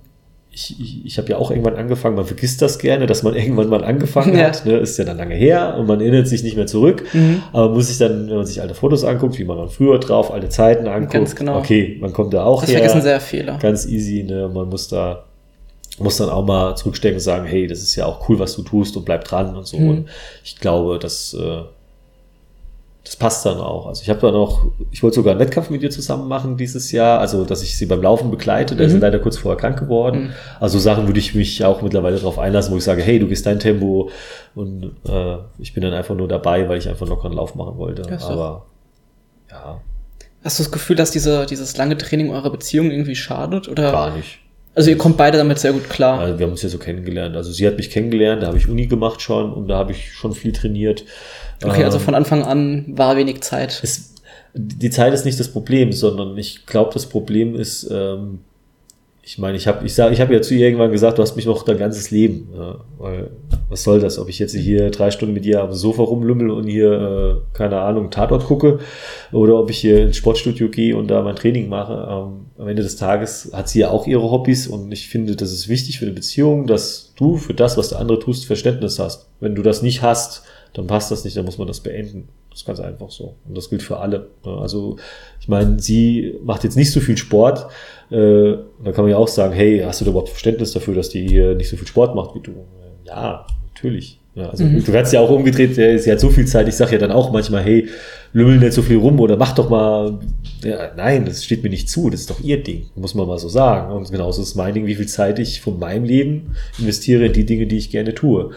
[0.52, 3.68] ich, ich, ich habe ja auch irgendwann angefangen, man vergisst das gerne, dass man irgendwann
[3.68, 4.46] mal angefangen ja.
[4.46, 4.66] hat.
[4.66, 4.78] Ne?
[4.78, 7.04] Ist ja dann lange her und man erinnert sich nicht mehr zurück.
[7.14, 7.42] Mhm.
[7.52, 10.32] Aber muss sich dann, wenn man sich alte Fotos anguckt, wie man dann früher drauf,
[10.32, 11.58] alte Zeiten anguckt, Ganz genau.
[11.58, 12.80] okay, man kommt da auch das her.
[12.80, 13.58] Das vergessen sehr viele.
[13.60, 14.50] Ganz easy, ne?
[14.54, 15.26] Man muss da
[16.00, 18.64] muss dann auch mal zurückstecken und sagen, hey, das ist ja auch cool, was du
[18.64, 19.78] tust und bleib dran und so.
[19.78, 19.90] Mhm.
[19.90, 20.10] Und
[20.44, 21.62] ich glaube, dass äh,
[23.04, 23.88] das passt dann auch.
[23.88, 26.92] Also ich habe dann auch, ich wollte sogar einen Wettkampf mit ihr zusammen machen dieses
[26.94, 28.78] Jahr, also dass ich sie beim Laufen begleite.
[28.78, 28.96] Der mhm.
[28.96, 30.24] ist leider kurz vorher krank geworden.
[30.24, 30.30] Mhm.
[30.62, 33.46] Also Sachen würde ich mich auch mittlerweile darauf einlassen, wo ich sage, hey, du gehst
[33.46, 34.10] dein Tempo
[34.56, 37.78] und äh, ich bin dann einfach nur dabei, weil ich einfach locker einen Lauf machen
[37.78, 38.10] wollte.
[38.10, 38.66] Ja, Aber
[39.52, 39.82] ja.
[40.44, 43.68] Hast du das Gefühl, dass diese, dieses lange Training eurer Beziehung irgendwie schadet?
[43.68, 43.92] Oder?
[43.92, 44.40] Gar nicht.
[44.76, 46.20] Also ihr kommt beide damit sehr gut klar.
[46.20, 47.36] Also wir haben uns ja so kennengelernt.
[47.36, 50.14] Also sie hat mich kennengelernt, da habe ich Uni gemacht schon und da habe ich
[50.14, 51.06] schon viel trainiert.
[51.64, 53.80] Okay, also ähm, von Anfang an war wenig Zeit.
[53.84, 54.16] Es,
[54.54, 58.40] die Zeit ist nicht das Problem, sondern ich glaube, das Problem ist, ähm,
[59.26, 61.38] ich meine, ich habe ich sag, ich hab ja zu ihr irgendwann gesagt, du hast
[61.38, 62.50] mich noch dein ganzes Leben.
[62.54, 63.30] Ja, weil,
[63.70, 66.68] was soll das, ob ich jetzt hier drei Stunden mit dir am Sofa rumlümmel und
[66.68, 68.80] hier, äh, keine Ahnung, Tatort gucke
[69.32, 71.94] oder ob ich hier ins Sportstudio gehe und da mein Training mache.
[71.94, 75.54] Ähm, am Ende des Tages hat sie ja auch ihre Hobbys und ich finde, das
[75.54, 79.30] ist wichtig für eine Beziehung, dass du für das, was der andere tust, Verständnis hast.
[79.40, 80.44] Wenn du das nicht hast,
[80.74, 82.28] dann passt das nicht, dann muss man das beenden.
[82.54, 83.34] Das ist ganz einfach so.
[83.48, 84.28] Und das gilt für alle.
[84.44, 84.98] Also,
[85.42, 87.66] ich meine, sie macht jetzt nicht so viel Sport.
[88.12, 91.10] Äh, da kann man ja auch sagen, hey, hast du da überhaupt Verständnis dafür, dass
[91.10, 92.52] die hier nicht so viel Sport macht wie du?
[93.06, 94.20] Ja, natürlich.
[94.36, 94.84] Ja, also mhm.
[94.84, 97.32] du kannst ja auch umgedreht, sie hat so viel Zeit, ich sage ja dann auch
[97.32, 97.88] manchmal, hey,
[98.34, 100.20] lümmel nicht so viel rum oder mach doch mal.
[100.64, 103.38] Ja, nein, das steht mir nicht zu, das ist doch ihr Ding, muss man mal
[103.38, 103.92] so sagen.
[103.92, 107.46] Und genauso ist mein Ding, wie viel Zeit ich von meinem Leben investiere in die
[107.46, 108.52] Dinge, die ich gerne tue.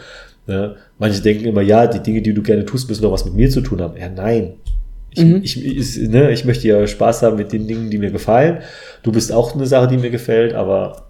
[0.47, 3.33] Ja, manche denken immer, ja, die Dinge, die du gerne tust, müssen doch was mit
[3.33, 3.97] mir zu tun haben.
[3.97, 4.53] Ja, nein.
[5.11, 5.41] Ich, mhm.
[5.43, 8.59] ich, ich, ne, ich möchte ja Spaß haben mit den Dingen, die mir gefallen.
[9.03, 11.07] Du bist auch eine Sache, die mir gefällt, aber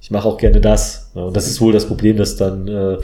[0.00, 1.10] ich mache auch gerne das.
[1.14, 1.26] Ne?
[1.26, 2.98] Und das ist wohl das Problem, dass dann äh,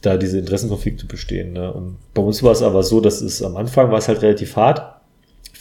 [0.00, 1.52] da diese Interessenkonflikte bestehen.
[1.52, 1.72] Ne?
[1.72, 4.56] Und bei uns war es aber so, dass es am Anfang war es halt relativ
[4.56, 4.93] hart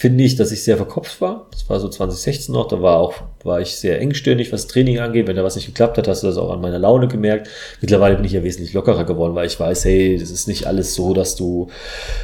[0.03, 1.47] finde ich, dass ich sehr verkopft war.
[1.51, 3.13] Das war so 2016 noch, da war auch,
[3.45, 5.27] war ich sehr engstirnig, was Training angeht.
[5.27, 7.47] Wenn da was nicht geklappt hat, hast du das auch an meiner Laune gemerkt.
[7.79, 10.93] Mittlerweile bin ich ja wesentlich lockerer geworden, weil ich weiß, hey, das ist nicht alles
[10.93, 11.69] so, dass du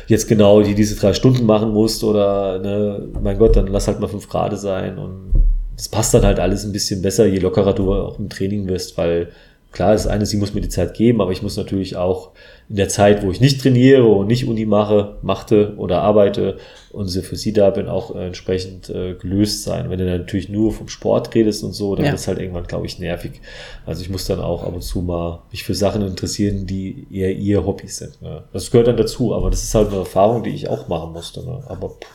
[0.07, 4.01] jetzt genau die, diese drei Stunden machen musst oder, ne, mein Gott, dann lass halt
[4.01, 5.32] mal fünf Grad sein und
[5.77, 8.97] das passt dann halt alles ein bisschen besser, je lockerer du auch im Training wirst,
[8.97, 9.30] weil
[9.72, 12.32] klar, das eine, sie muss mir die Zeit geben, aber ich muss natürlich auch
[12.70, 16.57] in der Zeit, wo ich nicht trainiere und nicht Uni mache, machte oder arbeite
[16.91, 19.89] und für sie da bin, auch äh, entsprechend äh, gelöst sein.
[19.89, 22.11] Wenn du dann natürlich nur vom Sport redest und so, dann ja.
[22.11, 23.41] wird es halt irgendwann, glaube ich, nervig.
[23.86, 27.36] Also ich muss dann auch ab und zu mal mich für Sachen interessieren, die eher
[27.36, 28.22] ihr Hobbys sind.
[28.22, 28.43] Ne?
[28.53, 31.43] Das gehört dann dazu, aber das ist halt eine Erfahrung, die ich auch machen musste.
[31.43, 31.63] Ne?
[31.67, 32.07] Aber pff.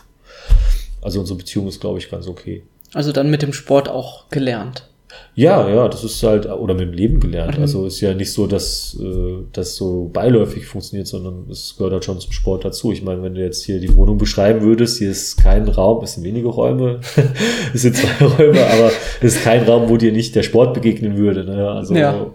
[1.03, 2.63] also unsere Beziehung ist, glaube ich, ganz okay.
[2.93, 4.89] Also dann mit dem Sport auch gelernt.
[5.37, 7.57] Ja, ja, das ist halt, oder mit dem Leben gelernt.
[7.57, 7.63] Mhm.
[7.63, 12.05] Also ist ja nicht so, dass äh, das so beiläufig funktioniert, sondern es gehört halt
[12.05, 12.93] schon zum Sport dazu.
[12.93, 16.15] Ich meine, wenn du jetzt hier die Wohnung beschreiben würdest, hier ist kein Raum, es
[16.15, 17.01] sind wenige Räume,
[17.75, 21.17] es sind zwei Räume, aber es ist kein Raum, wo dir nicht der Sport begegnen
[21.17, 21.45] würde.
[21.45, 21.69] Ne?
[21.69, 22.27] Also ja.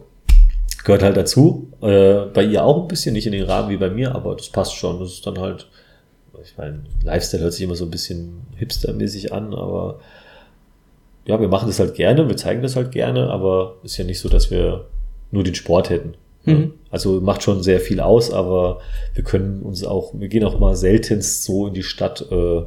[0.84, 1.70] gehört halt dazu.
[1.82, 4.50] Äh, bei ihr auch ein bisschen, nicht in den Rahmen wie bei mir, aber das
[4.50, 5.00] passt schon.
[5.00, 5.68] Das ist dann halt,
[6.44, 10.00] ich meine, Lifestyle hört sich immer so ein bisschen hipstermäßig an, aber
[11.30, 14.20] ja, wir machen das halt gerne, wir zeigen das halt gerne, aber ist ja nicht
[14.20, 14.86] so, dass wir
[15.30, 16.16] nur den Sport hätten.
[16.46, 16.74] Mhm.
[16.90, 18.80] Also macht schon sehr viel aus, aber
[19.14, 22.64] wir können uns auch, wir gehen auch mal seltenst so in die Stadt äh,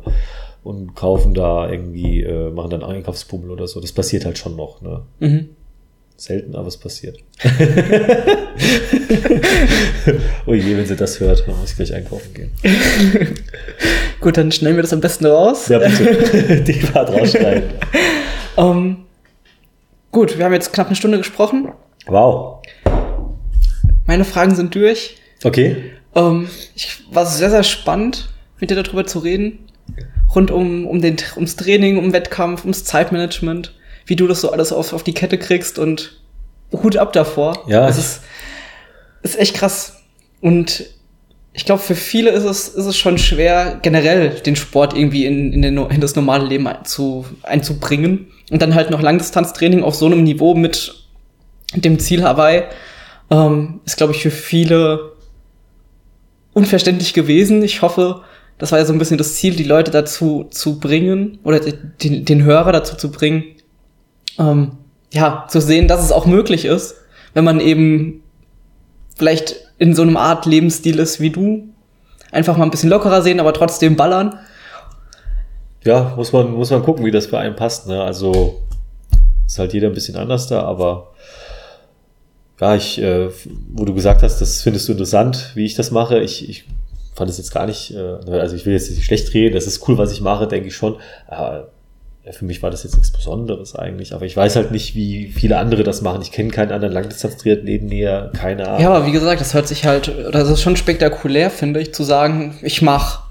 [0.63, 3.81] und kaufen da irgendwie, äh, machen dann Einkaufsbummel oder so.
[3.81, 4.81] Das passiert halt schon noch.
[4.81, 5.03] Ne?
[5.19, 5.49] Mhm.
[6.17, 7.19] Selten, aber es passiert.
[10.47, 12.53] oh je, wenn sie das hört, dann muss ich gleich einkaufen gehen.
[14.21, 15.67] Gut, dann schneiden wir das am besten raus.
[15.67, 16.63] Ja, bitte.
[16.67, 17.65] Die Part rausschneiden.
[18.57, 19.05] Ähm,
[20.11, 21.73] gut, wir haben jetzt knapp eine Stunde gesprochen.
[22.07, 22.63] Wow.
[24.07, 25.17] Meine Fragen sind durch.
[25.45, 25.93] Okay.
[26.15, 29.69] Ähm, ich war sehr, sehr spannend, mit dir darüber zu reden.
[30.35, 33.75] Rund um, um den, ums Training, um Wettkampf, ums Zeitmanagement,
[34.07, 36.21] wie du das so alles auf, auf die Kette kriegst und
[36.73, 37.65] Hut ab davor.
[37.69, 37.89] Ja.
[37.89, 38.23] Es ist,
[39.23, 40.03] ist echt krass.
[40.41, 40.87] Und
[41.55, 45.53] ich glaube, für viele ist es, ist es schon schwer, generell den Sport irgendwie in,
[45.53, 48.29] in, den, in das normale Leben einzu, einzubringen.
[48.51, 50.95] Und dann halt noch Langdistanztraining auf so einem Niveau mit
[51.75, 52.65] dem Ziel Hawaii
[53.31, 55.13] ähm, ist, glaube ich, für viele
[56.55, 57.63] unverständlich gewesen.
[57.63, 58.23] Ich hoffe,
[58.59, 62.25] das war ja so ein bisschen das Ziel, die Leute dazu zu bringen oder den,
[62.25, 63.45] den Hörer dazu zu bringen,
[64.39, 64.73] ähm,
[65.13, 66.95] ja, zu sehen, dass es auch möglich ist,
[67.35, 68.23] wenn man eben
[69.17, 71.65] vielleicht in so einem Art Lebensstil ist wie du.
[72.31, 74.39] Einfach mal ein bisschen lockerer sehen, aber trotzdem ballern.
[75.83, 77.89] Ja, muss man, muss man gucken, wie das für einen passt.
[77.89, 78.01] Ne?
[78.01, 78.63] Also
[79.45, 81.09] ist halt jeder ein bisschen anders da, aber
[82.61, 83.31] ja, ich, äh,
[83.73, 86.21] wo du gesagt hast, das findest du interessant, wie ich das mache.
[86.21, 86.65] Ich, ich
[87.17, 89.89] fand es jetzt gar nicht, äh, also ich will jetzt nicht schlecht reden, das ist
[89.89, 90.95] cool, was ich mache, denke ich schon.
[91.27, 91.72] Aber
[92.25, 95.33] ja, für mich war das jetzt nichts Besonderes eigentlich, aber ich weiß halt nicht, wie
[95.33, 96.23] viele andere das machen.
[96.23, 98.81] Ich kenne keinen anderen Langdistanz-Triathleten näher, keine Ahnung.
[98.81, 102.05] Ja, aber wie gesagt, das hört sich halt, das ist schon spektakulär, finde ich, zu
[102.05, 103.25] sagen, ich mache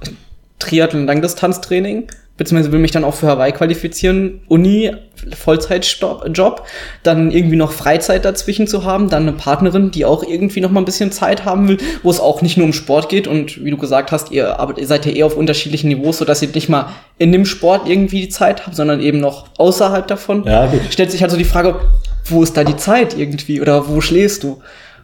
[0.59, 2.07] Triathlon-Langdistanztraining
[2.41, 4.91] beziehungsweise will mich dann auch für Hawaii qualifizieren, Uni,
[5.37, 6.65] Vollzeitjob,
[7.03, 10.81] dann irgendwie noch Freizeit dazwischen zu haben, dann eine Partnerin, die auch irgendwie noch mal
[10.81, 13.69] ein bisschen Zeit haben will, wo es auch nicht nur um Sport geht und wie
[13.69, 16.87] du gesagt hast, ihr, seid ja eher auf unterschiedlichen Niveaus, so dass ihr nicht mal
[17.19, 20.43] in dem Sport irgendwie die Zeit habt, sondern eben noch außerhalb davon.
[20.43, 20.81] Ja, gut.
[20.89, 21.79] Stellt sich halt so die Frage,
[22.25, 24.63] wo ist da die Zeit irgendwie oder wo schläfst du?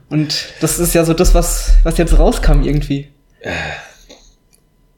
[0.10, 3.10] Und das ist ja so das, was, was jetzt rauskam irgendwie.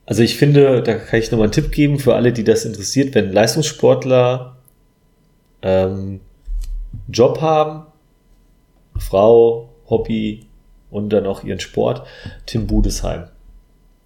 [0.10, 3.14] Also ich finde, da kann ich nochmal einen Tipp geben für alle, die das interessiert,
[3.14, 4.55] wenn Leistungssportler
[5.62, 6.22] ähm,
[7.07, 7.86] Job haben,
[8.97, 10.47] Frau, Hobby
[10.89, 12.07] und dann auch ihren Sport,
[12.47, 13.26] Tim Budesheim.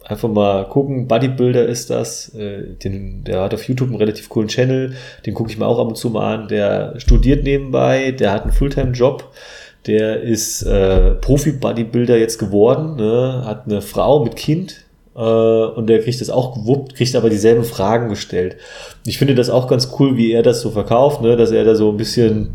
[0.04, 4.50] Einfach mal gucken, Bodybuilder ist das, äh, den, der hat auf YouTube einen relativ coolen
[4.50, 4.96] Channel,
[5.26, 8.44] den gucke ich mir auch ab und zu mal an, der studiert nebenbei, der hat
[8.44, 9.32] einen Fulltime-Job,
[9.88, 13.44] der ist äh, Profi-Bodybuilder jetzt geworden, ne?
[13.46, 14.83] hat eine Frau mit Kind,
[15.20, 18.58] und der kriegt das auch gewuppt, kriegt aber dieselben Fragen gestellt.
[19.06, 21.36] Ich finde das auch ganz cool, wie er das so verkauft, ne?
[21.36, 22.50] dass er da so ein bisschen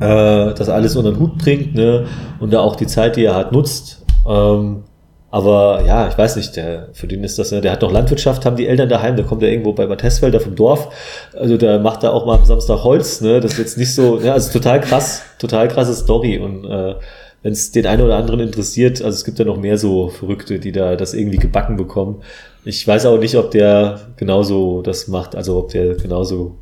[0.00, 2.06] äh, das alles unter den Hut bringt ne?
[2.40, 4.04] und da auch die Zeit, die er hat, nutzt.
[4.28, 4.84] Ähm,
[5.32, 8.44] aber ja, ich weiß nicht, der, für den ist das, ne, der hat noch Landwirtschaft,
[8.44, 10.02] haben die Eltern daheim, da kommt er irgendwo bei Bad
[10.42, 10.90] vom Dorf.
[11.32, 13.40] Also der macht da auch mal am Samstag Holz, ne?
[13.40, 16.38] Das ist jetzt nicht so, ja, also total krass, total krasse Story.
[16.38, 16.96] Und äh,
[17.42, 20.58] wenn es den einen oder anderen interessiert, also es gibt ja noch mehr so Verrückte,
[20.58, 22.22] die da das irgendwie gebacken bekommen.
[22.64, 26.56] Ich weiß auch nicht, ob der genauso das macht, also ob der genauso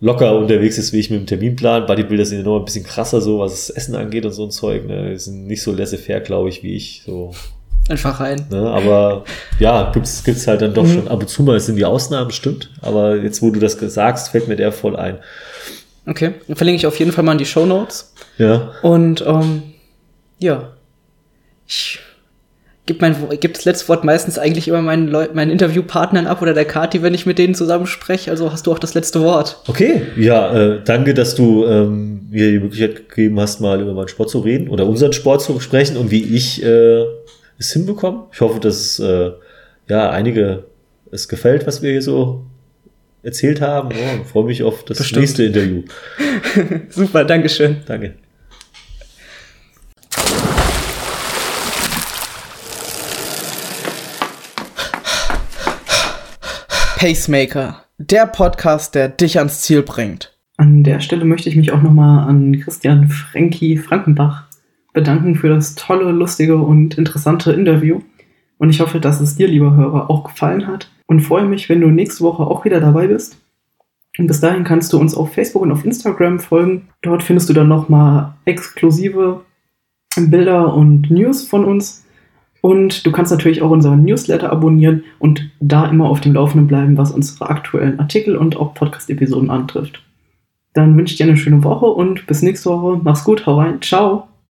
[0.00, 1.86] locker unterwegs ist wie ich mit dem Terminplan.
[1.86, 4.50] Bodybuilder sind ja noch ein bisschen krasser, so was das Essen angeht und so ein
[4.50, 4.86] Zeug.
[4.86, 5.10] Ne?
[5.10, 7.02] Die sind nicht so laissez-faire, glaube ich, wie ich.
[7.06, 7.32] So.
[7.88, 8.46] Einfach rein.
[8.50, 8.70] Ne?
[8.70, 9.24] Aber
[9.58, 10.94] ja, gibt's gibt's halt dann doch mhm.
[10.94, 12.70] schon ab und zu mal, es sind die Ausnahmen, stimmt.
[12.82, 15.18] Aber jetzt, wo du das sagst, fällt mir der voll ein.
[16.10, 18.12] Okay, dann verlinke ich auf jeden Fall mal in die Show Notes.
[18.36, 18.72] Ja.
[18.82, 19.62] Und ähm,
[20.40, 20.72] ja,
[21.68, 22.00] ich
[22.84, 26.52] gebe mein, geb das letzte Wort meistens eigentlich immer meinen, Leu meinen Interviewpartnern ab oder
[26.52, 28.32] der Kati, wenn ich mit denen zusammen spreche.
[28.32, 29.62] Also hast du auch das letzte Wort.
[29.68, 34.08] Okay, ja, äh, danke, dass du ähm, mir die Möglichkeit gegeben hast, mal über meinen
[34.08, 37.04] Sport zu reden oder unseren Sport zu sprechen und wie ich äh,
[37.56, 38.24] es hinbekomme.
[38.32, 39.30] Ich hoffe, dass äh,
[39.88, 40.64] ja einige
[41.12, 42.46] es gefällt, was wir hier so
[43.22, 43.90] erzählt haben.
[43.90, 45.20] Ja, freue mich auf das Bestimmt.
[45.20, 45.82] nächste Interview.
[46.90, 47.76] Super, Dankeschön.
[47.86, 48.14] Danke.
[56.96, 60.36] Pacemaker, der Podcast, der dich ans Ziel bringt.
[60.58, 64.44] An der Stelle möchte ich mich auch nochmal an Christian Frankie Frankenbach
[64.92, 68.00] bedanken für das tolle, lustige und interessante Interview.
[68.58, 70.90] Und ich hoffe, dass es dir, lieber Hörer, auch gefallen hat.
[71.10, 73.36] Und freue mich, wenn du nächste Woche auch wieder dabei bist.
[74.16, 76.88] Und bis dahin kannst du uns auf Facebook und auf Instagram folgen.
[77.02, 79.40] Dort findest du dann nochmal exklusive
[80.16, 82.04] Bilder und News von uns.
[82.60, 86.96] Und du kannst natürlich auch unseren Newsletter abonnieren und da immer auf dem Laufenden bleiben,
[86.96, 90.04] was unsere aktuellen Artikel und auch Podcast-Episoden antrifft.
[90.74, 93.00] Dann wünsche ich dir eine schöne Woche und bis nächste Woche.
[93.02, 94.29] Mach's gut, hau rein, ciao.